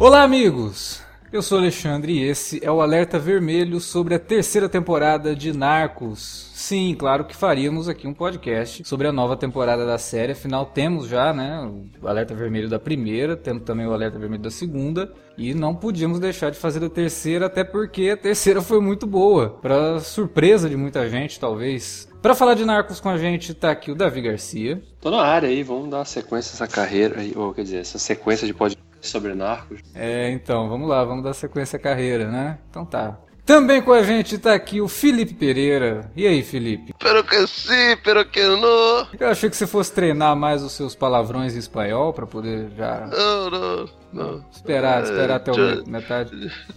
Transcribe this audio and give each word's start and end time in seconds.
Olá, 0.00 0.22
amigos! 0.22 1.02
Eu 1.30 1.42
sou 1.42 1.58
Alexandre 1.58 2.14
e 2.14 2.22
esse 2.24 2.58
é 2.64 2.72
o 2.72 2.80
Alerta 2.80 3.18
Vermelho 3.18 3.78
sobre 3.80 4.14
a 4.14 4.18
terceira 4.18 4.66
temporada 4.66 5.36
de 5.36 5.52
Narcos. 5.52 6.50
Sim, 6.54 6.96
claro 6.98 7.26
que 7.26 7.36
faríamos 7.36 7.86
aqui 7.86 8.08
um 8.08 8.14
podcast 8.14 8.82
sobre 8.82 9.06
a 9.06 9.12
nova 9.12 9.36
temporada 9.36 9.84
da 9.84 9.98
série, 9.98 10.32
afinal 10.32 10.64
temos 10.64 11.06
já, 11.06 11.34
né, 11.34 11.70
o 12.00 12.08
Alerta 12.08 12.34
Vermelho 12.34 12.66
da 12.66 12.78
primeira, 12.78 13.36
tendo 13.36 13.60
também 13.60 13.86
o 13.86 13.92
Alerta 13.92 14.18
Vermelho 14.18 14.42
da 14.42 14.50
segunda, 14.50 15.12
e 15.36 15.52
não 15.52 15.74
podíamos 15.74 16.18
deixar 16.18 16.48
de 16.48 16.56
fazer 16.56 16.82
a 16.82 16.88
terceira, 16.88 17.44
até 17.44 17.62
porque 17.62 18.08
a 18.08 18.16
terceira 18.16 18.62
foi 18.62 18.80
muito 18.80 19.06
boa, 19.06 19.50
para 19.50 20.00
surpresa 20.00 20.66
de 20.66 20.78
muita 20.78 21.10
gente, 21.10 21.38
talvez. 21.38 22.08
Para 22.22 22.34
falar 22.34 22.54
de 22.54 22.64
Narcos 22.64 23.00
com 23.00 23.10
a 23.10 23.18
gente, 23.18 23.52
tá 23.52 23.70
aqui 23.70 23.90
o 23.92 23.94
Davi 23.94 24.22
Garcia. 24.22 24.82
Tô 24.98 25.10
na 25.10 25.20
área 25.22 25.50
aí, 25.50 25.62
vamos 25.62 25.90
dar 25.90 25.98
uma 25.98 26.04
sequência 26.06 26.54
essa 26.54 26.66
carreira, 26.66 27.16
ou 27.36 27.52
quer 27.52 27.64
dizer, 27.64 27.80
essa 27.80 27.98
sequência 27.98 28.46
de 28.46 28.54
podcast 28.54 28.89
sobre 29.00 29.34
narcos. 29.34 29.80
É, 29.94 30.30
então, 30.30 30.68
vamos 30.68 30.88
lá, 30.88 31.04
vamos 31.04 31.24
dar 31.24 31.34
sequência 31.34 31.76
à 31.76 31.80
carreira, 31.80 32.30
né? 32.30 32.58
Então 32.68 32.84
tá. 32.84 33.18
Também 33.50 33.82
com 33.82 33.92
a 33.92 34.00
gente 34.02 34.38
tá 34.38 34.54
aqui 34.54 34.80
o 34.80 34.86
Felipe 34.86 35.34
Pereira. 35.34 36.08
E 36.14 36.24
aí, 36.24 36.40
Felipe? 36.40 36.94
Pero 37.00 37.24
que 37.24 37.46
sim, 37.48 37.96
pero 38.04 38.24
que 38.24 38.40
não. 38.40 39.08
Eu 39.18 39.28
achei 39.28 39.50
que 39.50 39.56
você 39.56 39.66
fosse 39.66 39.92
treinar 39.92 40.36
mais 40.36 40.62
os 40.62 40.70
seus 40.70 40.94
palavrões 40.94 41.56
em 41.56 41.58
espanhol 41.58 42.12
para 42.12 42.28
poder 42.28 42.70
já. 42.76 43.08
Não, 43.08 43.50
não, 43.50 43.88
não. 44.12 44.44
Esperar, 44.52 45.02
esperar 45.02 45.36
até 45.36 45.50
o 45.50 45.88
metade. 45.88 46.30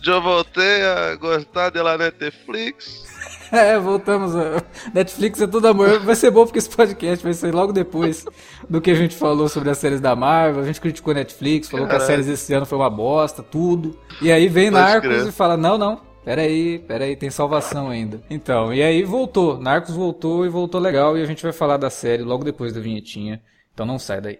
Eu 0.04 0.20
voltei 0.20 0.82
a 0.84 1.16
gostar 1.16 1.70
da 1.70 1.96
Netflix. 1.96 3.13
É, 3.54 3.78
voltamos. 3.78 4.36
A... 4.36 4.64
Netflix 4.92 5.40
é 5.40 5.46
tudo 5.46 5.68
amor. 5.68 6.00
Vai 6.00 6.16
ser 6.16 6.32
bom 6.32 6.44
porque 6.44 6.58
esse 6.58 6.70
podcast 6.70 7.24
vai 7.24 7.36
sair 7.36 7.52
logo 7.52 7.72
depois 7.72 8.26
do 8.68 8.82
que 8.82 8.90
a 8.90 8.96
gente 8.96 9.16
falou 9.16 9.48
sobre 9.48 9.70
as 9.70 9.78
séries 9.78 10.02
da 10.02 10.16
Marvel. 10.16 10.64
A 10.64 10.66
gente 10.66 10.82
criticou 10.82 11.12
a 11.12 11.14
Netflix, 11.14 11.70
falou 11.70 11.88
que 11.88 11.94
as 11.96 12.02
séries 12.02 12.28
esse 12.28 12.52
ano 12.52 12.66
foi 12.66 12.80
uma 12.80 12.90
bosta, 12.90 13.44
tudo. 13.44 13.96
E 14.20 14.32
aí 14.32 14.48
vem 14.48 14.72
Pode 14.72 14.84
Narcos 14.84 15.10
crer. 15.10 15.28
e 15.28 15.32
fala: 15.32 15.56
não, 15.56 15.78
não. 15.78 16.02
Peraí, 16.26 16.80
peraí, 16.80 17.16
tem 17.16 17.30
salvação 17.30 17.90
ainda. 17.90 18.24
Então, 18.28 18.74
e 18.74 18.82
aí 18.82 19.04
voltou. 19.04 19.60
Narcos 19.60 19.94
voltou 19.94 20.46
e 20.46 20.50
voltou 20.50 20.82
legal. 20.82 21.16
E 21.16 21.22
a 21.22 21.26
gente 21.26 21.44
vai 21.44 21.52
falar 21.52 21.78
da 21.78 21.92
série 21.92 22.24
logo 22.24 22.44
depois 22.44 22.74
da 22.74 22.82
vinhetinha. 22.82 23.40
Então 23.72 23.86
não 23.86 24.00
sai 24.00 24.20
daí. 24.20 24.40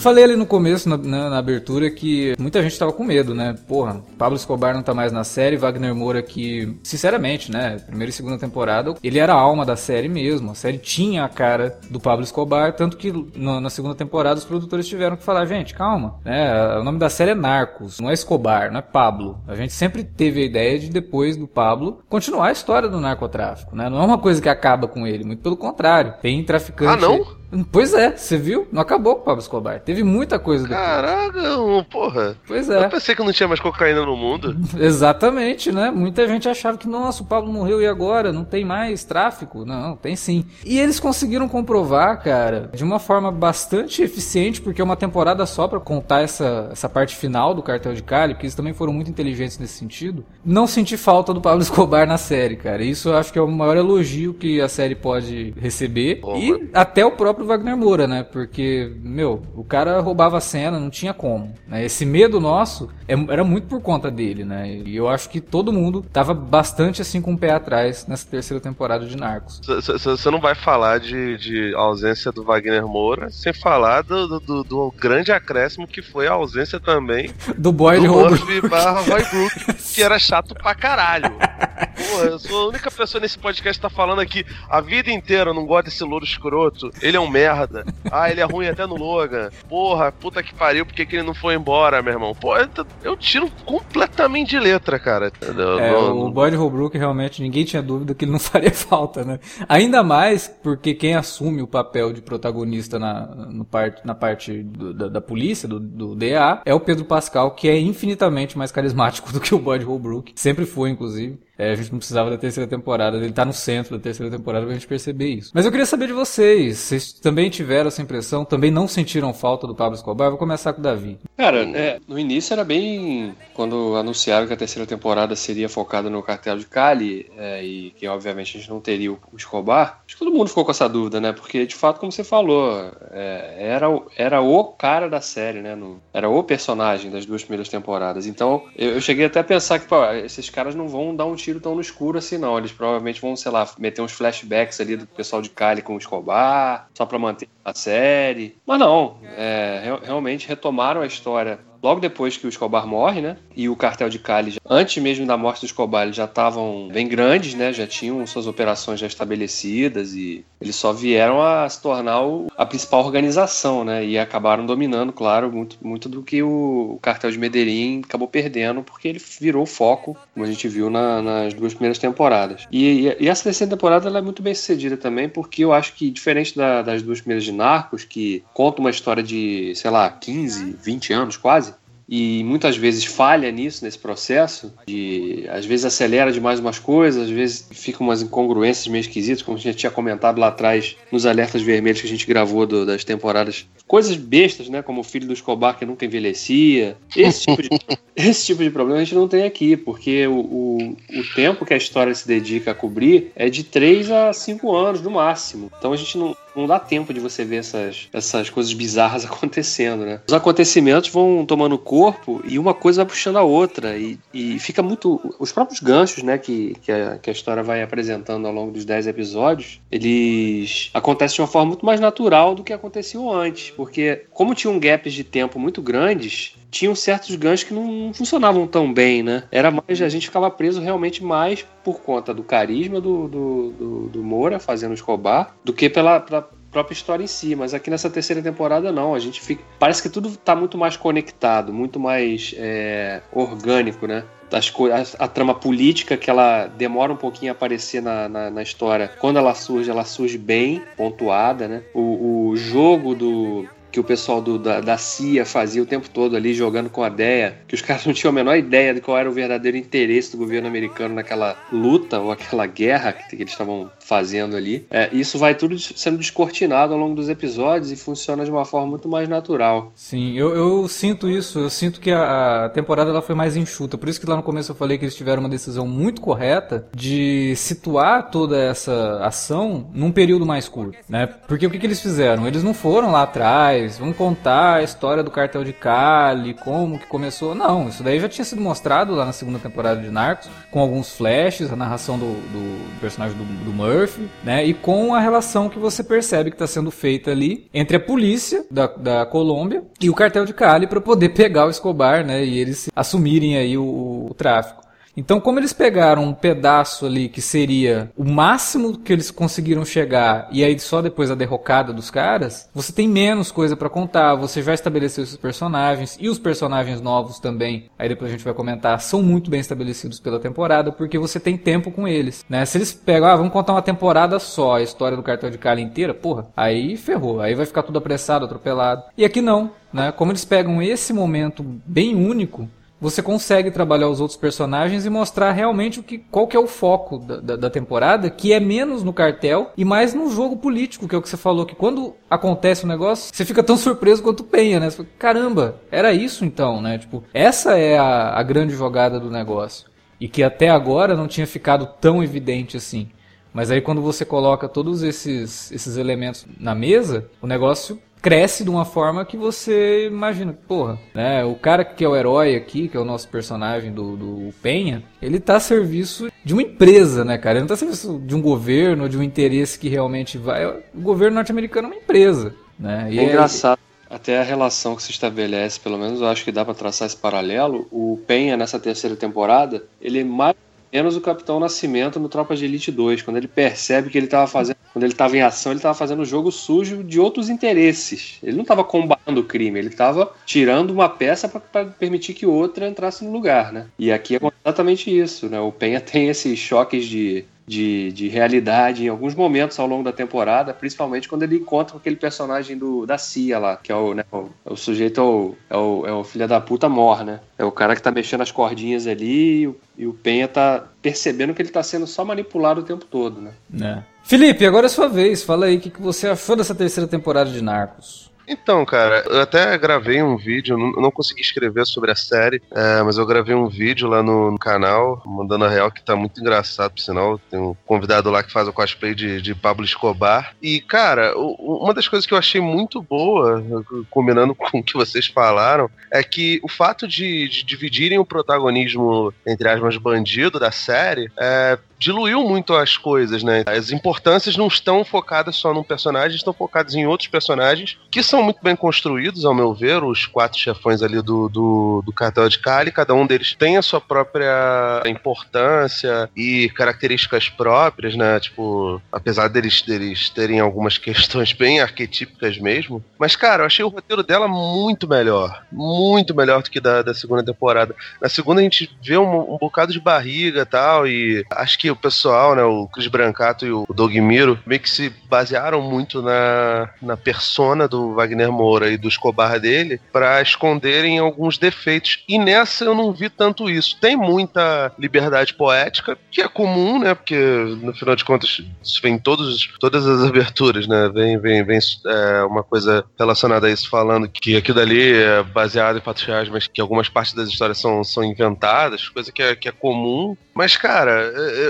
Eu 0.00 0.02
falei 0.02 0.24
ali 0.24 0.34
no 0.34 0.46
começo, 0.46 0.88
na, 0.88 0.96
na, 0.96 1.28
na, 1.28 1.36
abertura, 1.36 1.90
que 1.90 2.34
muita 2.38 2.62
gente 2.62 2.78
tava 2.78 2.90
com 2.90 3.04
medo, 3.04 3.34
né? 3.34 3.54
Porra, 3.68 4.02
Pablo 4.16 4.34
Escobar 4.34 4.72
não 4.72 4.82
tá 4.82 4.94
mais 4.94 5.12
na 5.12 5.24
série, 5.24 5.58
Wagner 5.58 5.94
Moura 5.94 6.22
que, 6.22 6.74
sinceramente, 6.82 7.52
né? 7.52 7.78
Primeira 7.86 8.08
e 8.08 8.12
segunda 8.12 8.38
temporada, 8.38 8.94
ele 9.04 9.18
era 9.18 9.34
a 9.34 9.38
alma 9.38 9.62
da 9.62 9.76
série 9.76 10.08
mesmo. 10.08 10.52
A 10.52 10.54
série 10.54 10.78
tinha 10.78 11.22
a 11.22 11.28
cara 11.28 11.78
do 11.90 12.00
Pablo 12.00 12.24
Escobar, 12.24 12.72
tanto 12.72 12.96
que 12.96 13.12
no, 13.12 13.60
na 13.60 13.68
segunda 13.68 13.94
temporada 13.94 14.38
os 14.38 14.44
produtores 14.46 14.88
tiveram 14.88 15.18
que 15.18 15.22
falar, 15.22 15.44
gente, 15.44 15.74
calma, 15.74 16.14
né? 16.24 16.78
O 16.78 16.82
nome 16.82 16.98
da 16.98 17.10
série 17.10 17.32
é 17.32 17.34
Narcos, 17.34 18.00
não 18.00 18.08
é 18.08 18.14
Escobar, 18.14 18.72
não 18.72 18.78
é 18.78 18.82
Pablo. 18.82 19.38
A 19.46 19.54
gente 19.54 19.74
sempre 19.74 20.02
teve 20.02 20.40
a 20.40 20.46
ideia 20.46 20.78
de, 20.78 20.88
depois 20.88 21.36
do 21.36 21.46
Pablo, 21.46 22.00
continuar 22.08 22.46
a 22.46 22.52
história 22.52 22.88
do 22.88 23.00
narcotráfico, 23.00 23.76
né? 23.76 23.90
Não 23.90 24.00
é 24.00 24.06
uma 24.06 24.18
coisa 24.18 24.40
que 24.40 24.48
acaba 24.48 24.88
com 24.88 25.06
ele, 25.06 25.24
muito 25.24 25.42
pelo 25.42 25.58
contrário. 25.58 26.14
Tem 26.22 26.42
traficante... 26.42 26.90
Ah, 26.90 26.96
não? 26.96 27.38
Pois 27.70 27.94
é, 27.94 28.16
você 28.16 28.36
viu? 28.36 28.66
Não 28.70 28.80
acabou 28.80 29.16
com 29.16 29.22
o 29.22 29.24
Pablo 29.24 29.40
Escobar. 29.40 29.80
Teve 29.80 30.02
muita 30.02 30.38
coisa 30.38 30.64
depois. 30.66 30.80
Caraca, 30.84 31.42
porra. 31.90 32.36
Pois 32.46 32.70
é. 32.70 32.84
Eu 32.84 32.88
pensei 32.88 33.14
que 33.14 33.22
não 33.22 33.32
tinha 33.32 33.48
mais 33.48 33.60
cocaína 33.60 34.04
no 34.04 34.16
mundo. 34.16 34.56
Exatamente, 34.78 35.72
né? 35.72 35.90
Muita 35.90 36.26
gente 36.28 36.48
achava 36.48 36.78
que, 36.78 36.88
nossa, 36.88 37.22
o 37.22 37.26
Pablo 37.26 37.52
morreu 37.52 37.82
e 37.82 37.86
agora? 37.86 38.32
Não 38.32 38.44
tem 38.44 38.64
mais 38.64 39.04
tráfico? 39.04 39.64
Não, 39.64 39.96
tem 39.96 40.14
sim. 40.14 40.44
E 40.64 40.78
eles 40.78 41.00
conseguiram 41.00 41.48
comprovar, 41.48 42.22
cara, 42.22 42.70
de 42.72 42.84
uma 42.84 42.98
forma 42.98 43.32
bastante 43.32 44.02
eficiente, 44.02 44.60
porque 44.60 44.80
é 44.80 44.84
uma 44.84 44.96
temporada 44.96 45.44
só 45.46 45.66
para 45.66 45.80
contar 45.80 46.22
essa, 46.22 46.68
essa 46.70 46.88
parte 46.88 47.16
final 47.16 47.54
do 47.54 47.62
Cartel 47.62 47.94
de 47.94 48.02
Cali, 48.02 48.34
porque 48.34 48.46
eles 48.46 48.54
também 48.54 48.72
foram 48.72 48.92
muito 48.92 49.10
inteligentes 49.10 49.58
nesse 49.58 49.74
sentido. 49.74 50.24
Não 50.44 50.66
senti 50.66 50.96
falta 50.96 51.34
do 51.34 51.40
Pablo 51.40 51.62
Escobar 51.62 52.06
na 52.06 52.18
série, 52.18 52.56
cara. 52.56 52.82
Isso 52.84 53.08
eu 53.08 53.16
acho 53.16 53.32
que 53.32 53.38
é 53.38 53.42
o 53.42 53.48
maior 53.48 53.76
elogio 53.76 54.34
que 54.34 54.60
a 54.60 54.68
série 54.68 54.94
pode 54.94 55.52
receber. 55.58 56.20
e 56.36 56.70
até 56.72 57.04
o 57.04 57.12
próprio 57.12 57.39
próprio 57.40 57.46
Wagner 57.46 57.76
Moura, 57.76 58.06
né? 58.06 58.22
Porque, 58.22 58.92
meu, 59.02 59.42
o 59.54 59.64
cara 59.64 60.00
roubava 60.00 60.38
a 60.38 60.40
cena, 60.40 60.78
não 60.78 60.90
tinha 60.90 61.12
como. 61.14 61.54
Né? 61.66 61.84
Esse 61.84 62.04
medo 62.04 62.40
nosso 62.40 62.88
é, 63.08 63.14
era 63.32 63.42
muito 63.42 63.66
por 63.66 63.80
conta 63.80 64.10
dele, 64.10 64.44
né? 64.44 64.68
E 64.84 64.96
eu 64.96 65.08
acho 65.08 65.28
que 65.28 65.40
todo 65.40 65.72
mundo 65.72 66.04
tava 66.12 66.34
bastante 66.34 67.02
assim 67.02 67.20
com 67.20 67.34
o 67.34 67.38
pé 67.38 67.52
atrás 67.52 68.06
nessa 68.06 68.26
terceira 68.28 68.60
temporada 68.60 69.06
de 69.06 69.16
Narcos. 69.16 69.60
Você 70.04 70.30
não 70.30 70.40
vai 70.40 70.54
falar 70.54 70.98
de, 71.00 71.36
de 71.38 71.74
ausência 71.74 72.30
do 72.30 72.44
Wagner 72.44 72.86
Moura 72.86 73.30
sem 73.30 73.52
falar 73.52 74.02
do, 74.02 74.40
do, 74.40 74.62
do, 74.64 74.94
grande 74.96 75.32
acréscimo 75.32 75.86
que 75.86 76.02
foi 76.02 76.26
a 76.26 76.32
ausência 76.32 76.78
também 76.80 77.32
do 77.56 77.72
Boy 77.72 78.00
do 78.00 78.08
Murphy 78.08 78.60
barra 78.68 79.00
Roy 79.00 79.24
Brook, 79.24 79.74
que 79.94 80.02
era 80.02 80.18
chato 80.18 80.54
pra 80.54 80.74
caralho. 80.74 81.36
Pô, 81.86 82.22
eu 82.24 82.38
sou 82.38 82.62
a 82.62 82.68
única 82.68 82.90
pessoa 82.90 83.20
nesse 83.20 83.38
podcast 83.38 83.78
que 83.78 83.82
tá 83.82 83.90
falando 83.90 84.20
aqui 84.20 84.44
a 84.68 84.80
vida 84.80 85.10
inteira, 85.10 85.50
eu 85.50 85.54
não 85.54 85.66
gosto 85.66 85.86
desse 85.86 86.04
louro 86.04 86.24
escroto. 86.24 86.90
Ele 87.00 87.16
é 87.16 87.20
um 87.20 87.28
merda. 87.28 87.84
Ah, 88.10 88.30
ele 88.30 88.40
é 88.40 88.44
ruim 88.44 88.66
até 88.66 88.86
no 88.86 88.96
Logan. 88.96 89.50
Porra, 89.68 90.12
puta 90.12 90.42
que 90.42 90.54
pariu, 90.54 90.84
por 90.84 90.94
que, 90.94 91.06
que 91.06 91.16
ele 91.16 91.26
não 91.26 91.34
foi 91.34 91.54
embora, 91.54 92.02
meu 92.02 92.12
irmão? 92.12 92.34
Pô, 92.34 92.54
eu 93.02 93.16
tiro 93.16 93.50
completamente 93.64 94.50
de 94.50 94.58
letra, 94.58 94.98
cara. 94.98 95.32
É, 95.40 95.92
não, 95.92 96.26
o 96.26 96.30
Boyd 96.30 96.56
Holbrook 96.56 96.96
realmente 96.96 97.42
ninguém 97.42 97.64
tinha 97.64 97.82
dúvida 97.82 98.14
que 98.14 98.24
ele 98.24 98.32
não 98.32 98.38
faria 98.40 98.72
falta, 98.72 99.24
né? 99.24 99.38
Ainda 99.68 100.02
mais 100.02 100.48
porque 100.48 100.94
quem 100.94 101.14
assume 101.14 101.62
o 101.62 101.66
papel 101.66 102.12
de 102.12 102.20
protagonista 102.20 102.98
na, 102.98 103.26
no 103.26 103.64
part, 103.64 104.00
na 104.04 104.14
parte 104.14 104.62
do, 104.62 104.92
da, 104.92 105.08
da, 105.08 105.20
polícia, 105.20 105.68
do, 105.68 105.78
do 105.78 106.14
DA, 106.14 106.62
é 106.64 106.74
o 106.74 106.80
Pedro 106.80 107.04
Pascal, 107.04 107.52
que 107.52 107.68
é 107.68 107.78
infinitamente 107.78 108.58
mais 108.58 108.72
carismático 108.72 109.30
do 109.32 109.40
que 109.40 109.54
o 109.54 109.58
Boyd 109.58 109.84
Holbrook. 109.84 110.32
Sempre 110.34 110.66
foi, 110.66 110.90
inclusive. 110.90 111.38
É, 111.60 111.72
a 111.72 111.74
gente 111.74 111.92
não 111.92 111.98
precisava 111.98 112.30
da 112.30 112.38
terceira 112.38 112.66
temporada, 112.66 113.18
ele 113.18 113.34
tá 113.34 113.44
no 113.44 113.52
centro 113.52 113.98
da 113.98 114.02
terceira 114.02 114.34
temporada 114.34 114.64
pra 114.64 114.72
gente 114.72 114.86
perceber 114.86 115.28
isso. 115.28 115.50
Mas 115.52 115.66
eu 115.66 115.70
queria 115.70 115.84
saber 115.84 116.06
de 116.06 116.14
vocês, 116.14 116.78
vocês 116.78 117.12
também 117.12 117.50
tiveram 117.50 117.88
essa 117.88 118.00
impressão, 118.00 118.46
também 118.46 118.70
não 118.70 118.88
sentiram 118.88 119.34
falta 119.34 119.66
do 119.66 119.74
Pablo 119.74 119.94
Escobar? 119.94 120.30
Vou 120.30 120.38
começar 120.38 120.72
com 120.72 120.80
o 120.80 120.82
Davi. 120.82 121.18
Cara, 121.36 121.62
é, 121.76 122.00
no 122.08 122.18
início 122.18 122.54
era 122.54 122.64
bem. 122.64 123.34
Quando 123.52 123.94
anunciaram 123.94 124.46
que 124.46 124.54
a 124.54 124.56
terceira 124.56 124.86
temporada 124.86 125.36
seria 125.36 125.68
focada 125.68 126.08
no 126.08 126.22
cartel 126.22 126.56
de 126.56 126.64
Cali, 126.64 127.30
é, 127.36 127.62
e 127.62 127.90
que 127.90 128.08
obviamente 128.08 128.56
a 128.56 128.60
gente 128.60 128.70
não 128.70 128.80
teria 128.80 129.12
o 129.12 129.18
Escobar, 129.36 130.00
acho 130.06 130.16
que 130.16 130.24
todo 130.24 130.34
mundo 130.34 130.48
ficou 130.48 130.64
com 130.64 130.70
essa 130.70 130.88
dúvida, 130.88 131.20
né? 131.20 131.30
Porque 131.30 131.66
de 131.66 131.74
fato, 131.74 132.00
como 132.00 132.10
você 132.10 132.24
falou, 132.24 132.90
é, 133.10 133.56
era, 133.58 133.86
era 134.16 134.40
o 134.40 134.64
cara 134.64 135.10
da 135.10 135.20
série, 135.20 135.60
né? 135.60 135.74
No, 135.74 136.00
era 136.14 136.26
o 136.26 136.42
personagem 136.42 137.10
das 137.10 137.26
duas 137.26 137.42
primeiras 137.42 137.68
temporadas. 137.68 138.26
Então 138.26 138.64
eu, 138.74 138.92
eu 138.92 139.00
cheguei 139.02 139.26
até 139.26 139.40
a 139.40 139.44
pensar 139.44 139.78
que 139.78 139.86
pô, 139.86 140.02
esses 140.12 140.48
caras 140.48 140.74
não 140.74 140.88
vão 140.88 141.14
dar 141.14 141.26
um 141.26 141.34
tiro 141.34 141.49
tiro 141.50 141.60
tão 141.60 141.74
no 141.74 141.80
escuro 141.80 142.18
assim, 142.18 142.38
não. 142.38 142.56
Eles 142.56 142.72
provavelmente 142.72 143.20
vão, 143.20 143.34
sei 143.34 143.50
lá, 143.50 143.68
meter 143.78 144.00
uns 144.00 144.12
flashbacks 144.12 144.80
ali 144.80 144.96
do 144.96 145.06
pessoal 145.06 145.42
de 145.42 145.50
Cali 145.50 145.82
com 145.82 145.94
o 145.94 145.98
Escobar, 145.98 146.88
só 146.94 147.04
pra 147.04 147.18
manter 147.18 147.48
a 147.64 147.74
série. 147.74 148.56
Mas 148.64 148.78
não, 148.78 149.18
é, 149.36 149.98
realmente 150.02 150.48
retomaram 150.48 151.00
a 151.00 151.06
história 151.06 151.58
logo 151.82 152.00
depois 152.00 152.36
que 152.36 152.46
o 152.46 152.48
Escobar 152.48 152.86
morre, 152.86 153.20
né? 153.20 153.36
E 153.56 153.68
o 153.68 153.76
cartel 153.76 154.08
de 154.08 154.18
Cali, 154.18 154.56
antes 154.68 155.02
mesmo 155.02 155.26
da 155.26 155.36
morte 155.36 155.60
do 155.60 155.66
Escobar, 155.66 156.04
eles 156.04 156.16
já 156.16 156.24
estavam 156.24 156.88
bem 156.92 157.08
grandes, 157.08 157.54
né? 157.54 157.72
Já 157.72 157.86
tinham 157.86 158.26
suas 158.26 158.46
operações 158.46 159.00
já 159.00 159.06
estabelecidas 159.06 160.14
e 160.14 160.44
eles 160.60 160.76
só 160.76 160.92
vieram 160.92 161.42
a 161.42 161.68
se 161.68 161.80
tornar 161.80 162.20
a 162.56 162.66
principal 162.66 163.04
organização, 163.04 163.84
né? 163.84 164.04
E 164.04 164.18
acabaram 164.18 164.66
dominando, 164.66 165.12
claro, 165.12 165.50
muito, 165.50 165.76
muito 165.82 166.08
do 166.08 166.22
que 166.22 166.42
o, 166.42 166.94
o 166.94 166.98
cartel 167.00 167.30
de 167.30 167.38
Medellín 167.38 168.02
acabou 168.04 168.28
perdendo, 168.28 168.82
porque 168.82 169.08
ele 169.08 169.22
virou 169.40 169.64
foco, 169.64 170.16
como 170.34 170.44
a 170.44 170.48
gente 170.48 170.68
viu 170.68 170.90
na, 170.90 171.22
nas 171.22 171.54
duas 171.54 171.72
primeiras 171.72 171.98
temporadas. 171.98 172.66
E, 172.70 173.08
e, 173.08 173.16
e 173.20 173.28
essa 173.28 173.44
terceira 173.44 173.70
temporada 173.70 174.08
ela 174.08 174.18
é 174.18 174.22
muito 174.22 174.42
bem 174.42 174.54
sucedida 174.54 174.96
também, 174.96 175.28
porque 175.28 175.64
eu 175.64 175.72
acho 175.72 175.94
que, 175.94 176.10
diferente 176.10 176.56
da, 176.56 176.82
das 176.82 177.02
duas 177.02 177.20
primeiras 177.20 177.44
de 177.44 177.52
Narcos, 177.52 178.04
que 178.04 178.44
conta 178.52 178.80
uma 178.80 178.90
história 178.90 179.22
de, 179.22 179.72
sei 179.74 179.90
lá, 179.90 180.10
15, 180.10 180.76
20 180.82 181.12
anos 181.12 181.36
quase, 181.36 181.69
e 182.10 182.42
muitas 182.42 182.76
vezes 182.76 183.04
falha 183.04 183.48
nisso, 183.52 183.84
nesse 183.84 183.96
processo, 183.96 184.74
de 184.84 185.44
às 185.48 185.64
vezes 185.64 185.84
acelera 185.86 186.32
demais 186.32 186.58
umas 186.58 186.76
coisas, 186.76 187.22
às 187.22 187.30
vezes 187.30 187.68
fica 187.70 188.02
umas 188.02 188.20
incongruências 188.20 188.88
meio 188.88 189.00
esquisitas, 189.00 189.42
como 189.42 189.56
a 189.56 189.60
gente 189.60 189.76
tinha 189.76 189.92
comentado 189.92 190.40
lá 190.40 190.48
atrás 190.48 190.96
nos 191.12 191.24
alertas 191.24 191.62
vermelhos 191.62 192.00
que 192.00 192.08
a 192.08 192.10
gente 192.10 192.26
gravou 192.26 192.66
do, 192.66 192.84
das 192.84 193.04
temporadas. 193.04 193.64
Coisas 193.86 194.16
bestas, 194.16 194.68
né? 194.68 194.82
Como 194.82 195.02
o 195.02 195.04
filho 195.04 195.28
do 195.28 195.32
Escobar 195.32 195.78
que 195.78 195.86
nunca 195.86 196.04
envelhecia. 196.04 196.96
Esse 197.16 197.42
tipo 197.42 197.62
de, 197.62 197.68
esse 198.16 198.46
tipo 198.46 198.64
de 198.64 198.70
problema 198.70 199.00
a 199.00 199.04
gente 199.04 199.14
não 199.14 199.28
tem 199.28 199.44
aqui, 199.44 199.76
porque 199.76 200.26
o, 200.26 200.40
o, 200.40 200.96
o 201.14 201.34
tempo 201.36 201.64
que 201.64 201.74
a 201.74 201.76
história 201.76 202.12
se 202.12 202.26
dedica 202.26 202.72
a 202.72 202.74
cobrir 202.74 203.30
é 203.36 203.48
de 203.48 203.62
3 203.62 204.10
a 204.10 204.32
5 204.32 204.74
anos 204.74 205.00
no 205.00 205.12
máximo. 205.12 205.70
Então 205.78 205.92
a 205.92 205.96
gente 205.96 206.18
não, 206.18 206.36
não 206.54 206.66
dá 206.66 206.78
tempo 206.78 207.12
de 207.12 207.20
você 207.20 207.44
ver 207.44 207.56
essas, 207.56 208.08
essas 208.12 208.50
coisas 208.50 208.72
bizarras 208.72 209.24
acontecendo, 209.26 210.04
né? 210.04 210.20
Os 210.26 210.34
acontecimentos 210.34 211.10
vão 211.10 211.44
tomando 211.46 211.78
corpo 211.78 212.42
e 212.44 212.58
uma 212.58 212.74
coisa 212.74 213.04
vai 213.04 213.10
puxando 213.10 213.36
a 213.36 213.42
outra 213.42 213.96
e, 213.96 214.18
e 214.32 214.58
fica 214.58 214.82
muito... 214.82 215.20
Os 215.38 215.52
próprios 215.52 215.80
ganchos, 215.80 216.22
né, 216.22 216.38
que, 216.38 216.74
que 216.82 216.92
a, 216.92 217.18
que, 217.18 217.30
a, 217.30 217.32
história 217.32 217.62
vai 217.62 217.82
apresentando 217.82 218.46
ao 218.46 218.52
longo 218.52 218.72
dos 218.72 218.84
10 218.84 219.06
episódios, 219.06 219.80
eles 219.90 220.90
acontecem 220.92 221.36
de 221.36 221.42
uma 221.42 221.48
forma 221.48 221.68
muito 221.68 221.84
mais 221.84 222.00
natural 222.00 222.54
do 222.54 222.62
que 222.62 222.72
aconteciam 222.72 223.32
antes, 223.32 223.70
porque 223.70 224.24
como 224.32 224.54
tinham 224.54 224.78
gaps 224.78 225.12
de 225.12 225.24
tempo 225.24 225.58
muito 225.58 225.80
grandes, 225.80 226.54
tinham 226.70 226.94
certos 226.94 227.34
ganchos 227.36 227.64
que 227.64 227.74
não 227.74 228.12
funcionavam 228.14 228.66
tão 228.66 228.92
bem, 228.92 229.22
né? 229.22 229.44
Era 229.50 229.70
mais, 229.70 230.00
a 230.00 230.08
gente 230.08 230.26
ficava 230.26 230.50
preso 230.50 230.80
realmente 230.80 231.22
mais 231.22 231.66
por 231.84 232.00
conta 232.00 232.32
do 232.32 232.42
carisma 232.42 233.00
do, 233.00 233.28
do, 233.28 233.70
do, 233.70 234.08
do 234.08 234.22
Moura 234.22 234.58
fazendo 234.58 234.94
Escobar 234.94 235.54
do 235.64 235.72
que 235.72 235.88
pela, 235.90 236.20
pela 236.20 236.48
própria 236.70 236.94
história 236.94 237.24
em 237.24 237.26
si, 237.26 237.56
mas 237.56 237.74
aqui 237.74 237.90
nessa 237.90 238.08
terceira 238.08 238.40
temporada 238.40 238.92
não, 238.92 239.14
a 239.14 239.18
gente 239.18 239.40
fica. 239.40 239.62
Parece 239.78 240.02
que 240.02 240.08
tudo 240.08 240.28
está 240.28 240.54
muito 240.54 240.78
mais 240.78 240.96
conectado, 240.96 241.72
muito 241.72 241.98
mais 241.98 242.54
é, 242.56 243.20
orgânico, 243.32 244.06
né? 244.06 244.24
As 244.52 244.72
a, 245.18 245.24
a, 245.24 245.28
trama 245.28 245.54
política 245.54 246.16
que 246.16 246.28
ela 246.28 246.66
demora 246.66 247.12
um 247.12 247.16
pouquinho 247.16 247.52
a 247.52 247.54
aparecer 247.54 248.02
na, 248.02 248.28
na, 248.28 248.50
na 248.50 248.62
história. 248.62 249.08
Quando 249.20 249.38
ela 249.38 249.54
surge, 249.54 249.88
ela 249.88 250.04
surge 250.04 250.36
bem 250.36 250.82
pontuada, 250.96 251.68
né? 251.68 251.82
O, 251.94 252.48
o 252.48 252.56
jogo 252.56 253.14
do, 253.14 253.68
que 253.90 254.00
o 254.00 254.04
pessoal 254.04 254.40
do, 254.40 254.58
da, 254.58 254.80
da, 254.80 254.96
CIA 254.96 255.44
fazia 255.44 255.82
o 255.82 255.86
tempo 255.86 256.08
todo 256.08 256.36
ali 256.36 256.54
jogando 256.54 256.88
com 256.90 257.02
a 257.02 257.08
DEA, 257.08 257.58
que 257.66 257.74
os 257.74 257.82
caras 257.82 258.06
não 258.06 258.12
tinham 258.12 258.30
a 258.30 258.34
menor 258.34 258.56
ideia 258.56 258.94
de 258.94 259.00
qual 259.00 259.18
era 259.18 259.28
o 259.28 259.32
verdadeiro 259.32 259.76
interesse 259.76 260.32
do 260.32 260.38
governo 260.38 260.68
americano 260.68 261.14
naquela 261.14 261.56
luta 261.72 262.20
ou 262.20 262.30
aquela 262.30 262.66
guerra 262.66 263.12
que, 263.12 263.36
que 263.36 263.42
eles 263.42 263.52
estavam 263.52 263.90
fazendo 263.98 264.56
ali. 264.56 264.86
É, 264.90 265.08
isso 265.12 265.38
vai 265.38 265.54
tudo 265.54 265.78
sendo 265.78 266.18
descortinado 266.18 266.92
ao 266.92 266.98
longo 266.98 267.14
dos 267.14 267.28
episódios 267.28 267.90
e 267.90 267.96
funciona 267.96 268.44
de 268.44 268.50
uma 268.50 268.64
forma 268.64 268.86
muito 268.86 269.08
mais 269.08 269.28
natural. 269.28 269.92
Sim, 269.94 270.36
eu, 270.36 270.54
eu 270.54 270.88
sinto 270.88 271.28
isso, 271.28 271.58
eu 271.58 271.70
sinto 271.70 272.00
que 272.00 272.10
a, 272.10 272.66
a, 272.66 272.68
temporada 272.68 273.10
ela 273.10 273.22
foi 273.22 273.34
mais 273.34 273.56
enxuta, 273.56 273.98
por 273.98 274.08
isso 274.08 274.20
que 274.20 274.26
lá 274.26 274.36
no 274.36 274.42
começo 274.42 274.72
eu 274.72 274.76
falei 274.76 274.98
que 274.98 275.04
eles 275.04 275.14
tiveram 275.14 275.40
uma 275.40 275.48
decisão 275.48 275.86
muito 275.86 276.20
correta 276.20 276.86
de 276.94 277.54
situar 277.56 278.30
toda 278.30 278.60
essa 278.62 279.20
ação 279.22 279.88
num 279.92 280.12
período 280.12 280.46
mais 280.46 280.68
curto, 280.68 280.98
né? 281.08 281.26
Porque 281.26 281.66
o 281.66 281.70
que, 281.70 281.78
que 281.78 281.86
eles 281.86 282.00
fizeram? 282.00 282.46
Eles 282.46 282.62
não 282.62 282.74
foram 282.74 283.10
lá 283.10 283.22
atrás 283.22 283.79
vamos 283.98 284.16
contar 284.16 284.76
a 284.76 284.82
história 284.82 285.22
do 285.22 285.30
cartel 285.30 285.64
de 285.64 285.72
Cali, 285.72 286.54
como 286.54 286.98
que 286.98 287.06
começou. 287.06 287.54
Não, 287.54 287.88
isso 287.88 288.02
daí 288.02 288.20
já 288.20 288.28
tinha 288.28 288.44
sido 288.44 288.60
mostrado 288.60 289.14
lá 289.14 289.24
na 289.24 289.32
segunda 289.32 289.58
temporada 289.58 290.00
de 290.00 290.10
Narcos, 290.10 290.48
com 290.70 290.80
alguns 290.80 291.16
flashes, 291.16 291.72
a 291.72 291.76
narração 291.76 292.18
do, 292.18 292.26
do 292.26 293.00
personagem 293.00 293.36
do, 293.36 293.44
do, 293.44 293.72
Murphy, 293.72 294.28
né? 294.42 294.64
E 294.64 294.74
com 294.74 295.14
a 295.14 295.20
relação 295.20 295.68
que 295.68 295.78
você 295.78 296.02
percebe 296.02 296.50
que 296.50 296.56
está 296.56 296.66
sendo 296.66 296.90
feita 296.90 297.30
ali 297.30 297.68
entre 297.72 297.96
a 297.96 298.00
polícia 298.00 298.64
da, 298.70 298.86
da 298.86 299.26
Colômbia 299.26 299.82
e 300.00 300.10
o 300.10 300.14
cartel 300.14 300.44
de 300.44 300.52
Cali 300.52 300.86
para 300.86 301.00
poder 301.00 301.30
pegar 301.30 301.66
o 301.66 301.70
Escobar, 301.70 302.24
né? 302.24 302.44
E 302.44 302.58
eles 302.58 302.90
assumirem 302.94 303.56
aí 303.56 303.76
o, 303.78 304.28
o 304.30 304.34
tráfico. 304.34 304.89
Então, 305.16 305.40
como 305.40 305.58
eles 305.58 305.72
pegaram 305.72 306.24
um 306.24 306.32
pedaço 306.32 307.04
ali 307.04 307.28
que 307.28 307.42
seria 307.42 308.10
o 308.16 308.24
máximo 308.24 308.96
que 308.96 309.12
eles 309.12 309.30
conseguiram 309.30 309.84
chegar 309.84 310.48
e 310.52 310.62
aí 310.62 310.78
só 310.78 311.02
depois 311.02 311.30
a 311.30 311.34
derrocada 311.34 311.92
dos 311.92 312.10
caras, 312.10 312.68
você 312.72 312.92
tem 312.92 313.08
menos 313.08 313.50
coisa 313.50 313.76
para 313.76 313.88
contar, 313.88 314.34
você 314.34 314.62
já 314.62 314.72
estabeleceu 314.72 315.24
esses 315.24 315.36
personagens 315.36 316.16
e 316.20 316.28
os 316.28 316.38
personagens 316.38 317.00
novos 317.00 317.38
também, 317.38 317.90
aí 317.98 318.08
depois 318.08 318.30
a 318.30 318.32
gente 318.32 318.44
vai 318.44 318.54
comentar, 318.54 319.00
são 319.00 319.22
muito 319.22 319.50
bem 319.50 319.60
estabelecidos 319.60 320.20
pela 320.20 320.38
temporada 320.38 320.92
porque 320.92 321.18
você 321.18 321.40
tem 321.40 321.56
tempo 321.56 321.90
com 321.90 322.06
eles, 322.06 322.44
né? 322.48 322.64
Se 322.64 322.78
eles 322.78 322.92
pegam, 322.92 323.28
ah, 323.28 323.36
vamos 323.36 323.52
contar 323.52 323.72
uma 323.72 323.82
temporada 323.82 324.38
só, 324.38 324.76
a 324.76 324.82
história 324.82 325.16
do 325.16 325.22
cartão 325.22 325.50
de 325.50 325.58
Cali 325.58 325.82
inteira, 325.82 326.14
porra, 326.14 326.46
aí 326.56 326.96
ferrou, 326.96 327.40
aí 327.40 327.54
vai 327.54 327.66
ficar 327.66 327.82
tudo 327.82 327.98
apressado, 327.98 328.44
atropelado. 328.44 329.02
E 329.16 329.24
aqui 329.24 329.40
não, 329.40 329.72
né? 329.92 330.12
Como 330.12 330.30
eles 330.30 330.44
pegam 330.44 330.80
esse 330.80 331.12
momento 331.12 331.64
bem 331.84 332.14
único, 332.14 332.68
você 333.00 333.22
consegue 333.22 333.70
trabalhar 333.70 334.08
os 334.08 334.20
outros 334.20 334.36
personagens 334.36 335.06
e 335.06 335.10
mostrar 335.10 335.52
realmente 335.52 335.98
o 335.98 336.02
que, 336.02 336.18
qual 336.18 336.46
que 336.46 336.56
é 336.56 336.60
o 336.60 336.66
foco 336.66 337.18
da, 337.18 337.40
da, 337.40 337.56
da, 337.56 337.70
temporada, 337.70 338.28
que 338.28 338.52
é 338.52 338.60
menos 338.60 339.02
no 339.02 339.12
cartel 339.12 339.72
e 339.76 339.84
mais 339.84 340.12
no 340.12 340.30
jogo 340.30 340.56
político, 340.56 341.08
que 341.08 341.14
é 341.14 341.18
o 341.18 341.22
que 341.22 341.28
você 341.28 341.36
falou, 341.36 341.64
que 341.64 341.74
quando 341.74 342.14
acontece 342.28 342.84
um 342.84 342.88
negócio, 342.88 343.34
você 343.34 343.44
fica 343.44 343.62
tão 343.62 343.76
surpreso 343.76 344.22
quanto 344.22 344.44
Penha, 344.44 344.78
né? 344.80 344.90
Você 344.90 344.98
fala, 344.98 345.08
Caramba, 345.18 345.76
era 345.90 346.12
isso 346.12 346.44
então, 346.44 346.82
né? 346.82 346.98
Tipo, 346.98 347.24
essa 347.32 347.78
é 347.78 347.98
a, 347.98 348.38
a 348.38 348.42
grande 348.42 348.74
jogada 348.74 349.18
do 349.18 349.30
negócio. 349.30 349.88
E 350.20 350.28
que 350.28 350.42
até 350.42 350.68
agora 350.68 351.16
não 351.16 351.26
tinha 351.26 351.46
ficado 351.46 351.88
tão 351.98 352.22
evidente 352.22 352.76
assim. 352.76 353.08
Mas 353.52 353.70
aí 353.70 353.80
quando 353.80 354.02
você 354.02 354.24
coloca 354.24 354.68
todos 354.68 355.02
esses, 355.02 355.72
esses 355.72 355.96
elementos 355.96 356.46
na 356.58 356.74
mesa, 356.74 357.28
o 357.40 357.46
negócio 357.46 358.00
cresce 358.20 358.64
de 358.64 358.70
uma 358.70 358.84
forma 358.84 359.24
que 359.24 359.36
você 359.36 360.06
imagina, 360.06 360.56
porra, 360.66 360.98
né? 361.14 361.44
O 361.44 361.54
cara 361.54 361.84
que 361.84 362.04
é 362.04 362.08
o 362.08 362.16
herói 362.16 362.54
aqui, 362.54 362.88
que 362.88 362.96
é 362.96 363.00
o 363.00 363.04
nosso 363.04 363.28
personagem 363.28 363.92
do, 363.92 364.16
do 364.16 364.54
Penha, 364.62 365.02
ele 365.20 365.40
tá 365.40 365.56
a 365.56 365.60
serviço 365.60 366.30
de 366.44 366.52
uma 366.52 366.62
empresa, 366.62 367.24
né, 367.24 367.38
cara? 367.38 367.56
Ele 367.56 367.60
não 367.60 367.68
tá 367.68 367.74
a 367.74 367.76
serviço 367.76 368.20
de 368.24 368.34
um 368.34 368.42
governo, 368.42 369.08
de 369.08 369.18
um 369.18 369.22
interesse 369.22 369.78
que 369.78 369.88
realmente 369.88 370.38
vai. 370.38 370.66
O 370.66 371.00
governo 371.00 371.36
norte-americano 371.36 371.88
é 371.88 371.90
uma 371.90 371.96
empresa, 371.96 372.54
né? 372.78 373.08
E 373.10 373.18
é 373.18 373.24
engraçado. 373.24 373.78
Até 374.08 374.40
a 374.40 374.42
relação 374.42 374.96
que 374.96 375.04
se 375.04 375.12
estabelece, 375.12 375.78
pelo 375.78 375.96
menos 375.96 376.20
eu 376.20 376.26
acho 376.26 376.44
que 376.44 376.50
dá 376.50 376.64
para 376.64 376.74
traçar 376.74 377.06
esse 377.06 377.16
paralelo. 377.16 377.86
O 377.92 378.20
Penha, 378.26 378.56
nessa 378.56 378.76
terceira 378.80 379.14
temporada, 379.14 379.84
ele 380.02 380.18
é 380.18 380.24
mais 380.24 380.56
menos 380.92 381.16
o 381.16 381.20
Capitão 381.20 381.60
Nascimento 381.60 382.18
no 382.18 382.28
Tropa 382.28 382.56
de 382.56 382.64
Elite 382.64 382.90
2, 382.90 383.22
quando 383.22 383.36
ele 383.36 383.48
percebe 383.48 384.10
que 384.10 384.18
ele 384.18 384.26
estava 384.26 384.46
fazendo, 384.46 384.76
quando 384.92 385.04
ele 385.04 385.12
estava 385.12 385.36
em 385.36 385.42
ação, 385.42 385.72
ele 385.72 385.78
estava 385.78 385.94
fazendo 385.94 386.24
jogo 386.24 386.50
sujo 386.50 387.02
de 387.04 387.20
outros 387.20 387.48
interesses. 387.48 388.38
Ele 388.42 388.56
não 388.56 388.62
estava 388.62 388.82
combatendo 388.82 389.40
o 389.40 389.44
crime, 389.44 389.78
ele 389.78 389.88
estava 389.88 390.32
tirando 390.44 390.90
uma 390.90 391.08
peça 391.08 391.48
para 391.48 391.84
permitir 391.84 392.34
que 392.34 392.46
outra 392.46 392.88
entrasse 392.88 393.24
no 393.24 393.32
lugar, 393.32 393.72
né? 393.72 393.86
E 393.98 394.10
aqui 394.10 394.36
é 394.36 394.40
exatamente 394.64 395.16
isso, 395.16 395.48
né? 395.48 395.60
O 395.60 395.72
Penha 395.72 396.00
tem 396.00 396.28
esses 396.28 396.58
choques 396.58 397.06
de 397.06 397.44
de, 397.66 398.10
de 398.12 398.28
realidade 398.28 399.04
em 399.04 399.08
alguns 399.08 399.34
momentos 399.34 399.78
ao 399.78 399.86
longo 399.86 400.02
da 400.02 400.12
temporada, 400.12 400.74
principalmente 400.74 401.28
quando 401.28 401.42
ele 401.42 401.56
encontra 401.56 401.96
aquele 401.96 402.16
personagem 402.16 402.76
do, 402.76 403.06
da 403.06 403.16
CIA 403.16 403.58
lá, 403.58 403.76
que 403.76 403.92
é 403.92 403.94
o, 403.94 404.14
né, 404.14 404.24
o, 404.32 404.48
o 404.64 404.76
sujeito, 404.76 405.20
é 405.20 405.22
o, 405.22 405.54
é 405.70 405.76
o, 405.76 406.06
é 406.06 406.12
o 406.12 406.24
filho 406.24 406.48
da 406.48 406.60
puta 406.60 406.88
mor, 406.88 407.24
né? 407.24 407.40
É 407.56 407.64
o 407.64 407.72
cara 407.72 407.94
que 407.94 408.02
tá 408.02 408.10
mexendo 408.10 408.40
as 408.40 408.50
cordinhas 408.50 409.06
ali 409.06 409.60
e 409.60 409.66
o, 409.68 409.76
e 409.96 410.06
o 410.06 410.12
Penha 410.12 410.48
tá 410.48 410.84
percebendo 411.00 411.54
que 411.54 411.62
ele 411.62 411.70
tá 411.70 411.82
sendo 411.82 412.06
só 412.06 412.24
manipulado 412.24 412.80
o 412.80 412.84
tempo 412.84 413.04
todo, 413.04 413.40
né? 413.40 413.52
É. 413.80 414.02
Felipe, 414.24 414.66
agora 414.66 414.86
é 414.86 414.88
sua 414.88 415.08
vez. 415.08 415.42
Fala 415.42 415.66
aí 415.66 415.76
o 415.76 415.80
que, 415.80 415.90
que 415.90 416.00
você 416.00 416.28
achou 416.28 416.56
dessa 416.56 416.74
terceira 416.74 417.08
temporada 417.08 417.50
de 417.50 417.62
Narcos. 417.62 418.29
Então, 418.50 418.84
cara, 418.84 419.22
eu 419.28 419.40
até 419.40 419.78
gravei 419.78 420.20
um 420.20 420.36
vídeo, 420.36 420.76
não, 420.76 420.90
não 420.90 421.10
consegui 421.12 421.40
escrever 421.40 421.86
sobre 421.86 422.10
a 422.10 422.16
série, 422.16 422.60
é, 422.72 423.00
mas 423.00 423.16
eu 423.16 423.24
gravei 423.24 423.54
um 423.54 423.68
vídeo 423.68 424.08
lá 424.08 424.24
no, 424.24 424.50
no, 424.50 424.58
canal, 424.58 425.22
mandando 425.24 425.66
a 425.66 425.68
real, 425.68 425.88
que 425.88 426.02
tá 426.02 426.16
muito 426.16 426.40
engraçado, 426.40 426.90
por 426.90 427.00
sinal. 427.00 427.38
Tem 427.48 427.60
um 427.60 427.76
convidado 427.86 428.28
lá 428.28 428.42
que 428.42 428.50
faz 428.50 428.66
o 428.66 428.72
cosplay 428.72 429.14
de, 429.14 429.40
de 429.40 429.54
Pablo 429.54 429.84
Escobar. 429.84 430.56
E, 430.60 430.80
cara, 430.80 431.32
o, 431.38 431.84
uma 431.84 431.94
das 431.94 432.08
coisas 432.08 432.26
que 432.26 432.34
eu 432.34 432.38
achei 432.38 432.60
muito 432.60 433.00
boa, 433.00 433.64
combinando 434.10 434.52
com 434.56 434.80
o 434.80 434.82
que 434.82 434.94
vocês 434.94 435.28
falaram, 435.28 435.88
é 436.10 436.24
que 436.24 436.58
o 436.64 436.68
fato 436.68 437.06
de, 437.06 437.48
de 437.48 437.64
dividirem 437.64 438.18
o 438.18 438.26
protagonismo, 438.26 439.32
entre 439.46 439.68
aspas, 439.68 439.96
bandido 439.96 440.58
da 440.58 440.72
série, 440.72 441.30
é, 441.38 441.78
diluiu 442.00 442.42
muito 442.42 442.74
as 442.74 442.96
coisas, 442.96 443.42
né? 443.42 443.62
As 443.66 443.92
importâncias 443.92 444.56
não 444.56 444.66
estão 444.66 445.04
focadas 445.04 445.56
só 445.56 445.74
num 445.74 445.82
personagem, 445.82 446.36
estão 446.36 446.54
focadas 446.54 446.94
em 446.94 447.06
outros 447.06 447.28
personagens 447.28 447.98
que 448.10 448.22
são 448.22 448.42
muito 448.42 448.58
bem 448.62 448.74
construídos, 448.74 449.44
ao 449.44 449.54
meu 449.54 449.74
ver, 449.74 450.02
os 450.02 450.24
quatro 450.24 450.58
chefões 450.58 451.02
ali 451.02 451.20
do, 451.20 451.48
do, 451.48 452.02
do 452.04 452.12
cartel 452.12 452.48
de 452.48 452.58
Cali, 452.58 452.90
cada 452.90 453.12
um 453.12 453.26
deles 453.26 453.54
tem 453.54 453.76
a 453.76 453.82
sua 453.82 454.00
própria 454.00 455.02
importância 455.06 456.30
e 456.34 456.70
características 456.70 457.50
próprias, 457.50 458.16
né? 458.16 458.40
Tipo, 458.40 459.00
apesar 459.12 459.48
deles, 459.48 459.82
deles 459.82 460.30
terem 460.30 460.58
algumas 460.58 460.96
questões 460.96 461.52
bem 461.52 461.80
arquetípicas 461.80 462.58
mesmo. 462.58 463.04
Mas, 463.18 463.36
cara, 463.36 463.62
eu 463.62 463.66
achei 463.66 463.84
o 463.84 463.88
roteiro 463.88 464.22
dela 464.22 464.48
muito 464.48 465.06
melhor. 465.06 465.62
Muito 465.70 466.34
melhor 466.34 466.62
do 466.62 466.70
que 466.70 466.80
da, 466.80 467.02
da 467.02 467.12
segunda 467.12 467.44
temporada. 467.44 467.94
Na 468.20 468.28
segunda 468.28 468.60
a 468.60 468.64
gente 468.64 468.90
vê 469.02 469.18
um, 469.18 469.54
um 469.54 469.58
bocado 469.58 469.92
de 469.92 470.00
barriga 470.00 470.62
e 470.62 470.66
tal, 470.66 471.06
e 471.06 471.44
acho 471.50 471.78
que 471.78 471.89
o 471.90 471.96
pessoal, 471.96 472.54
né, 472.54 472.62
o 472.62 472.86
Chris 472.88 473.06
Brancato 473.06 473.66
e 473.66 473.72
o 473.72 473.86
Doug 473.92 474.14
Miro, 474.14 474.58
meio 474.66 474.80
que 474.80 474.90
se 474.90 475.10
basearam 475.28 475.80
muito 475.80 476.22
na, 476.22 476.90
na 477.00 477.16
persona 477.16 477.86
do 477.86 478.14
Wagner 478.14 478.50
Moura 478.50 478.90
e 478.90 478.98
do 478.98 479.08
Escobar 479.08 479.58
dele 479.60 480.00
para 480.12 480.42
esconderem 480.42 481.18
alguns 481.18 481.58
defeitos. 481.58 482.24
E 482.28 482.38
nessa 482.38 482.84
eu 482.84 482.94
não 482.94 483.12
vi 483.12 483.28
tanto 483.28 483.70
isso. 483.70 483.96
Tem 484.00 484.16
muita 484.16 484.92
liberdade 484.98 485.54
poética, 485.54 486.18
que 486.30 486.42
é 486.42 486.48
comum, 486.48 486.98
né? 486.98 487.14
Porque 487.14 487.36
no 487.82 487.94
final 487.94 488.16
de 488.16 488.24
contas 488.24 488.60
isso 488.82 489.00
vem 489.02 489.18
todos, 489.18 489.68
todas 489.78 490.06
as 490.06 490.22
aberturas, 490.22 490.86
né? 490.86 491.08
Vem, 491.12 491.38
vem, 491.38 491.64
vem 491.64 491.78
é, 492.06 492.42
uma 492.44 492.62
coisa 492.62 493.04
relacionada 493.18 493.66
a 493.66 493.70
isso 493.70 493.88
falando 493.88 494.28
que 494.28 494.56
aquilo 494.56 494.78
dali 494.78 495.12
é 495.12 495.42
baseado 495.42 495.98
em 495.98 496.02
fatos 496.02 496.24
reais, 496.24 496.48
mas 496.48 496.66
que 496.66 496.80
algumas 496.80 497.08
partes 497.08 497.34
das 497.34 497.48
histórias 497.48 497.78
são, 497.78 498.02
são 498.02 498.24
inventadas, 498.24 499.08
coisa 499.08 499.30
que 499.32 499.42
é, 499.42 499.54
que 499.54 499.68
é 499.68 499.72
comum. 499.72 500.36
Mas, 500.54 500.76
cara, 500.76 501.12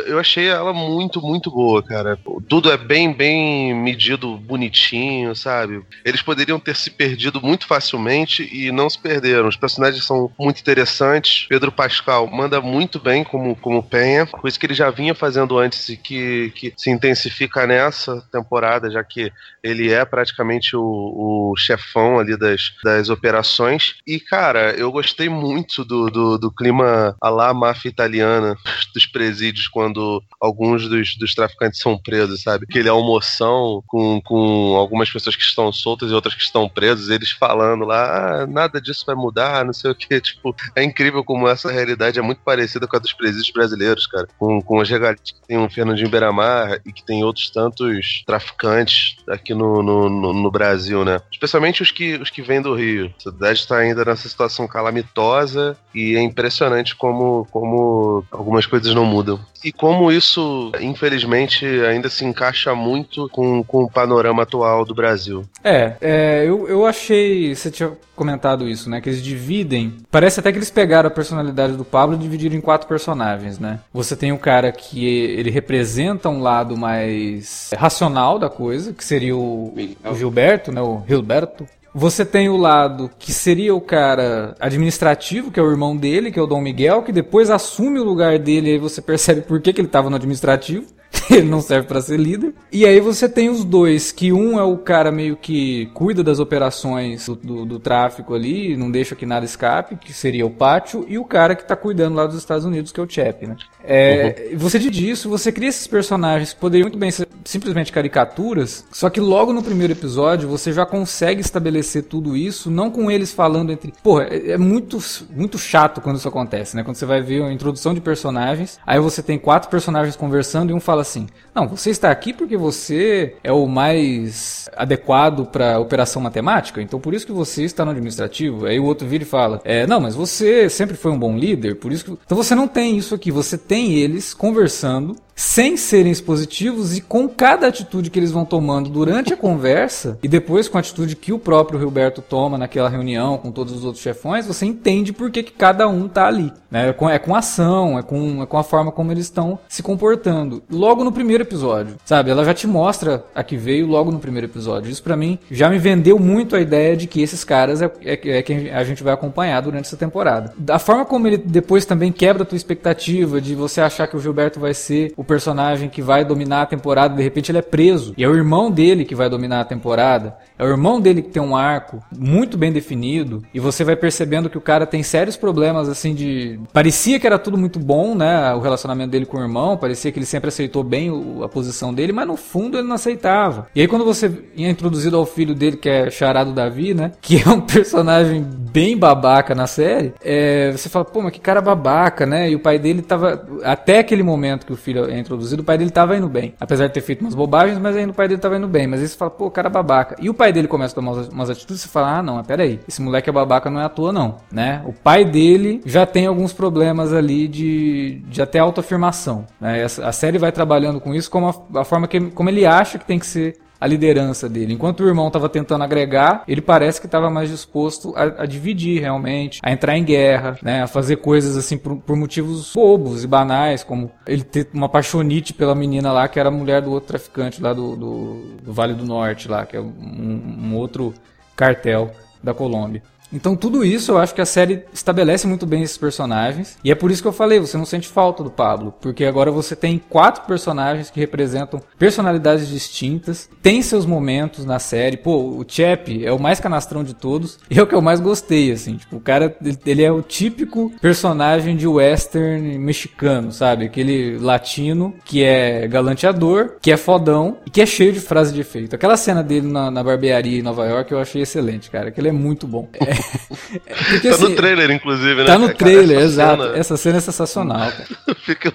eu 0.07 0.10
achei 0.19 0.49
ela 0.49 0.73
muito, 0.73 1.21
muito 1.21 1.51
boa, 1.51 1.83
cara. 1.83 2.19
Tudo 2.49 2.71
é 2.71 2.77
bem, 2.77 3.13
bem 3.13 3.75
medido, 3.75 4.37
bonitinho, 4.37 5.35
sabe? 5.35 5.83
Eles 6.05 6.23
poderiam 6.23 6.59
ter 6.59 6.77
se 6.77 6.91
perdido 6.91 7.41
muito 7.41 7.67
facilmente 7.67 8.49
e 8.53 8.71
não 8.73 8.89
se 8.89 8.99
perderam. 8.99 9.49
Os 9.49 9.57
personagens 9.57 10.05
são 10.05 10.31
muito 10.39 10.61
interessantes. 10.61 11.47
Pedro 11.49 11.73
Pascal 11.73 12.27
manda 12.27 12.61
muito 12.61 12.99
bem 12.99 13.25
como, 13.25 13.55
como 13.57 13.83
Penha, 13.83 14.27
coisa 14.27 14.59
que 14.59 14.67
ele 14.67 14.75
já 14.75 14.91
vinha 14.91 15.15
fazendo 15.15 15.59
antes 15.59 15.89
e 15.89 15.97
que, 15.97 16.53
que 16.55 16.73
se 16.77 16.91
intensifica 16.91 17.67
nessa 17.67 18.21
temporada, 18.33 18.91
já 18.91 19.03
que 19.05 19.33
ele 19.63 19.93
é 19.93 20.05
praticamente 20.05 20.77
o, 20.77 21.53
o 21.53 21.57
chefão 21.57 22.19
ali 22.19 22.37
das, 22.37 22.73
das 22.83 23.09
operações. 23.09 23.97
E, 24.07 24.19
cara, 24.19 24.73
eu 24.73 24.91
gostei 24.91 25.29
muito 25.29 25.85
do, 25.85 26.11
do, 26.11 26.39
do 26.39 26.51
clima 26.51 27.17
a 27.21 27.29
lá 27.29 27.53
máfia 27.53 27.89
italiana 27.89 28.57
dos 28.95 29.07
presídios 29.07 29.69
quando 29.69 30.00
alguns 30.41 30.89
dos, 30.89 31.17
dos 31.17 31.35
traficantes 31.35 31.81
são 31.81 31.99
presos, 31.99 32.43
sabe? 32.43 32.67
Aquele 32.69 32.89
almoção 32.89 33.83
com, 33.87 34.21
com 34.23 34.77
algumas 34.77 35.11
pessoas 35.11 35.37
que 35.37 35.43
estão 35.43 35.73
soltas 35.73 36.11
e 36.11 36.15
outras 36.15 36.35
que 36.35 36.43
estão 36.43 36.69
presas, 36.69 37.09
eles 37.09 37.31
falando 37.31 37.85
lá, 37.85 38.43
ah, 38.43 38.47
nada 38.47 38.81
disso 38.81 39.05
vai 39.07 39.15
mudar, 39.15 39.65
não 39.65 39.73
sei 39.73 39.91
o 39.91 39.95
que. 39.95 40.21
Tipo, 40.21 40.55
é 40.75 40.83
incrível 40.83 41.25
como 41.25 41.49
essa 41.49 41.71
realidade 41.71 42.19
é 42.19 42.23
muito 42.23 42.41
parecida 42.43 42.87
com 42.87 42.97
a 42.97 43.01
dos 43.01 43.13
presídios 43.13 43.51
brasileiros, 43.51 44.07
cara. 44.07 44.29
Com, 44.39 44.61
com 44.61 44.81
as 44.81 44.89
que 44.91 45.41
tem 45.47 45.59
um 45.59 45.71
Fernandinho 45.71 46.11
Beiramar 46.11 46.81
e 46.85 46.93
que 46.93 47.03
tem 47.03 47.25
outros 47.25 47.51
tantos 47.51 48.23
traficantes 48.27 49.17
aqui 49.29 49.55
no, 49.55 49.83
no, 49.83 50.09
no, 50.09 50.33
no 50.33 50.51
Brasil, 50.51 51.05
né? 51.05 51.21
Especialmente 51.31 51.83
os 51.83 51.91
que, 51.91 52.17
os 52.17 52.31
que 52.31 52.43
vêm 52.43 52.61
do 52.61 52.75
Rio. 52.75 53.13
A 53.19 53.23
cidade 53.23 53.59
está 53.59 53.79
ainda 53.79 54.05
nessa 54.05 54.29
situação 54.29 54.67
calamitosa 54.67 55.77
e 55.95 56.17
é 56.17 56.21
impressionante 56.21 56.95
como, 56.95 57.47
como 57.51 58.25
algumas 58.31 58.67
coisas 58.67 58.95
não 58.95 59.05
mudam. 59.05 59.41
E 59.63 59.73
como 59.73 59.90
isso, 60.13 60.73
infelizmente, 60.81 61.67
ainda 61.67 62.09
se 62.09 62.25
encaixa 62.25 62.75
muito 62.75 63.29
com, 63.31 63.63
com 63.63 63.85
o 63.85 63.91
panorama 63.91 64.43
atual 64.43 64.85
do 64.85 64.95
Brasil. 64.95 65.45
É, 65.63 65.95
é 66.01 66.45
eu, 66.47 66.69
eu 66.69 66.87
achei. 66.87 67.55
Você 67.55 67.71
tinha 67.71 67.93
comentado 68.15 68.69
isso, 68.69 68.91
né? 68.91 69.01
Que 69.01 69.09
eles 69.09 69.23
dividem. 69.23 69.95
Parece 70.11 70.41
até 70.41 70.53
que 70.53 70.59
eles 70.59 70.71
pegaram 70.71 71.09
a 71.09 71.11
personalidade 71.11 71.75
do 71.75 71.85
Pablo 71.85 72.15
e 72.15 72.19
dividiram 72.19 72.55
em 72.55 72.61
quatro 72.61 72.87
personagens, 72.87 73.59
né? 73.59 73.81
Você 73.95 74.15
tem 74.15 74.31
o 74.31 74.39
cara 74.39 74.71
que 74.71 75.07
ele 75.07 75.51
representa 75.51 76.29
um 76.29 76.43
lado 76.43 76.77
mais 76.77 77.71
racional 77.77 78.39
da 78.39 78.51
coisa, 78.51 78.93
que 78.93 79.05
seria 79.05 79.35
o, 79.35 79.75
o 80.05 80.15
Gilberto, 80.15 80.71
né? 80.71 80.83
O 80.83 81.03
Gilberto. 81.09 81.67
Você 81.93 82.25
tem 82.25 82.49
o 82.49 82.57
lado 82.57 83.11
que 83.19 83.33
seria 83.33 83.75
o 83.75 83.81
cara 83.81 84.55
administrativo, 84.61 85.51
que 85.51 85.59
é 85.59 85.63
o 85.63 85.71
irmão 85.71 85.97
dele, 85.97 86.31
que 86.31 86.39
é 86.39 86.43
o 86.43 86.47
Dom 86.47 86.61
Miguel, 86.61 87.03
que 87.03 87.11
depois 87.11 87.51
assume 87.51 87.99
o 87.99 88.05
lugar 88.05 88.39
dele 88.39 88.71
e 88.71 88.73
aí 88.75 88.79
você 88.79 89.03
percebe 89.03 89.41
por 89.41 89.61
que, 89.61 89.73
que 89.73 89.81
ele 89.81 89.89
estava 89.89 90.09
no 90.09 90.15
administrativo. 90.15 90.87
ele 91.31 91.49
não 91.49 91.61
serve 91.61 91.87
para 91.87 92.01
ser 92.01 92.19
líder. 92.19 92.55
E 92.73 92.87
aí 92.87 93.01
você 93.01 93.29
tem 93.29 93.49
os 93.49 93.65
dois, 93.65 94.13
que 94.13 94.33
um 94.33 94.59
é 94.59 94.63
o 94.63 94.79
cara 94.79 95.11
meio 95.11 95.37
que 95.37 95.87
cuida 95.95 96.23
das 96.23 96.39
operações 96.39 97.27
do, 97.27 97.35
do, 97.35 97.65
do 97.65 97.79
tráfico 97.79 98.35
ali, 98.35 98.77
não 98.77 98.91
deixa 98.91 99.15
que 99.15 99.27
nada 99.27 99.45
escape, 99.45 99.97
que 99.97 100.13
seria 100.13 100.47
o 100.47 100.51
Pátio, 100.51 101.05
e 101.09 101.19
o 101.19 101.25
cara 101.25 101.55
que 101.55 101.67
tá 101.67 101.77
cuidando 101.77 102.15
lá 102.15 102.27
dos 102.27 102.37
Estados 102.37 102.65
Unidos, 102.65 102.93
que 102.93 103.01
é 103.01 103.03
o 103.03 103.09
Chap, 103.09 103.47
né? 103.47 103.57
É, 103.83 104.51
uhum. 104.53 104.59
Você 104.59 104.79
diz 104.79 105.25
você 105.25 105.51
cria 105.51 105.69
esses 105.69 105.87
personagens 105.87 106.53
que 106.53 106.61
poderiam 106.61 106.85
muito 106.85 106.99
bem 106.99 107.11
ser 107.11 107.27
simplesmente 107.45 107.93
caricaturas, 107.93 108.85
só 108.93 109.09
que 109.11 109.21
logo 109.21 109.53
no 109.53 109.63
primeiro 109.63 109.93
episódio 109.93 110.49
você 110.49 110.73
já 110.73 110.85
consegue 110.87 111.41
estabelecer 111.41 112.05
tudo 112.05 112.37
isso, 112.37 112.71
não 112.71 112.91
com 112.91 113.11
eles 113.11 113.33
falando 113.33 113.73
entre. 113.73 113.93
Porra, 114.03 114.25
é, 114.25 114.53
é 114.53 114.59
muito, 114.59 114.99
muito 115.35 115.59
chato 115.59 116.01
quando 116.01 116.17
isso 116.17 116.29
acontece, 116.29 116.77
né? 116.77 116.85
Quando 116.85 116.97
você 116.97 117.07
vai 117.07 117.21
ver 117.21 117.43
a 117.43 117.53
introdução 117.53 117.95
de 117.95 118.01
personagens, 118.01 118.79
aí 118.87 119.01
você 119.01 119.23
tem 119.23 119.39
quatro 119.39 119.71
personagens 119.71 120.17
conversando 120.17 120.71
e 120.71 120.75
um 120.75 120.81
fala 120.81 121.03
assim: 121.03 121.10
Não, 121.55 121.67
você 121.67 121.91
está 121.91 122.11
aqui 122.11 122.33
porque 122.33 122.57
você 122.57 123.35
é 123.43 123.53
o 123.53 123.67
mais 123.67 124.69
adequado 124.77 125.47
para 125.47 125.79
operação 125.79 126.23
matemática, 126.23 126.81
então 126.81 127.01
por 127.01 127.15
isso 127.15 127.27
que 127.27 127.33
você 127.33 127.65
está 127.65 127.85
no 127.85 127.91
administrativo. 127.91 128.67
Aí 128.67 128.79
o 128.79 128.85
outro 128.85 129.07
vira 129.07 129.25
e 129.25 129.27
fala: 129.27 129.61
é, 129.65 129.87
Não, 129.87 130.01
mas 130.01 130.15
você 130.15 130.69
sempre 130.69 130.97
foi 130.97 131.11
um 131.11 131.19
bom 131.19 131.37
líder, 131.37 131.77
por 131.77 131.93
isso 131.93 132.05
que. 132.05 132.13
Então 132.25 132.37
você 132.37 132.55
não 132.55 132.69
tem 132.69 132.97
isso 132.97 133.15
aqui, 133.15 133.31
você 133.31 133.59
tem 133.59 133.95
eles 133.95 134.33
conversando 134.33 135.17
sem 135.41 135.75
serem 135.75 136.13
expositivos 136.13 136.95
e 136.99 137.01
com 137.01 137.27
cada 137.27 137.67
atitude 137.67 138.11
que 138.11 138.19
eles 138.19 138.31
vão 138.31 138.45
tomando 138.45 138.91
durante 138.91 139.33
a 139.33 139.37
conversa 139.37 140.19
e 140.23 140.29
depois 140.29 140.69
com 140.69 140.77
a 140.77 140.81
atitude 140.81 141.17
que 141.17 141.33
o 141.33 141.39
próprio 141.39 141.81
Gilberto 141.81 142.21
toma 142.21 142.59
naquela 142.59 142.91
reunião 142.91 143.39
com 143.39 143.51
todos 143.51 143.73
os 143.73 143.83
outros 143.83 144.03
chefões, 144.03 144.47
você 144.47 144.67
entende 144.67 145.15
por 145.15 145.31
que, 145.31 145.43
que 145.43 145.53
cada 145.53 145.89
um 145.89 146.07
tá 146.09 146.27
ali. 146.27 146.53
Né? 146.71 146.91
É, 146.91 146.93
com, 146.93 147.09
é 147.09 147.19
com 147.19 147.35
ação, 147.35 147.99
é 147.99 148.03
com, 148.03 148.43
é 148.43 148.47
com 148.47 148.59
a 148.59 148.63
forma 148.63 148.93
como 148.93 149.11
eles 149.11 149.25
estão 149.25 149.59
se 149.67 149.83
comportando. 149.83 150.63
Logo 150.71 151.03
no 151.03 151.11
primeiro 151.11 151.43
episódio, 151.43 151.97
sabe? 152.05 152.31
Ela 152.31 152.45
já 152.45 152.53
te 152.53 152.67
mostra 152.67 153.25
a 153.35 153.43
que 153.43 153.57
veio 153.57 153.87
logo 153.87 154.13
no 154.13 154.19
primeiro 154.19 154.47
episódio. 154.47 154.91
Isso 154.91 155.03
para 155.03 155.17
mim 155.17 155.39
já 155.51 155.71
me 155.71 155.79
vendeu 155.79 156.19
muito 156.19 156.55
a 156.55 156.61
ideia 156.61 156.95
de 156.95 157.07
que 157.07 157.23
esses 157.23 157.45
caras 157.45 157.81
é, 157.81 157.91
é, 158.05 158.13
é 158.13 158.43
quem 158.43 158.71
a 158.71 158.85
gente 158.85 159.03
vai 159.03 159.15
acompanhar 159.15 159.63
durante 159.63 159.87
essa 159.87 159.97
temporada. 159.97 160.53
Da 160.59 160.79
forma 160.79 161.07
como 161.07 161.27
ele 161.27 161.39
depois 161.39 161.87
também 161.87 162.13
quebra 162.13 162.43
a 162.43 162.47
tua 162.47 162.57
expectativa 162.57 163.41
de 163.41 163.55
você 163.55 163.81
achar 163.81 164.07
que 164.07 164.17
o 164.17 164.21
Gilberto 164.21 164.61
vai 164.61 164.75
ser 164.75 165.15
o 165.17 165.25
personagem 165.31 165.89
que 165.89 166.03
vai 166.03 166.25
dominar 166.25 166.63
a 166.63 166.67
temporada, 166.67 167.15
de 167.15 167.23
repente 167.23 167.53
ele 167.53 167.59
é 167.59 167.63
preso. 167.63 168.13
E 168.17 168.25
é 168.25 168.29
o 168.29 168.35
irmão 168.35 168.69
dele 168.69 169.05
que 169.05 169.15
vai 169.15 169.31
dominar 169.31 169.61
a 169.61 169.65
temporada. 169.65 170.37
É 170.61 170.65
o 170.65 170.69
irmão 170.69 171.01
dele 171.01 171.23
que 171.23 171.31
tem 171.31 171.43
um 171.43 171.57
arco 171.57 172.05
muito 172.15 172.59
bem 172.59 172.71
definido. 172.71 173.43
E 173.55 173.59
você 173.59 173.83
vai 173.83 173.97
percebendo 173.97 174.51
que 174.51 174.59
o 174.59 174.61
cara 174.61 174.85
tem 174.85 175.03
sérios 175.03 175.35
problemas, 175.35 175.89
assim, 175.89 176.15
de. 176.15 176.61
Parecia 176.71 177.19
que 177.19 177.27
era 177.27 177.39
tudo 177.39 177.57
muito 177.57 177.79
bom, 177.79 178.15
né? 178.15 178.53
O 178.53 178.61
relacionamento 178.61 179.11
dele 179.11 179.25
com 179.25 179.39
o 179.39 179.41
irmão. 179.41 179.79
Parecia 179.79 180.13
que 180.13 180.19
ele 180.19 180.27
sempre 180.27 180.49
aceitou 180.49 180.85
bem 180.85 181.11
a 181.43 181.49
posição 181.49 181.95
dele, 181.95 182.13
mas 182.13 182.29
no 182.29 182.37
fundo 182.37 182.77
ele 182.77 182.87
não 182.87 182.97
aceitava. 182.97 183.69
E 183.75 183.81
aí 183.81 183.89
quando 183.89 184.05
você 184.05 184.31
é 184.59 184.69
introduzido 184.69 185.17
ao 185.17 185.25
filho 185.25 185.55
dele, 185.55 185.79
que 185.79 185.89
é 185.89 186.11
Charado 186.11 186.53
Davi, 186.53 186.93
né? 186.93 187.13
Que 187.23 187.43
é 187.43 187.49
um 187.49 187.61
personagem 187.65 188.43
bem 188.43 188.99
babaca 188.99 189.55
na 189.55 189.67
série, 189.67 190.13
é... 190.23 190.73
você 190.73 190.91
fala, 190.91 191.07
pô, 191.07 191.23
mas 191.23 191.33
que 191.33 191.41
cara 191.41 191.63
babaca, 191.63 192.27
né? 192.27 192.51
E 192.51 192.55
o 192.55 192.61
pai 192.61 192.79
dele 192.79 193.01
tava. 193.01 193.49
Até 193.65 194.01
aquele 194.01 194.23
momento 194.23 194.67
que 194.67 194.75
o 194.75 194.77
filho 194.77 195.11
introduzido, 195.11 195.63
o 195.63 195.65
pai 195.65 195.79
dele 195.79 195.91
tava 195.91 196.15
indo 196.19 196.29
bem. 196.29 196.53
Apesar 196.61 196.87
de 196.87 196.93
ter 196.93 197.01
feito 197.01 197.23
umas 197.23 197.35
bobagens, 197.35 197.79
mas 197.79 197.97
ainda 197.97 198.13
o 198.13 198.15
pai 198.15 198.29
dele 198.29 198.41
tava 198.43 198.59
indo 198.59 198.69
bem. 198.69 198.87
Mas 198.87 199.01
aí 199.01 199.09
você 199.09 199.17
fala, 199.17 199.31
pô, 199.31 199.51
cara 199.51 199.69
é 199.69 199.71
babaca. 199.71 200.17
E 200.21 200.29
o 200.29 200.35
pai 200.35 200.50
dele 200.53 200.69
começa 200.69 200.93
a 200.93 200.97
tomar 200.97 201.13
umas, 201.33 201.51
atitudes 201.51 201.83
você 201.83 201.89
fala, 201.89 202.19
ah, 202.19 202.23
não, 202.23 202.37
mas 202.37 202.47
peraí, 202.47 202.81
esse 202.87 203.01
moleque 203.03 203.29
é 203.29 203.33
babaca 203.33 203.71
não 203.71 203.81
é 203.81 203.85
à 203.85 203.89
toa, 203.89 204.13
não, 204.13 204.37
né? 204.51 204.83
O 204.87 204.93
pai 204.93 205.25
dele 205.25 205.81
já 205.85 206.07
tem 206.07 206.27
alguns 206.27 206.53
problemas 206.53 207.13
ali 207.13 207.49
de, 207.49 208.23
de 208.27 208.43
até 208.43 208.59
autoafirmação, 208.59 209.47
né? 209.61 209.83
A, 209.83 210.09
a 210.09 210.13
série 210.13 210.39
vai 210.39 210.53
trabalhando 210.53 211.01
com 211.01 211.15
isso 211.15 211.31
como 211.31 211.49
a, 211.49 211.81
a 211.81 211.85
forma 211.85 212.07
que, 212.07 212.21
como 212.31 212.49
ele 212.49 212.67
acha 212.67 212.99
que 212.99 213.05
tem 213.05 213.19
que 213.19 213.27
ser 213.27 213.59
a 213.81 213.87
liderança 213.87 214.49
dele. 214.49 214.75
Enquanto 214.75 215.01
o 215.01 215.09
irmão 215.09 215.29
estava 215.29 215.49
tentando 215.49 215.83
agregar, 215.83 216.45
ele 216.47 216.61
parece 216.61 217.01
que 217.01 217.07
estava 217.07 217.31
mais 217.31 217.49
disposto 217.49 218.15
a, 218.15 218.43
a, 218.43 218.47
dividir 218.47 219.01
realmente, 219.01 219.61
a 219.63 219.73
entrar 219.73 219.97
em 219.97 220.05
guerra, 220.05 220.59
né, 220.63 220.83
a 220.83 220.87
fazer 220.87 221.17
coisas 221.17 221.57
assim 221.57 221.79
por, 221.79 221.97
por, 221.97 222.17
motivos 222.17 222.73
bobos 222.75 223.25
e 223.25 223.27
banais, 223.27 223.83
como 223.83 224.11
ele 224.27 224.43
ter 224.43 224.69
uma 224.75 224.89
paixonite 224.89 225.55
pela 225.55 225.75
menina 225.75 226.13
lá 226.13 226.29
que 226.29 226.39
era 226.39 226.51
a 226.51 226.53
mulher 226.53 226.83
do 226.83 226.91
outro 226.91 227.09
traficante 227.09 227.63
lá 227.63 227.73
do, 227.73 227.97
do, 227.97 228.57
do 228.63 228.73
Vale 228.73 228.93
do 228.93 229.05
Norte 229.05 229.49
lá, 229.49 229.65
que 229.65 229.77
é 229.77 229.81
um, 229.81 230.61
um 230.63 230.77
outro 230.77 231.15
cartel 231.57 232.11
da 232.43 232.53
Colômbia. 232.53 233.03
Então 233.33 233.57
tudo 233.57 233.85
isso 233.85 234.13
eu 234.13 234.19
acho 234.19 234.35
que 234.35 234.41
a 234.41 234.47
série 234.47 234.85
estabelece 234.93 235.47
muito 235.47 235.67
bem 235.67 235.83
esses 235.83 235.97
personagens. 235.97 236.77
E 236.85 236.91
é 236.91 236.95
por 236.95 237.11
isso 237.11 237.23
que 237.23 237.29
eu 237.29 237.33
falei, 237.33 237.59
você 237.59 237.77
não 237.77 237.85
sente 237.85 238.09
falta 238.09 238.43
do 238.43 238.51
Pablo. 238.51 238.95
Porque 239.01 239.25
agora 239.25 239.51
você 239.51 239.77
tem 239.77 240.01
quatro 240.09 240.45
personagens 240.45 241.11
que 241.11 241.21
representam 241.21 241.81
personalidades 241.99 242.69
distintas, 242.69 243.49
tem 243.63 243.83
seus 243.83 244.07
momentos 244.07 244.65
na 244.65 244.79
série. 244.79 245.17
Pô, 245.17 245.37
o 245.37 245.65
Chap 245.67 246.25
é 246.25 246.33
o 246.33 246.39
mais 246.39 246.61
canastrão 246.61 247.05
de 247.05 247.15
todos 247.15 247.59
e 247.71 247.79
é 247.79 247.83
o 247.83 247.87
que 247.87 247.95
eu 247.95 248.03
mais 248.03 248.21
gostei, 248.21 248.73
assim. 248.73 248.97
Tipo, 248.97 249.17
o 249.17 249.21
cara, 249.21 249.57
ele 249.87 250.03
é 250.03 250.11
o 250.11 250.23
típico 250.23 250.93
personagem 251.01 251.77
de 251.77 251.87
western 251.87 252.79
mexicano, 252.79 253.53
sabe? 253.53 253.85
Aquele 253.85 254.39
latino 254.39 255.15
que 255.25 255.45
é 255.45 255.87
galanteador, 255.87 256.77
que 256.81 256.91
é 256.91 256.97
fodão 256.97 257.59
e 257.67 257.71
que 257.71 257.81
é 257.81 257.87
cheio 257.87 258.13
de 258.13 258.21
frase 258.21 258.53
de 258.53 258.61
efeito. 258.61 258.95
Aquela 258.95 259.17
cena 259.17 259.43
dele 259.43 259.67
na, 259.67 259.91
na 259.91 260.03
barbearia 260.03 260.59
em 260.59 260.63
Nova 260.63 260.87
York 260.87 261.13
eu 261.13 261.19
achei 261.19 261.43
excelente, 261.43 261.91
cara. 261.91 262.09
Aquele 262.09 262.29
é 262.29 262.33
muito 262.33 262.67
bom. 262.67 262.89
É, 262.95 263.20
porque, 263.21 264.29
tá 264.29 264.35
assim, 264.35 264.49
no 264.49 264.57
trailer, 264.57 264.91
inclusive, 264.91 265.35
né? 265.35 265.45
Tá 265.45 265.59
no 265.59 265.75
trailer, 265.75 266.19
essa 266.19 266.27
exato. 266.27 266.63
Cena... 266.63 266.79
Essa 266.79 266.97
cena 266.97 267.19
é 267.19 267.21
sensacional, 267.21 267.91
cara. 267.93 268.09
Fica... 268.45 268.73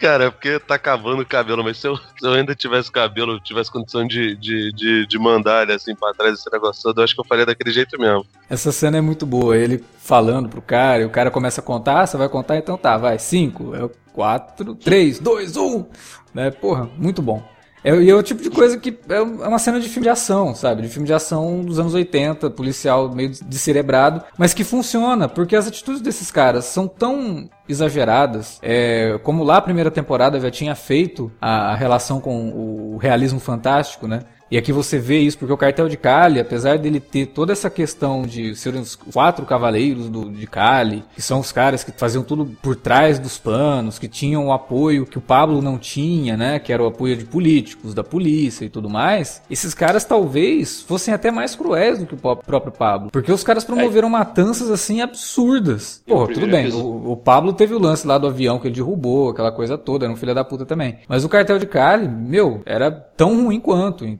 Cara, 0.00 0.24
é 0.24 0.30
porque 0.30 0.58
tá 0.58 0.74
acabando 0.74 1.22
o 1.22 1.26
cabelo, 1.26 1.62
mas 1.62 1.78
se 1.78 1.86
eu, 1.86 1.96
se 1.96 2.26
eu 2.26 2.32
ainda 2.32 2.54
tivesse 2.54 2.90
cabelo, 2.90 3.40
tivesse 3.40 3.70
condição 3.70 4.06
de, 4.06 4.36
de, 4.36 4.72
de, 4.72 5.06
de 5.06 5.18
mandar 5.18 5.62
ele 5.62 5.72
assim 5.72 5.94
pra 5.94 6.14
trás 6.14 6.34
esse 6.34 6.50
negócio 6.50 6.82
todo, 6.82 7.00
eu 7.00 7.04
acho 7.04 7.14
que 7.14 7.20
eu 7.20 7.24
faria 7.24 7.46
daquele 7.46 7.70
jeito 7.70 7.98
mesmo. 7.98 8.24
Essa 8.48 8.72
cena 8.72 8.98
é 8.98 9.00
muito 9.00 9.26
boa, 9.26 9.56
ele 9.56 9.82
falando 9.98 10.48
pro 10.48 10.62
cara, 10.62 11.02
e 11.02 11.04
o 11.04 11.10
cara 11.10 11.30
começa 11.30 11.60
a 11.60 11.64
contar, 11.64 12.02
ah, 12.02 12.06
você 12.06 12.16
vai 12.16 12.28
contar, 12.28 12.56
então 12.56 12.76
tá, 12.76 12.96
vai, 12.96 13.18
cinco, 13.18 13.74
é 13.74 13.88
quatro, 14.12 14.74
três, 14.74 15.18
dois, 15.18 15.56
um, 15.56 15.84
né, 16.32 16.50
porra, 16.50 16.88
muito 16.96 17.20
bom. 17.20 17.55
É, 17.86 17.94
e 18.02 18.10
é 18.10 18.14
o 18.16 18.22
tipo 18.22 18.42
de 18.42 18.50
coisa 18.50 18.76
que 18.76 18.98
é, 19.08 19.14
é 19.14 19.20
uma 19.22 19.60
cena 19.60 19.78
de 19.78 19.88
filme 19.88 20.02
de 20.02 20.10
ação, 20.10 20.56
sabe? 20.56 20.82
De 20.82 20.88
filme 20.88 21.06
de 21.06 21.12
ação 21.14 21.62
dos 21.62 21.78
anos 21.78 21.94
80, 21.94 22.50
policial 22.50 23.08
meio 23.14 23.30
descerebrado, 23.44 24.24
mas 24.36 24.52
que 24.52 24.64
funciona, 24.64 25.28
porque 25.28 25.54
as 25.54 25.68
atitudes 25.68 26.00
desses 26.00 26.28
caras 26.28 26.64
são 26.64 26.88
tão 26.88 27.48
exageradas. 27.68 28.58
É, 28.60 29.20
como 29.22 29.44
lá 29.44 29.58
a 29.58 29.62
primeira 29.62 29.90
temporada 29.90 30.40
já 30.40 30.50
tinha 30.50 30.74
feito 30.74 31.30
a, 31.40 31.70
a 31.70 31.74
relação 31.76 32.20
com 32.20 32.50
o 32.50 32.96
realismo 32.96 33.38
fantástico, 33.38 34.08
né? 34.08 34.24
E 34.50 34.56
aqui 34.56 34.72
você 34.72 34.98
vê 34.98 35.18
isso, 35.18 35.38
porque 35.38 35.52
o 35.52 35.56
cartel 35.56 35.88
de 35.88 35.96
Cali, 35.96 36.38
apesar 36.38 36.78
dele 36.78 37.00
ter 37.00 37.26
toda 37.26 37.52
essa 37.52 37.68
questão 37.68 38.22
de 38.22 38.54
serem 38.54 38.80
os 38.80 38.94
quatro 38.94 39.44
cavaleiros 39.44 40.08
do, 40.08 40.30
de 40.30 40.46
Cali, 40.46 41.02
que 41.14 41.22
são 41.22 41.40
os 41.40 41.50
caras 41.50 41.82
que 41.82 41.90
faziam 41.90 42.22
tudo 42.22 42.46
por 42.62 42.76
trás 42.76 43.18
dos 43.18 43.38
panos, 43.38 43.98
que 43.98 44.08
tinham 44.08 44.46
o 44.46 44.52
apoio 44.52 45.06
que 45.06 45.18
o 45.18 45.20
Pablo 45.20 45.60
não 45.60 45.78
tinha, 45.78 46.36
né? 46.36 46.58
Que 46.58 46.72
era 46.72 46.82
o 46.82 46.86
apoio 46.86 47.16
de 47.16 47.24
políticos, 47.24 47.92
da 47.92 48.04
polícia 48.04 48.64
e 48.64 48.68
tudo 48.68 48.88
mais. 48.88 49.42
Esses 49.50 49.74
caras 49.74 50.04
talvez 50.04 50.82
fossem 50.82 51.12
até 51.12 51.30
mais 51.30 51.56
cruéis 51.56 51.98
do 51.98 52.06
que 52.06 52.14
o 52.14 52.36
próprio 52.36 52.72
Pablo. 52.72 53.10
Porque 53.10 53.32
os 53.32 53.42
caras 53.42 53.64
promoveram 53.64 54.08
é. 54.08 54.12
matanças 54.12 54.70
assim 54.70 55.00
absurdas. 55.00 56.02
Pô, 56.06 56.26
tudo 56.28 56.46
bem. 56.46 56.72
O, 56.72 57.12
o, 57.12 57.16
Pablo 57.16 57.52
teve 57.52 57.74
o 57.74 57.80
lance 57.80 58.06
lá 58.06 58.18
do 58.18 58.26
avião 58.26 58.58
que 58.58 58.68
ele 58.68 58.74
derrubou, 58.74 59.30
aquela 59.30 59.50
coisa 59.50 59.76
toda, 59.76 60.04
era 60.04 60.12
um 60.12 60.16
filho 60.16 60.34
da 60.34 60.44
puta 60.44 60.64
também. 60.64 60.98
Mas 61.08 61.24
o 61.24 61.28
cartel 61.28 61.58
de 61.58 61.66
Cali, 61.66 62.08
meu, 62.08 62.62
era 62.64 62.90
tão 62.90 63.44
ruim 63.44 63.58
quanto. 63.58 64.04
E, 64.04 64.18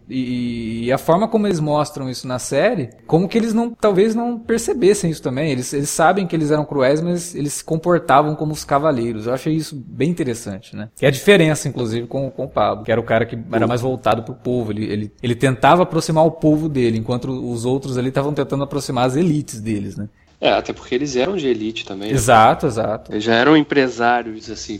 e, 0.86 0.92
a 0.92 0.98
forma 0.98 1.28
como 1.28 1.46
eles 1.46 1.60
mostram 1.60 2.08
isso 2.08 2.26
na 2.26 2.38
série, 2.38 2.90
como 3.06 3.28
que 3.28 3.36
eles 3.36 3.52
não, 3.52 3.70
talvez 3.70 4.14
não 4.14 4.38
percebessem 4.38 5.10
isso 5.10 5.22
também. 5.22 5.50
Eles, 5.50 5.72
eles 5.72 5.90
sabem 5.90 6.26
que 6.26 6.34
eles 6.34 6.50
eram 6.50 6.64
cruéis, 6.64 7.00
mas 7.00 7.34
eles 7.34 7.54
se 7.54 7.64
comportavam 7.64 8.34
como 8.34 8.52
os 8.52 8.64
cavaleiros. 8.64 9.26
Eu 9.26 9.34
achei 9.34 9.54
isso 9.54 9.76
bem 9.76 10.10
interessante, 10.10 10.74
né? 10.74 10.88
E 11.00 11.06
a 11.06 11.10
diferença, 11.10 11.68
inclusive, 11.68 12.06
com, 12.06 12.30
com 12.30 12.44
o 12.44 12.48
Pablo, 12.48 12.84
que 12.84 12.92
era 12.92 13.00
o 13.00 13.04
cara 13.04 13.26
que 13.26 13.38
era 13.52 13.66
mais 13.66 13.80
voltado 13.80 14.22
pro 14.22 14.34
povo. 14.34 14.72
Ele, 14.72 14.84
ele, 14.84 15.12
ele 15.22 15.34
tentava 15.34 15.82
aproximar 15.82 16.24
o 16.24 16.30
povo 16.30 16.68
dele, 16.68 16.98
enquanto 16.98 17.30
os 17.30 17.64
outros 17.64 17.98
ali 17.98 18.08
estavam 18.08 18.32
tentando 18.32 18.64
aproximar 18.64 19.06
as 19.06 19.16
elites 19.16 19.60
deles, 19.60 19.96
né? 19.96 20.08
É, 20.40 20.52
até 20.52 20.72
porque 20.72 20.94
eles 20.94 21.16
eram 21.16 21.36
de 21.36 21.48
elite 21.48 21.84
também. 21.84 22.10
Né? 22.10 22.14
Exato, 22.14 22.66
né? 22.66 22.72
exato. 22.72 23.12
Eles 23.12 23.24
já 23.24 23.34
eram 23.34 23.56
empresários, 23.56 24.50
assim, 24.50 24.78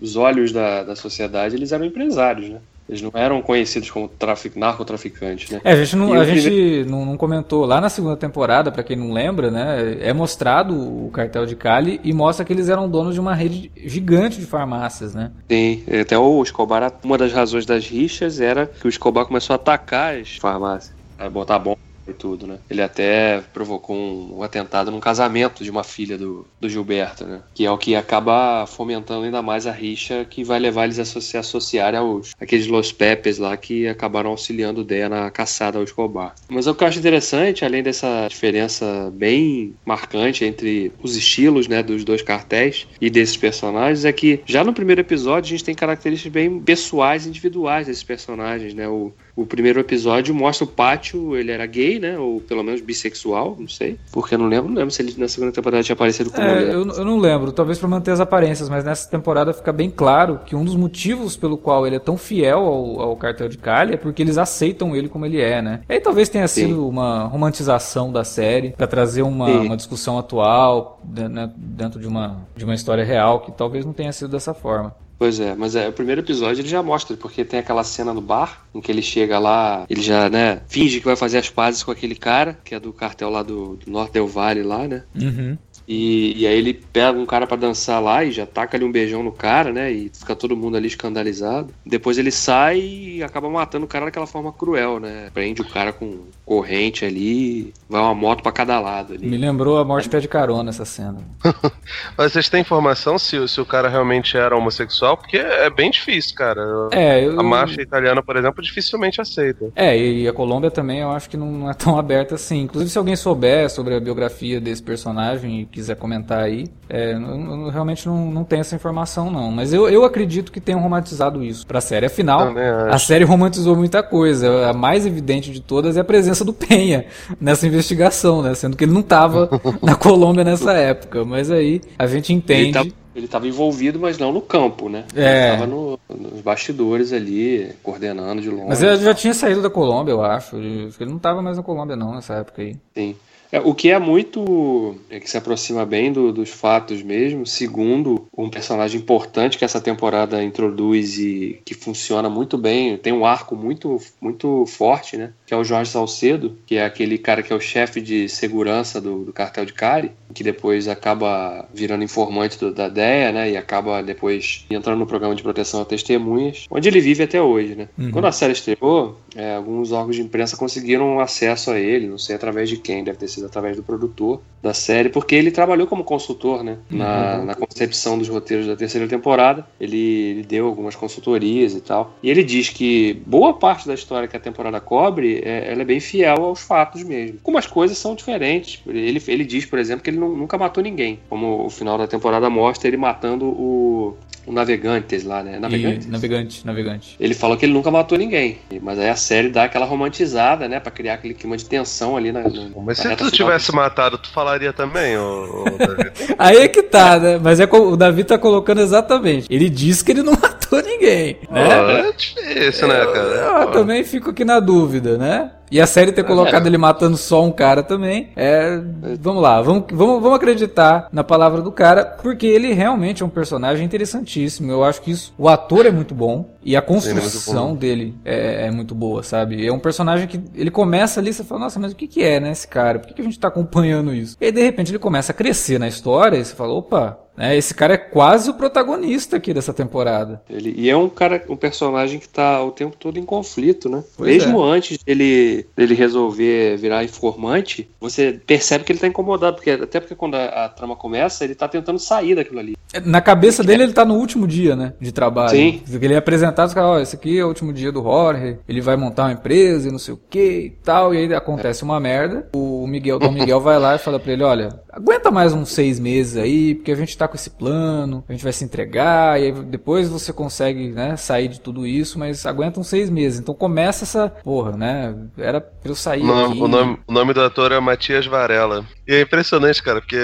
os 0.00 0.16
olhos 0.16 0.50
da, 0.50 0.82
da 0.82 0.96
sociedade, 0.96 1.54
eles 1.54 1.72
eram 1.72 1.84
empresários, 1.84 2.48
né? 2.48 2.58
Eles 2.88 3.00
não 3.00 3.10
eram 3.14 3.40
conhecidos 3.40 3.90
como 3.90 4.08
trafic, 4.08 4.58
narcotraficantes, 4.58 5.50
né? 5.50 5.60
É, 5.64 5.72
a 5.72 5.76
gente, 5.76 5.96
não, 5.96 6.12
a 6.12 6.24
gente 6.24 6.84
não, 6.88 7.06
não, 7.06 7.16
comentou. 7.16 7.64
Lá 7.64 7.80
na 7.80 7.88
segunda 7.88 8.16
temporada, 8.16 8.70
para 8.70 8.82
quem 8.82 8.96
não 8.96 9.12
lembra, 9.12 9.50
né? 9.50 9.98
É 10.00 10.12
mostrado 10.12 10.74
o 10.74 11.10
cartel 11.10 11.46
de 11.46 11.56
Cali 11.56 12.00
e 12.04 12.12
mostra 12.12 12.44
que 12.44 12.52
eles 12.52 12.68
eram 12.68 12.88
donos 12.88 13.14
de 13.14 13.20
uma 13.20 13.34
rede 13.34 13.72
gigante 13.76 14.38
de 14.38 14.44
farmácias, 14.44 15.14
né? 15.14 15.32
Sim, 15.48 15.82
até 16.00 16.18
o 16.18 16.42
Escobar, 16.42 16.92
uma 17.02 17.16
das 17.16 17.32
razões 17.32 17.64
das 17.64 17.86
rixas 17.86 18.40
era 18.40 18.66
que 18.66 18.86
o 18.86 18.88
Escobar 18.88 19.24
começou 19.24 19.54
a 19.54 19.56
atacar 19.56 20.16
as 20.16 20.36
farmácias, 20.36 20.94
a 21.18 21.28
botar 21.28 21.58
bomba 21.58 21.78
e 22.06 22.12
tudo, 22.12 22.46
né? 22.46 22.58
Ele 22.68 22.82
até 22.82 23.42
provocou 23.52 23.96
um, 23.96 24.38
um, 24.38 24.42
atentado 24.42 24.90
num 24.90 25.00
casamento 25.00 25.64
de 25.64 25.70
uma 25.70 25.84
filha 25.84 26.18
do, 26.18 26.46
do 26.60 26.68
Gilberto, 26.68 27.24
né? 27.24 27.40
Que 27.54 27.64
é 27.64 27.70
o 27.70 27.78
que 27.78 27.94
acaba 27.94 28.66
fomentando 28.66 29.24
ainda 29.24 29.42
mais 29.42 29.66
a 29.66 29.72
rixa 29.72 30.24
que 30.28 30.44
vai 30.44 30.58
levar 30.58 30.84
eles 30.84 30.98
a 30.98 31.04
se 31.04 31.36
associarem 31.36 31.98
aos 31.98 32.34
aqueles 32.40 32.66
Los 32.66 32.92
Pepes 32.92 33.38
lá 33.38 33.56
que 33.56 33.88
acabaram 33.88 34.30
auxiliando 34.30 34.80
o 34.80 34.84
Dea 34.84 35.08
na 35.08 35.30
caçada 35.30 35.78
ao 35.78 35.84
Escobar. 35.84 36.34
Mas 36.48 36.66
o 36.66 36.74
que 36.74 36.84
eu 36.84 36.88
acho 36.88 36.98
interessante, 36.98 37.64
além 37.64 37.82
dessa 37.82 38.26
diferença 38.28 39.10
bem 39.14 39.74
marcante 39.84 40.44
entre 40.44 40.92
os 41.02 41.16
estilos, 41.16 41.68
né, 41.68 41.82
dos 41.82 42.04
dois 42.04 42.22
cartéis 42.22 42.86
e 43.00 43.08
desses 43.08 43.36
personagens, 43.36 44.04
é 44.04 44.12
que 44.12 44.40
já 44.46 44.64
no 44.64 44.72
primeiro 44.72 45.00
episódio 45.00 45.48
a 45.48 45.50
gente 45.50 45.64
tem 45.64 45.74
características 45.74 46.32
bem 46.32 46.60
pessoais, 46.60 47.26
individuais 47.26 47.86
desses 47.86 48.02
personagens, 48.02 48.74
né? 48.74 48.88
O, 48.88 49.12
o 49.36 49.44
primeiro 49.44 49.80
episódio 49.80 50.34
mostra 50.34 50.64
o 50.64 50.68
Pátio, 50.68 51.36
ele 51.36 51.50
era 51.50 51.66
gay, 51.66 51.98
né? 51.98 52.18
Ou 52.18 52.40
pelo 52.40 52.62
menos 52.62 52.80
bissexual, 52.80 53.56
não 53.58 53.68
sei. 53.68 53.98
Porque 54.12 54.34
eu 54.34 54.38
não 54.38 54.46
lembro, 54.46 54.68
não 54.68 54.76
lembro 54.76 54.90
se 54.90 55.02
ele 55.02 55.14
na 55.18 55.26
segunda 55.26 55.52
temporada 55.52 55.82
tinha 55.82 55.94
aparecido 55.94 56.30
como 56.30 56.46
é. 56.46 56.62
Eu, 56.62 56.86
eu 56.86 57.04
não 57.04 57.18
lembro, 57.18 57.50
talvez 57.50 57.78
para 57.78 57.88
manter 57.88 58.12
as 58.12 58.20
aparências, 58.20 58.68
mas 58.68 58.84
nessa 58.84 59.10
temporada 59.10 59.52
fica 59.52 59.72
bem 59.72 59.90
claro 59.90 60.40
que 60.46 60.54
um 60.54 60.64
dos 60.64 60.76
motivos 60.76 61.36
pelo 61.36 61.58
qual 61.58 61.86
ele 61.86 61.96
é 61.96 61.98
tão 61.98 62.16
fiel 62.16 62.60
ao, 62.60 63.00
ao 63.00 63.16
cartel 63.16 63.48
de 63.48 63.58
Cali 63.58 63.94
é 63.94 63.96
porque 63.96 64.22
eles 64.22 64.38
aceitam 64.38 64.94
ele 64.94 65.08
como 65.08 65.26
ele 65.26 65.40
é, 65.40 65.60
né? 65.60 65.80
E 65.88 65.94
aí 65.94 66.00
talvez 66.00 66.28
tenha 66.28 66.46
Sim. 66.46 66.68
sido 66.68 66.88
uma 66.88 67.24
romantização 67.24 68.12
da 68.12 68.22
série 68.22 68.70
para 68.70 68.86
trazer 68.86 69.22
uma, 69.22 69.48
uma, 69.48 69.76
discussão 69.76 70.18
atual 70.18 71.00
né, 71.04 71.50
dentro 71.56 71.98
de 71.98 72.06
uma, 72.06 72.46
de 72.56 72.64
uma 72.64 72.74
história 72.74 73.04
real 73.04 73.40
que 73.40 73.50
talvez 73.50 73.84
não 73.84 73.92
tenha 73.92 74.12
sido 74.12 74.30
dessa 74.30 74.54
forma. 74.54 74.94
Pois 75.18 75.38
é, 75.40 75.54
mas 75.54 75.76
é, 75.76 75.88
o 75.88 75.92
primeiro 75.92 76.20
episódio 76.20 76.60
ele 76.60 76.68
já 76.68 76.82
mostra, 76.82 77.16
porque 77.16 77.44
tem 77.44 77.60
aquela 77.60 77.84
cena 77.84 78.12
no 78.12 78.20
bar, 78.20 78.66
em 78.74 78.80
que 78.80 78.90
ele 78.90 79.02
chega 79.02 79.38
lá, 79.38 79.86
ele 79.88 80.02
já, 80.02 80.28
né, 80.28 80.60
finge 80.66 80.98
que 80.98 81.06
vai 81.06 81.16
fazer 81.16 81.38
as 81.38 81.48
pazes 81.48 81.82
com 81.82 81.90
aquele 81.90 82.14
cara, 82.14 82.58
que 82.64 82.74
é 82.74 82.80
do 82.80 82.92
cartel 82.92 83.30
lá 83.30 83.42
do, 83.42 83.76
do 83.76 83.90
Norte 83.90 84.12
Del 84.12 84.26
Vale 84.26 84.62
lá, 84.62 84.86
né? 84.88 85.04
Uhum. 85.14 85.56
E, 85.86 86.42
e, 86.42 86.46
aí 86.46 86.56
ele 86.56 86.74
pega 86.74 87.18
um 87.18 87.26
cara 87.26 87.46
para 87.46 87.56
dançar 87.56 88.02
lá 88.02 88.24
e 88.24 88.32
já 88.32 88.46
taca 88.46 88.76
ali 88.76 88.84
um 88.84 88.92
beijão 88.92 89.22
no 89.22 89.32
cara, 89.32 89.72
né? 89.72 89.92
E 89.92 90.10
fica 90.12 90.34
todo 90.34 90.56
mundo 90.56 90.76
ali 90.76 90.86
escandalizado. 90.86 91.72
Depois 91.84 92.16
ele 92.18 92.30
sai 92.30 92.80
e 92.80 93.22
acaba 93.22 93.48
matando 93.50 93.84
o 93.84 93.88
cara 93.88 94.06
daquela 94.06 94.26
forma 94.26 94.52
cruel, 94.52 94.98
né? 94.98 95.30
Prende 95.34 95.60
o 95.60 95.68
cara 95.68 95.92
com 95.92 96.20
corrente 96.44 97.04
ali, 97.04 97.72
vai 97.88 98.00
uma 98.00 98.14
moto 98.14 98.42
para 98.42 98.52
cada 98.52 98.80
lado 98.80 99.14
ali. 99.14 99.26
Me 99.26 99.36
lembrou 99.36 99.78
a 99.78 99.84
morte 99.84 100.08
pé 100.08 100.20
de 100.20 100.28
carona 100.28 100.70
essa 100.70 100.84
cena. 100.84 101.18
Mas 102.16 102.32
vocês 102.32 102.48
têm 102.48 102.60
informação 102.60 103.18
se, 103.18 103.46
se 103.48 103.60
o 103.60 103.66
cara 103.66 103.88
realmente 103.88 104.36
era 104.36 104.56
homossexual? 104.56 105.16
Porque 105.16 105.36
é 105.36 105.68
bem 105.70 105.90
difícil, 105.90 106.34
cara. 106.34 106.62
É, 106.92 107.24
eu... 107.24 107.38
A 107.38 107.42
marcha 107.42 107.80
italiana, 107.80 108.22
por 108.22 108.36
exemplo, 108.36 108.62
dificilmente 108.62 109.20
aceita. 109.20 109.70
É, 109.74 109.96
e 109.96 110.26
a 110.26 110.32
Colômbia 110.32 110.70
também 110.70 111.00
eu 111.00 111.10
acho 111.10 111.28
que 111.28 111.36
não, 111.36 111.50
não 111.50 111.70
é 111.70 111.74
tão 111.74 111.96
aberta 111.98 112.34
assim. 112.34 112.62
Inclusive, 112.62 112.90
se 112.90 112.98
alguém 112.98 113.16
souber 113.16 113.68
sobre 113.70 113.94
a 113.94 114.00
biografia 114.00 114.60
desse 114.60 114.82
personagem 114.82 115.68
quiser 115.74 115.96
comentar 115.96 116.38
aí, 116.38 116.66
é, 116.88 117.14
eu, 117.14 117.20
eu 117.20 117.68
realmente 117.68 118.06
não, 118.06 118.30
não 118.30 118.44
tenho 118.44 118.60
essa 118.60 118.76
informação, 118.76 119.28
não. 119.28 119.50
Mas 119.50 119.72
eu, 119.72 119.88
eu 119.88 120.04
acredito 120.04 120.52
que 120.52 120.60
tenham 120.60 120.80
romantizado 120.80 121.42
isso 121.42 121.66
pra 121.66 121.80
série. 121.80 122.06
Afinal, 122.06 122.54
a 122.88 122.98
série 122.98 123.24
romantizou 123.24 123.74
muita 123.74 124.00
coisa. 124.00 124.70
A 124.70 124.72
mais 124.72 125.04
evidente 125.04 125.50
de 125.50 125.60
todas 125.60 125.96
é 125.96 126.00
a 126.00 126.04
presença 126.04 126.44
do 126.44 126.52
Penha 126.52 127.06
nessa 127.40 127.66
investigação, 127.66 128.40
né? 128.40 128.54
Sendo 128.54 128.76
que 128.76 128.84
ele 128.84 128.92
não 128.92 129.00
estava 129.00 129.50
na 129.82 129.96
Colômbia 129.96 130.44
nessa 130.44 130.72
época. 130.74 131.24
Mas 131.24 131.50
aí 131.50 131.80
a 131.98 132.06
gente 132.06 132.32
entende. 132.32 132.78
Ele 132.78 132.90
tá 132.90 132.96
ele 133.14 133.26
estava 133.26 133.46
envolvido, 133.46 133.98
mas 134.00 134.18
não 134.18 134.32
no 134.32 134.40
campo, 134.40 134.88
né? 134.88 135.04
É. 135.14 135.20
Ele 135.20 135.52
estava 135.54 135.66
no, 135.66 135.98
nos 136.08 136.40
bastidores 136.40 137.12
ali, 137.12 137.70
coordenando 137.80 138.42
de 138.42 138.50
longe. 138.50 138.66
Mas 138.68 138.82
ele 138.82 138.96
já 138.96 139.14
tinha 139.14 139.32
saído 139.32 139.62
da 139.62 139.70
Colômbia, 139.70 140.10
eu 140.12 140.24
acho. 140.24 140.56
Ele 140.56 140.92
não 141.00 141.16
estava 141.16 141.40
mais 141.40 141.56
na 141.56 141.62
Colômbia, 141.62 141.94
não, 141.94 142.12
nessa 142.12 142.34
época 142.34 142.62
aí. 142.62 142.76
Sim. 142.92 143.14
É, 143.54 143.60
o 143.60 143.72
que 143.72 143.90
é 143.90 143.98
muito. 144.00 144.96
É 145.08 145.20
que 145.20 145.30
se 145.30 145.36
aproxima 145.36 145.86
bem 145.86 146.12
do, 146.12 146.32
dos 146.32 146.50
fatos 146.50 147.04
mesmo, 147.04 147.46
segundo 147.46 148.26
um 148.36 148.50
personagem 148.50 149.00
importante 149.00 149.56
que 149.56 149.64
essa 149.64 149.80
temporada 149.80 150.42
introduz 150.42 151.16
e 151.18 151.60
que 151.64 151.72
funciona 151.72 152.28
muito 152.28 152.58
bem, 152.58 152.96
tem 152.96 153.12
um 153.12 153.24
arco 153.24 153.54
muito, 153.54 154.00
muito 154.20 154.66
forte, 154.66 155.16
né? 155.16 155.32
Que 155.46 155.54
é 155.54 155.56
o 155.56 155.62
Jorge 155.62 155.92
Salcedo, 155.92 156.58
que 156.66 156.74
é 156.78 156.84
aquele 156.84 157.16
cara 157.16 157.44
que 157.44 157.52
é 157.52 157.56
o 157.56 157.60
chefe 157.60 158.00
de 158.00 158.28
segurança 158.28 159.00
do, 159.00 159.24
do 159.24 159.32
cartel 159.32 159.64
de 159.64 159.72
Cali. 159.72 160.10
que 160.34 160.42
depois 160.42 160.88
acaba 160.88 161.68
virando 161.72 162.02
informante 162.02 162.58
do, 162.58 162.74
da 162.74 162.88
DEA, 162.88 163.30
né? 163.30 163.52
E 163.52 163.56
acaba 163.56 164.02
depois 164.02 164.66
entrando 164.68 164.98
no 164.98 165.06
programa 165.06 165.36
de 165.36 165.44
proteção 165.44 165.80
a 165.80 165.84
testemunhas, 165.84 166.66
onde 166.68 166.88
ele 166.88 167.00
vive 167.00 167.22
até 167.22 167.40
hoje, 167.40 167.76
né? 167.76 167.88
Uhum. 167.96 168.10
Quando 168.10 168.24
a 168.24 168.32
série 168.32 168.52
estreou, 168.52 169.16
é, 169.36 169.54
alguns 169.54 169.92
órgãos 169.92 170.16
de 170.16 170.22
imprensa 170.22 170.56
conseguiram 170.56 171.20
acesso 171.20 171.70
a 171.70 171.78
ele, 171.78 172.08
não 172.08 172.18
sei 172.18 172.34
através 172.34 172.68
de 172.68 172.78
quem, 172.78 173.04
deve 173.04 173.18
ter 173.18 173.28
sido 173.28 173.43
através 173.44 173.76
do 173.76 173.82
produtor 173.82 174.40
da 174.62 174.72
série, 174.72 175.10
porque 175.10 175.34
ele 175.34 175.50
trabalhou 175.50 175.86
como 175.86 176.02
consultor, 176.02 176.64
né? 176.64 176.78
Na, 176.90 177.36
uhum. 177.36 177.44
na 177.44 177.54
concepção 177.54 178.16
dos 178.16 178.28
roteiros 178.28 178.66
da 178.66 178.74
terceira 178.74 179.06
temporada. 179.06 179.66
Ele, 179.78 179.96
ele, 179.96 180.42
deu 180.42 180.66
algumas 180.66 180.96
consultorias 180.96 181.74
e 181.74 181.80
tal. 181.80 182.16
E 182.22 182.30
ele 182.30 182.42
diz 182.42 182.70
que 182.70 183.22
boa 183.26 183.52
parte 183.52 183.86
da 183.86 183.92
história 183.92 184.26
que 184.26 184.36
a 184.36 184.40
temporada 184.40 184.80
cobre, 184.80 185.42
é, 185.44 185.70
ela 185.70 185.82
é 185.82 185.84
bem 185.84 186.00
fiel 186.00 186.44
aos 186.44 186.62
fatos 186.62 187.02
mesmo. 187.02 187.36
Algumas 187.40 187.66
coisas 187.66 187.98
são 187.98 188.14
diferentes. 188.14 188.80
Ele, 188.86 189.22
ele 189.28 189.44
diz, 189.44 189.66
por 189.66 189.78
exemplo, 189.78 190.02
que 190.02 190.08
ele 190.08 190.18
não, 190.18 190.34
nunca 190.34 190.56
matou 190.56 190.82
ninguém. 190.82 191.20
Como 191.28 191.66
o 191.66 191.70
final 191.70 191.98
da 191.98 192.06
temporada 192.06 192.48
mostra 192.48 192.88
ele 192.88 192.96
matando 192.96 193.44
o, 193.44 194.16
o 194.46 194.52
Navegantes 194.52 195.24
lá, 195.24 195.42
né? 195.42 195.58
Navegantes? 195.58 196.06
E, 196.06 196.10
navegante, 196.10 196.66
navegante. 196.66 197.16
Ele 197.18 197.34
falou 197.34 197.56
que 197.56 197.64
ele 197.64 197.72
nunca 197.72 197.90
matou 197.90 198.18
ninguém. 198.18 198.58
Mas 198.82 198.98
aí 198.98 199.08
a 199.08 199.16
série 199.16 199.48
dá 199.48 199.64
aquela 199.64 199.86
romantizada, 199.86 200.68
né? 200.68 200.80
Pra 200.80 200.90
criar 200.90 201.14
aquele 201.14 201.34
clima 201.34 201.56
de 201.56 201.64
tensão 201.64 202.16
ali 202.16 202.32
na. 202.32 202.42
na 202.42 202.70
mas 202.84 202.98
se 202.98 203.16
tu 203.16 203.30
tivesse 203.36 203.74
matado, 203.74 204.18
tu 204.18 204.30
falaria 204.30 204.72
também, 204.72 205.16
ô, 205.16 205.44
ô 205.44 205.64
Aí 206.38 206.58
é 206.58 206.68
que 206.68 206.82
tá, 206.82 207.18
né? 207.18 207.38
Mas 207.42 207.60
é 207.60 207.68
o 207.70 207.96
Davi 207.96 208.24
tá 208.24 208.38
colocando 208.38 208.80
exatamente. 208.80 209.46
Ele 209.50 209.68
disse 209.68 210.04
que 210.04 210.12
ele 210.12 210.22
não 210.22 210.32
matou 210.40 210.53
ninguém, 210.82 211.38
né? 211.50 212.08
é 212.08 212.12
difícil, 212.12 212.88
né, 212.88 213.06
cara? 213.06 213.18
Eu, 213.18 213.56
eu 213.62 213.70
também 213.72 214.04
fico 214.04 214.30
aqui 214.30 214.44
na 214.44 214.60
dúvida, 214.60 215.16
né? 215.16 215.50
E 215.70 215.80
a 215.80 215.86
série 215.86 216.12
ter 216.12 216.24
colocado 216.24 216.66
é. 216.66 216.68
ele 216.68 216.78
matando 216.78 217.16
só 217.16 217.42
um 217.44 217.50
cara 217.50 217.82
também. 217.82 218.30
É. 218.36 218.78
Vamos 219.20 219.42
lá, 219.42 219.60
vamos, 219.60 219.84
vamos, 219.90 220.22
vamos 220.22 220.36
acreditar 220.36 221.08
na 221.10 221.24
palavra 221.24 221.62
do 221.62 221.72
cara, 221.72 222.04
porque 222.04 222.46
ele 222.46 222.72
realmente 222.72 223.22
é 223.24 223.26
um 223.26 223.30
personagem 223.30 223.84
interessantíssimo. 223.84 224.70
Eu 224.70 224.84
acho 224.84 225.02
que 225.02 225.10
isso. 225.10 225.34
O 225.36 225.48
ator 225.48 225.84
é 225.86 225.90
muito 225.90 226.14
bom. 226.14 226.48
E 226.62 226.76
a 226.76 226.82
construção 226.82 227.70
Sim, 227.70 227.74
é 227.74 227.76
dele 227.76 228.14
é, 228.24 228.66
é, 228.66 228.70
muito 228.70 228.94
boa, 228.94 229.22
sabe? 229.22 229.66
É 229.66 229.72
um 229.72 229.78
personagem 229.78 230.26
que 230.26 230.40
ele 230.54 230.70
começa 230.70 231.20
ali, 231.20 231.32
você 231.32 231.44
fala, 231.44 231.62
nossa, 231.62 231.78
mas 231.78 231.92
o 231.92 231.96
que, 231.96 232.06
que 232.06 232.22
é, 232.22 232.40
né, 232.40 232.52
esse 232.52 232.66
cara? 232.66 232.98
Por 232.98 233.08
que, 233.08 233.14
que 233.14 233.20
a 233.20 233.24
gente 233.24 233.38
tá 233.38 233.48
acompanhando 233.48 234.14
isso? 234.14 234.36
E 234.40 234.46
aí, 234.46 234.52
de 234.52 234.62
repente, 234.62 234.90
ele 234.90 234.98
começa 234.98 235.32
a 235.32 235.34
crescer 235.34 235.78
na 235.78 235.88
história 235.88 236.38
e 236.38 236.44
você 236.44 236.54
fala, 236.54 236.72
opa, 236.72 237.18
né? 237.36 237.56
Esse 237.56 237.74
cara 237.74 237.94
é 237.94 237.98
quase 237.98 238.50
o 238.50 238.54
protagonista 238.54 239.36
aqui 239.36 239.52
dessa 239.52 239.72
temporada. 239.72 240.42
Ele, 240.48 240.74
e 240.76 240.88
é 240.88 240.96
um 240.96 241.08
cara, 241.08 241.42
um 241.48 241.56
personagem 241.56 242.18
que 242.18 242.28
tá 242.28 242.62
o 242.62 242.70
tempo 242.70 242.96
todo 242.96 243.18
em 243.18 243.24
conflito, 243.24 243.88
né? 243.88 244.02
Pois 244.16 244.44
Mesmo 244.44 244.64
é. 244.64 244.76
antes 244.76 244.98
dele, 244.98 245.66
dele 245.76 245.94
resolver 245.94 246.76
virar 246.76 247.04
informante, 247.04 247.88
você 248.00 248.40
percebe 248.46 248.84
que 248.84 248.92
ele 248.92 248.98
tá 248.98 249.06
incomodado, 249.06 249.56
porque 249.56 249.70
até 249.70 250.00
porque 250.00 250.14
quando 250.14 250.34
a, 250.36 250.64
a 250.64 250.68
trama 250.68 250.96
começa, 250.96 251.44
ele 251.44 251.54
tá 251.54 251.68
tentando 251.68 251.98
sair 251.98 252.34
daquilo 252.34 252.60
ali. 252.60 252.76
É, 252.92 253.00
na 253.00 253.20
cabeça 253.20 253.64
dele, 253.64 253.82
ele 253.82 253.92
tá 253.92 254.04
no 254.04 254.14
último 254.14 254.46
dia, 254.46 254.76
né? 254.76 254.92
De 255.00 255.10
trabalho. 255.10 255.50
Sim. 255.50 255.82
Ele 255.90 256.14
é 256.14 256.16
apresentado, 256.16 256.68
os 256.68 256.74
caras, 256.74 256.90
ó, 256.90 257.00
esse 257.00 257.16
aqui 257.16 257.38
é 257.38 257.44
o 257.44 257.48
último 257.48 257.72
dia 257.72 257.90
do 257.90 258.02
Jorge, 258.02 258.58
ele 258.68 258.80
vai 258.80 258.96
montar 258.96 259.24
uma 259.24 259.32
empresa 259.32 259.88
e 259.88 259.90
não 259.92 259.98
sei 259.98 260.14
o 260.14 260.20
que 260.30 260.66
e 260.66 260.70
tal, 260.70 261.14
e 261.14 261.18
aí 261.18 261.34
acontece 261.34 261.82
é. 261.82 261.84
uma 261.84 261.98
merda. 261.98 262.48
O 262.54 262.86
Miguel, 262.86 263.18
Dom 263.18 263.32
Miguel 263.32 263.60
vai 263.60 263.78
lá 263.78 263.96
e 263.96 263.98
fala 263.98 264.20
pra 264.20 264.32
ele, 264.32 264.44
olha, 264.44 264.80
aguenta 264.94 265.30
mais 265.30 265.52
uns 265.52 265.70
seis 265.70 265.98
meses 265.98 266.36
aí, 266.36 266.74
porque 266.74 266.92
a 266.92 266.96
gente 266.96 267.16
tá 267.18 267.26
com 267.26 267.34
esse 267.34 267.50
plano, 267.50 268.24
a 268.28 268.32
gente 268.32 268.44
vai 268.44 268.52
se 268.52 268.64
entregar, 268.64 269.40
e 269.40 269.46
aí 269.46 269.52
depois 269.52 270.08
você 270.08 270.32
consegue, 270.32 270.90
né, 270.90 271.16
sair 271.16 271.48
de 271.48 271.60
tudo 271.60 271.86
isso, 271.86 272.18
mas 272.18 272.46
aguenta 272.46 272.78
uns 272.78 272.86
seis 272.86 273.10
meses. 273.10 273.40
Então 273.40 273.54
começa 273.54 274.04
essa, 274.04 274.28
porra, 274.28 274.72
né, 274.72 275.14
era 275.36 275.60
pra 275.60 275.90
eu 275.90 275.94
sair 275.94 276.22
o 276.22 276.26
nome, 276.26 276.60
o 276.60 276.68
nome, 276.68 276.98
o 277.06 277.12
nome 277.12 277.34
do 277.34 277.42
ator 277.42 277.72
é 277.72 277.80
Matias 277.80 278.26
Varela. 278.26 278.86
E 279.06 279.14
é 279.14 279.20
impressionante, 279.20 279.82
cara, 279.82 280.00
porque 280.00 280.16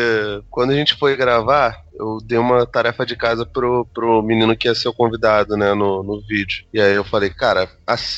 quando 0.48 0.70
a 0.70 0.74
gente 0.74 0.94
foi 0.96 1.16
gravar, 1.16 1.84
eu 1.94 2.18
dei 2.24 2.38
uma 2.38 2.64
tarefa 2.64 3.04
de 3.04 3.14
casa 3.16 3.44
pro, 3.44 3.86
pro 3.92 4.22
menino 4.22 4.56
que 4.56 4.68
ia 4.68 4.74
ser 4.74 4.88
o 4.88 4.94
convidado, 4.94 5.56
né, 5.56 5.74
no, 5.74 6.02
no 6.02 6.20
vídeo. 6.26 6.64
E 6.72 6.80
aí 6.80 6.94
eu 6.94 7.04
falei, 7.04 7.28
cara, 7.28 7.68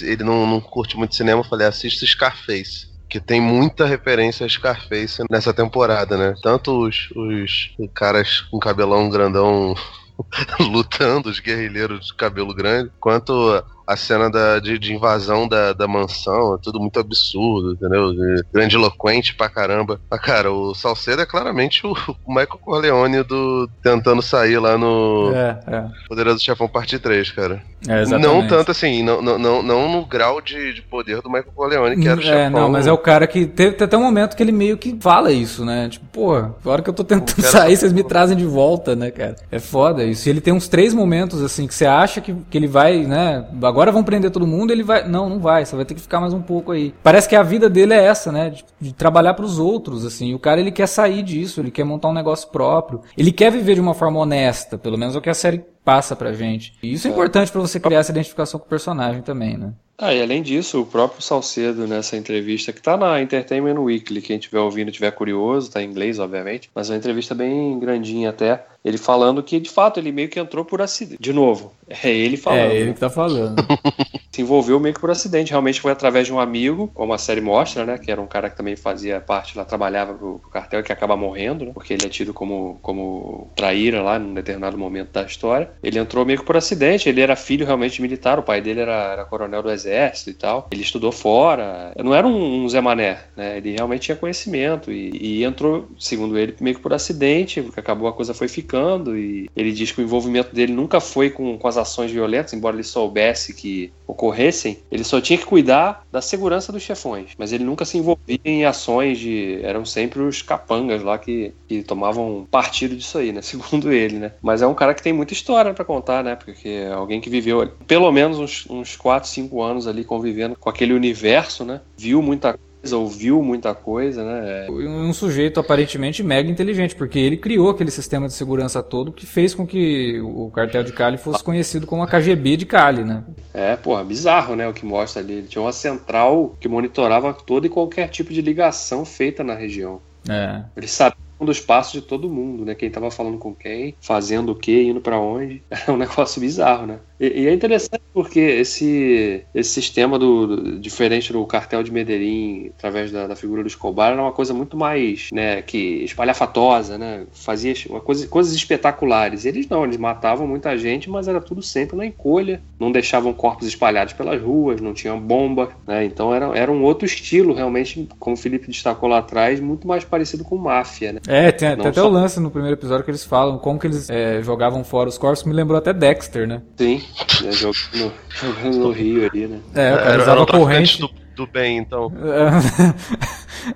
ele 0.03 0.23
não, 0.23 0.47
não 0.47 0.61
curte 0.61 0.97
muito 0.97 1.17
cinema, 1.17 1.41
eu 1.41 1.49
falei, 1.49 1.67
assista 1.67 2.07
Scarface 2.07 2.92
que 3.13 3.21
tem 3.21 3.43
muita 3.43 3.85
referência 3.85 4.47
a 4.47 4.49
Scarface 4.49 5.23
nessa 5.31 5.53
temporada, 5.53 6.17
né? 6.17 6.35
Tanto 6.43 6.87
os, 6.87 7.11
os 7.15 7.71
caras 7.93 8.41
com 8.41 8.59
cabelão 8.59 9.11
grandão 9.11 9.75
lutando, 10.59 11.29
os 11.29 11.39
guerrilheiros 11.39 12.07
de 12.07 12.15
cabelo 12.15 12.55
grande, 12.55 12.91
quanto 12.99 13.63
a 13.93 13.97
cena 13.97 14.31
da, 14.31 14.59
de, 14.59 14.79
de, 14.79 14.95
invasão 14.95 15.47
da, 15.47 15.73
da 15.73 15.87
mansão, 15.87 16.55
é 16.55 16.59
tudo 16.63 16.81
muito 16.81 16.99
absurdo, 16.99 17.73
entendeu? 17.73 18.13
Grandiloquente 18.53 19.35
pra 19.35 19.49
caramba. 19.49 20.01
Ah, 20.11 20.19
cara, 20.19 20.53
o 20.53 20.75
Salcedo 20.75 21.23
é 21.23 21.27
claramente 21.27 21.87
o, 21.87 21.95
Michael 22.27 22.59
Corleone 22.61 23.23
do 23.23 23.69
tentando 23.83 24.23
sair 24.23 24.59
lá 24.59 24.77
no 24.79 25.33
é, 25.35 25.59
é. 25.67 25.85
Poderoso 26.09 26.43
Chefão 26.43 26.69
Parte 26.69 26.99
3, 26.99 27.31
cara. 27.31 27.63
É, 27.89 28.07
não 28.07 28.47
tanto 28.47 28.71
assim, 28.71 29.03
não, 29.03 29.21
não, 29.21 29.39
não, 29.39 29.63
não 29.63 29.93
no 29.93 30.07
grau 30.07 30.41
de, 30.41 30.75
de, 30.75 30.83
poder 30.83 31.21
do 31.21 31.29
Michael 31.29 31.53
Corleone, 31.55 32.01
que 32.01 32.09
era 32.09 32.19
o 32.19 32.23
é, 32.23 32.27
chefão. 32.27 32.51
Não, 32.51 32.69
mas 32.69 32.87
é 32.87 32.93
o 32.93 32.99
cara 32.99 33.27
que 33.27 33.45
teve 33.45 33.83
até 33.83 33.97
um 33.97 34.03
momento 34.03 34.37
que 34.37 34.43
ele 34.43 34.53
meio 34.53 34.77
que 34.77 34.97
fala 35.01 35.33
isso, 35.33 35.65
né? 35.65 35.89
Tipo, 35.89 36.07
pô, 36.07 36.37
a 36.37 36.53
hora 36.65 36.81
que 36.81 36.89
eu 36.89 36.95
tô 36.95 37.03
tentando 37.03 37.43
sair, 37.43 37.77
vocês 37.77 37.93
me 37.93 38.05
trazem 38.05 38.37
de 38.37 38.45
volta, 38.45 38.95
né, 38.95 39.11
cara? 39.11 39.37
É 39.51 39.59
foda 39.59 40.05
isso. 40.05 40.29
E 40.29 40.31
ele 40.31 40.41
tem 40.41 40.53
uns 40.53 40.69
três 40.69 40.95
momentos, 40.95 41.43
assim, 41.43 41.67
que 41.67 41.75
você 41.75 41.87
acha 41.87 42.21
que, 42.21 42.33
que 42.49 42.57
ele 42.57 42.69
vai, 42.69 42.99
né? 42.99 43.45
Agora 43.63 43.82
vão 43.91 44.05
prender 44.05 44.31
todo 44.31 44.47
mundo, 44.47 44.71
ele 44.71 44.83
vai. 44.83 45.09
Não, 45.09 45.29
não 45.29 45.41
vai, 45.41 45.65
você 45.65 45.75
vai 45.75 45.85
ter 45.85 45.95
que 45.95 46.01
ficar 46.01 46.21
mais 46.21 46.33
um 46.33 46.43
pouco 46.43 46.73
aí. 46.73 46.95
Parece 47.03 47.29
que 47.29 47.35
a 47.35 47.43
vida 47.43 47.69
dele 47.69 47.95
é 47.95 48.05
essa, 48.05 48.31
né? 48.31 48.51
De, 48.51 48.65
de 48.81 48.93
trabalhar 48.93 49.35
para 49.35 49.45
os 49.45 49.59
outros, 49.59 50.05
assim. 50.05 50.35
O 50.35 50.39
cara, 50.39 50.61
ele 50.61 50.71
quer 50.71 50.87
sair 50.87 51.23
disso, 51.23 51.61
ele 51.61 51.71
quer 51.71 51.85
montar 51.85 52.09
um 52.09 52.15
negócio 52.15 52.49
próprio. 52.49 53.01
Ele 53.17 53.33
quer 53.33 53.51
viver 53.51 53.75
de 53.75 53.81
uma 53.81 53.95
forma 53.95 54.21
honesta, 54.21 54.79
pelo 54.79 54.99
menos 54.99 55.15
é 55.15 55.19
o 55.19 55.23
que 55.23 55.31
a 55.31 55.35
série 55.35 55.65
passa 55.85 56.15
pra 56.15 56.33
gente. 56.33 56.75
E 56.83 56.93
isso 56.93 57.07
é, 57.07 57.11
é. 57.11 57.13
importante 57.13 57.51
para 57.51 57.61
você 57.61 57.81
criar 57.81 58.01
essa 58.01 58.13
identificação 58.13 58.61
com 58.61 58.67
o 58.67 58.69
personagem 58.69 59.23
também, 59.23 59.57
né? 59.57 59.73
Ah, 59.99 60.13
e 60.13 60.21
além 60.21 60.43
disso, 60.43 60.81
o 60.81 60.87
próprio 60.87 61.23
Salcedo 61.23 61.87
nessa 61.87 62.17
entrevista, 62.17 62.73
que 62.73 62.81
está 62.81 62.97
na 62.97 63.21
Entertainment 63.21 63.81
Weekly, 63.81 64.21
quem 64.21 64.37
estiver 64.37 64.59
ouvindo 64.59 64.89
estiver 64.89 65.13
curioso, 65.13 65.69
está 65.69 65.81
em 65.81 65.89
inglês, 65.89 66.19
obviamente, 66.19 66.71
mas 66.75 66.91
é 66.91 66.95
uma 66.95 66.99
entrevista 66.99 67.37
bem 67.37 67.79
grandinha 67.79 68.31
até, 68.31 68.65
ele 68.85 68.99
falando 68.99 69.43
que, 69.43 69.61
de 69.61 69.71
fato, 69.71 70.01
ele 70.01 70.11
meio 70.11 70.29
que 70.29 70.41
entrou 70.41 70.65
por 70.65 70.83
acidente. 70.83 71.23
De 71.23 71.33
novo, 71.33 71.73
é 71.89 72.11
ele 72.11 72.37
falando. 72.37 72.71
É 72.73 72.77
ele 72.77 72.95
que 72.95 73.01
tá 73.01 73.11
falando. 73.11 73.57
Se 74.33 74.41
envolveu 74.41 74.81
meio 74.81 74.95
que 74.95 75.01
por 75.01 75.11
acidente. 75.11 75.51
Realmente 75.51 75.81
foi 75.81 75.93
através 75.93 76.27
de 76.27 76.33
um 76.33 76.41
amigo, 76.41 76.91
como 76.95 77.13
a 77.13 77.19
série 77.19 77.41
mostra, 77.41 77.85
né? 77.85 77.99
Que 77.99 78.11
era 78.11 78.21
um 78.21 78.27
cara 78.27 78.49
que 78.49 78.57
também 78.57 78.75
fazia 78.75 79.21
parte 79.21 79.57
lá, 79.57 79.65
trabalhava 79.65 80.15
pro, 80.15 80.39
pro 80.39 80.51
cartel 80.51 80.81
e 80.81 80.83
que 80.83 80.93
acaba 80.93 81.17
morrendo, 81.17 81.67
né? 81.67 81.71
Porque 81.75 81.93
ele 81.93 82.07
é 82.07 82.09
tido 82.09 82.33
como, 82.33 82.79
como 82.83 83.51
traíra 83.55 84.03
lá 84.03 84.19
num 84.19 84.35
determinado 84.35 84.77
momento 84.77 85.13
da 85.13 85.23
história. 85.23 85.71
Ele 85.83 85.99
entrou 85.99 86.25
meio 86.25 86.39
que 86.39 86.47
por 86.47 86.57
acidente. 86.57 87.09
Ele 87.09 87.21
era 87.21 87.37
filho 87.37 87.67
realmente 87.67 88.01
militar, 88.01 88.39
o 88.39 88.43
pai 88.43 88.61
dele 88.61 88.81
era, 88.81 89.13
era 89.13 89.25
coronel 89.25 89.63
do 89.63 89.71
exército 89.71 90.31
e 90.31 90.35
tal. 90.35 90.69
Ele 90.73 90.83
estudou 90.83 91.13
fora. 91.13 91.93
Não 92.03 92.15
era 92.15 92.27
um, 92.27 92.65
um 92.65 92.69
Zé 92.69 92.81
Mané, 92.81 93.19
né? 93.37 93.59
Ele 93.59 93.73
realmente 93.73 94.03
tinha 94.03 94.17
conhecimento 94.17 94.91
e, 94.91 95.11
e 95.13 95.45
entrou, 95.45 95.89
segundo 95.99 96.39
ele, 96.39 96.57
meio 96.59 96.75
que 96.75 96.83
por 96.83 96.95
acidente, 96.95 97.61
porque 97.61 97.79
acabou 97.79 98.09
a 98.09 98.13
coisa 98.13 98.33
foi 98.33 98.49
ficando 98.49 98.72
e 99.17 99.51
ele 99.57 99.73
diz 99.73 99.93
que 99.93 100.01
o 100.01 100.05
envolvimento 100.05 100.55
dele 100.55 100.73
nunca 100.73 101.01
foi 101.01 101.31
com, 101.31 101.59
com 101.59 101.69
as 101.69 101.77
ações 101.77 102.11
violentas, 102.11 102.53
embora 102.53 102.77
ele 102.77 102.83
soubesse 102.83 103.55
que 103.55 103.93
ocorressem, 104.07 104.79
ele 104.91 105.05
só 105.05 105.21
tinha 105.21 105.39
que 105.39 105.47
cuidar 105.47 106.07
da 106.13 106.21
segurança 106.21 106.73
dos 106.73 106.83
chefões, 106.83 107.31
mas 107.39 107.53
ele 107.53 107.65
nunca 107.65 107.85
se 107.85 107.99
envolvia 107.99 108.39
em 108.45 108.65
ações 108.65 109.19
de. 109.19 109.61
eram 109.63 109.85
sempre 109.85 110.21
os 110.21 110.43
capangas 110.43 111.03
lá 111.03 111.19
que, 111.19 111.53
que 111.67 111.83
tomavam 111.83 112.47
partido 112.51 112.97
disso 112.97 113.19
aí, 113.19 113.33
né? 113.33 113.41
Segundo 113.53 113.93
ele, 113.93 114.19
né? 114.19 114.33
Mas 114.43 114.63
é 114.63 114.67
um 114.67 114.75
cara 114.75 114.95
que 114.95 115.03
tem 115.03 115.13
muita 115.13 115.33
história 115.33 115.73
para 115.73 115.85
contar, 115.85 116.23
né? 116.23 116.37
Porque 116.37 116.69
é 116.69 116.93
alguém 116.93 117.21
que 117.21 117.31
viveu 117.31 117.67
pelo 117.87 118.11
menos 118.13 118.39
uns, 118.39 118.67
uns 118.69 118.97
4, 118.97 119.29
5 119.29 119.63
anos 119.63 119.87
ali 119.87 120.05
convivendo 120.05 120.57
com 120.57 120.69
aquele 120.69 120.93
universo, 120.93 121.65
né? 121.65 121.81
Viu 121.97 122.23
muita 122.23 122.53
coisa 122.53 122.72
ouviu 122.91 123.43
muita 123.43 123.75
coisa, 123.75 124.25
né? 124.25 124.67
Um 124.71 125.13
sujeito 125.13 125.61
aparentemente 125.61 126.23
mega 126.23 126.51
inteligente, 126.51 126.97
porque 126.97 127.19
ele 127.19 127.37
criou 127.37 127.71
aquele 127.71 127.91
sistema 127.91 128.27
de 128.27 128.33
segurança 128.33 128.83
todo 128.83 129.13
que 129.13 129.27
fez 129.27 129.55
com 129.55 129.67
que 129.67 130.21
o 130.21 130.51
cartel 130.51 130.83
de 130.83 130.93
Cali 130.93 131.19
fosse 131.19 131.45
conhecido 131.45 131.87
como 131.87 132.03
a 132.03 132.07
KGB 132.07 132.57
de 132.57 132.67
Cali, 132.67 133.05
né? 133.05 133.23
É, 133.55 133.77
porra, 133.77 134.03
bizarro, 134.03 134.57
né? 134.57 134.67
O 134.67 134.73
que 134.73 134.85
mostra 134.85 135.23
ali. 135.23 135.35
Ele 135.35 135.47
tinha 135.47 135.63
uma 135.63 135.73
central 135.73 136.57
que 136.59 136.69
monitorava 136.69 137.33
todo 137.33 137.67
e 137.67 137.69
qualquer 137.69 138.09
tipo 138.09 138.33
de 138.33 138.41
ligação 138.41 139.05
feita 139.05 139.45
na 139.45 139.55
região. 139.55 140.01
É. 140.29 140.63
Ele 140.77 140.89
sabia 140.89 141.23
dos 141.45 141.61
passos 141.61 141.93
de 141.93 142.03
todo 142.03 142.29
mundo, 142.29 142.65
né? 142.65 142.75
Quem 142.75 142.91
tava 142.91 143.11
falando 143.11 143.39
com 143.39 143.55
quem, 143.55 143.95
fazendo 144.01 144.53
o 144.53 144.55
que, 144.55 144.83
indo 144.83 145.01
para 145.01 145.19
onde. 145.19 145.63
Era 145.71 145.91
um 145.93 145.97
negócio 145.97 146.41
bizarro, 146.41 146.87
né? 146.87 146.99
E, 147.23 147.43
e, 147.43 147.47
é 147.47 147.55
interessante 147.55 148.03
porque 148.13 148.41
esse, 148.41 149.45
esse 149.55 149.71
sistema 149.71 150.19
do, 150.19 150.45
do, 150.49 150.79
diferente 150.81 151.33
do 151.33 151.47
cartel 151.47 151.81
de 151.85 151.93
Medellín, 151.93 152.73
através 152.77 153.13
da, 153.13 153.29
da, 153.29 153.37
figura 153.37 153.63
do 153.63 153.69
Escobar, 153.69 154.13
era 154.13 154.21
uma 154.21 154.33
coisa 154.33 154.53
muito 154.53 154.77
mais, 154.77 155.29
né, 155.33 155.63
que 155.63 156.03
espalhafatosa, 156.03 156.99
né? 156.99 157.25
Fazia 157.31 157.75
uma 157.89 158.01
coisa, 158.01 158.27
coisas 158.27 158.53
espetaculares. 158.53 159.45
Eles 159.45 159.69
não, 159.69 159.85
eles 159.85 159.99
matavam 159.99 160.49
muita 160.49 160.77
gente, 160.77 161.09
mas 161.09 161.29
era 161.29 161.41
tudo 161.41 161.63
sempre 161.63 161.97
na 161.97 162.05
encolha, 162.05 162.61
não 162.77 162.91
deixavam 162.91 163.33
corpos 163.33 163.69
espalhados 163.69 164.15
pelas 164.15 164.43
ruas, 164.43 164.81
não 164.81 164.93
tinham 164.93 165.21
bomba, 165.21 165.69
né? 165.87 166.05
Então 166.05 166.35
era, 166.35 166.47
era 166.59 166.73
um 166.73 166.83
outro 166.83 167.07
estilo, 167.07 167.55
realmente, 167.55 168.09
como 168.19 168.35
o 168.35 168.39
Felipe 168.39 168.67
destacou 168.67 169.09
lá 169.09 169.19
atrás, 169.19 169.61
muito 169.61 169.87
mais 169.87 170.03
parecido 170.03 170.43
com 170.43 170.57
máfia, 170.57 171.13
né? 171.13 171.21
É, 171.29 171.53
tem, 171.53 171.77
tem 171.77 171.87
até 171.87 172.01
só... 172.01 172.09
o 172.09 172.11
lance 172.11 172.41
no 172.41 172.51
primeiro 172.51 172.77
episódio 172.77 173.05
que 173.05 173.13
eles 173.13 173.25
falam 173.25 173.59
como 173.59 173.79
que 173.79 173.87
eles 173.87 174.11
é, 174.11 174.43
jogavam 174.43 174.83
fora 174.83 175.09
os 175.09 175.17
corpos, 175.17 175.45
me 175.45 175.53
lembrou 175.53 175.79
até 175.79 175.93
Dexter, 175.93 176.49
né? 176.49 176.63
Sim, 176.77 177.01
é, 177.45 177.53
jogando, 177.53 178.13
jogando 178.31 178.79
no 178.79 178.91
Rio 178.91 179.29
ali, 179.29 179.47
né? 179.47 179.61
É, 179.75 179.93
o 179.93 179.97
cara 179.97 180.13
era, 180.13 180.23
usava 180.23 180.47
corrente. 180.47 181.01
Do, 181.01 181.11
do 181.35 181.47
bem, 181.47 181.79
então. 181.79 182.13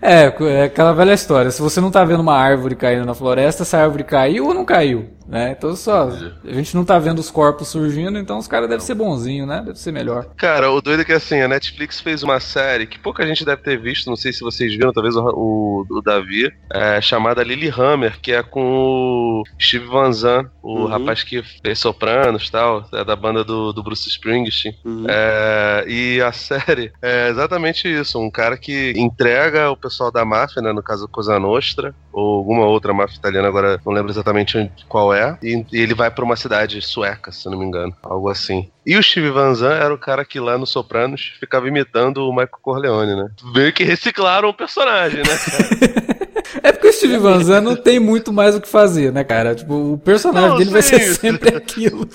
É, 0.02 0.24
é, 0.24 0.62
aquela 0.64 0.92
velha 0.92 1.12
história. 1.12 1.48
Se 1.48 1.62
você 1.62 1.80
não 1.80 1.92
tá 1.92 2.04
vendo 2.04 2.18
uma 2.18 2.36
árvore 2.36 2.74
caindo 2.74 3.06
na 3.06 3.14
floresta, 3.14 3.62
essa 3.62 3.78
árvore 3.78 4.02
caiu 4.02 4.48
ou 4.48 4.54
não 4.54 4.64
caiu? 4.64 5.10
Né? 5.28 5.54
Então 5.56 5.74
só, 5.74 6.08
a 6.44 6.52
gente 6.52 6.74
não 6.74 6.84
tá 6.84 6.98
vendo 6.98 7.18
os 7.18 7.30
corpos 7.30 7.68
surgindo, 7.68 8.18
então 8.18 8.38
os 8.38 8.46
caras 8.46 8.68
devem 8.68 8.84
ser 8.84 8.94
bonzinhos, 8.94 9.48
né? 9.48 9.62
Deve 9.64 9.78
ser 9.78 9.92
melhor. 9.92 10.26
Cara, 10.36 10.70
o 10.70 10.80
doido 10.80 11.02
é 11.02 11.04
que 11.04 11.12
assim, 11.12 11.40
a 11.40 11.48
Netflix 11.48 12.00
fez 12.00 12.22
uma 12.22 12.38
série 12.38 12.86
que 12.86 12.98
pouca 12.98 13.26
gente 13.26 13.44
deve 13.44 13.62
ter 13.62 13.80
visto, 13.80 14.08
não 14.08 14.16
sei 14.16 14.32
se 14.32 14.40
vocês 14.40 14.72
viram, 14.72 14.92
talvez 14.92 15.16
o, 15.16 15.22
o, 15.22 15.86
o 15.90 16.00
Davi, 16.00 16.52
é, 16.72 17.00
chamada 17.00 17.42
Lily 17.42 17.72
Hammer, 17.76 18.20
que 18.20 18.32
é 18.32 18.42
com 18.42 18.62
o 18.62 19.42
Steve 19.60 19.86
Van 19.86 20.12
Zandt, 20.12 20.50
o 20.62 20.80
uhum. 20.80 20.86
rapaz 20.86 21.22
que 21.22 21.42
fez 21.42 21.78
Sopranos 21.78 22.46
e 22.46 22.52
tal, 22.52 22.88
é 22.92 23.04
da 23.04 23.16
banda 23.16 23.44
do, 23.44 23.72
do 23.72 23.82
Bruce 23.82 24.08
Springsteen. 24.08 24.76
Uhum. 24.84 25.06
É, 25.08 25.84
e 25.88 26.20
a 26.20 26.30
série 26.32 26.92
é 27.02 27.28
exatamente 27.28 27.88
isso, 27.88 28.18
um 28.20 28.30
cara 28.30 28.56
que 28.56 28.92
entrega 28.96 29.70
o 29.70 29.76
pessoal 29.76 30.12
da 30.12 30.24
máfia, 30.24 30.62
né, 30.62 30.72
no 30.72 30.82
caso 30.82 31.08
Cosa 31.08 31.38
Nostra, 31.38 31.94
ou 32.12 32.38
alguma 32.38 32.66
outra 32.66 32.94
máfia 32.94 33.16
italiana, 33.16 33.48
agora 33.48 33.80
não 33.84 33.92
lembro 33.92 34.10
exatamente 34.10 34.70
qual 34.88 35.12
é, 35.12 35.15
e, 35.42 35.64
e 35.72 35.80
ele 35.80 35.94
vai 35.94 36.10
para 36.10 36.24
uma 36.24 36.36
cidade 36.36 36.80
sueca, 36.80 37.32
se 37.32 37.48
não 37.48 37.58
me 37.58 37.64
engano, 37.64 37.94
algo 38.02 38.28
assim. 38.28 38.70
E 38.84 38.96
o 38.96 39.02
Steve 39.02 39.30
Van 39.30 39.54
Zandt 39.54 39.82
era 39.82 39.92
o 39.92 39.98
cara 39.98 40.24
que 40.24 40.38
lá 40.38 40.56
no 40.56 40.66
Sopranos 40.66 41.36
ficava 41.40 41.66
imitando 41.66 42.18
o 42.18 42.30
Michael 42.30 42.58
Corleone, 42.62 43.16
né? 43.16 43.28
Meio 43.54 43.72
que 43.72 43.84
reciclaram 43.84 44.48
o 44.48 44.54
personagem, 44.54 45.18
né? 45.18 46.16
É 46.62 46.72
porque 46.72 46.88
o 46.88 46.92
Steve 46.92 47.18
Van 47.18 47.42
Zandt 47.42 47.64
não 47.64 47.76
tem 47.76 47.98
muito 47.98 48.32
mais 48.32 48.54
o 48.54 48.60
que 48.60 48.68
fazer, 48.68 49.12
né, 49.12 49.24
cara? 49.24 49.54
Tipo, 49.54 49.94
o 49.94 49.98
personagem 49.98 50.50
não, 50.50 50.56
dele 50.56 50.70
vai 50.70 50.82
ser 50.82 51.00
sempre 51.14 51.54
aquilo. 51.54 52.08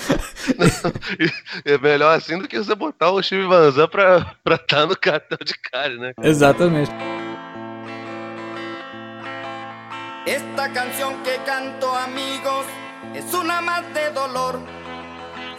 Não, 0.58 0.94
é 1.66 1.78
melhor 1.78 2.16
assim 2.18 2.38
do 2.38 2.48
que 2.48 2.58
você 2.58 2.74
botar 2.74 3.12
o 3.12 3.22
Steve 3.22 3.46
Van 3.46 3.70
Zandt 3.72 3.92
pra 3.92 4.36
estar 4.46 4.58
tá 4.58 4.86
no 4.86 4.96
cartel 4.96 5.38
de 5.44 5.54
cara, 5.72 5.96
né? 5.96 6.14
Exatamente. 6.24 6.92
Esta 10.26 10.70
canción 10.70 11.24
que 11.24 11.38
canto 11.40 11.88
amigos 11.88 12.66
es 13.14 13.34
una 13.34 13.62
más 13.62 13.94
de 13.94 14.12
dolor. 14.12 14.60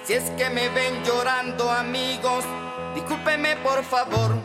Si 0.04 0.14
es 0.14 0.30
que 0.30 0.50
me 0.50 0.68
ven 0.70 1.04
llorando 1.04 1.70
amigos, 1.70 2.44
discúlpeme 2.94 3.56
por 3.56 3.84
favor. 3.84 4.36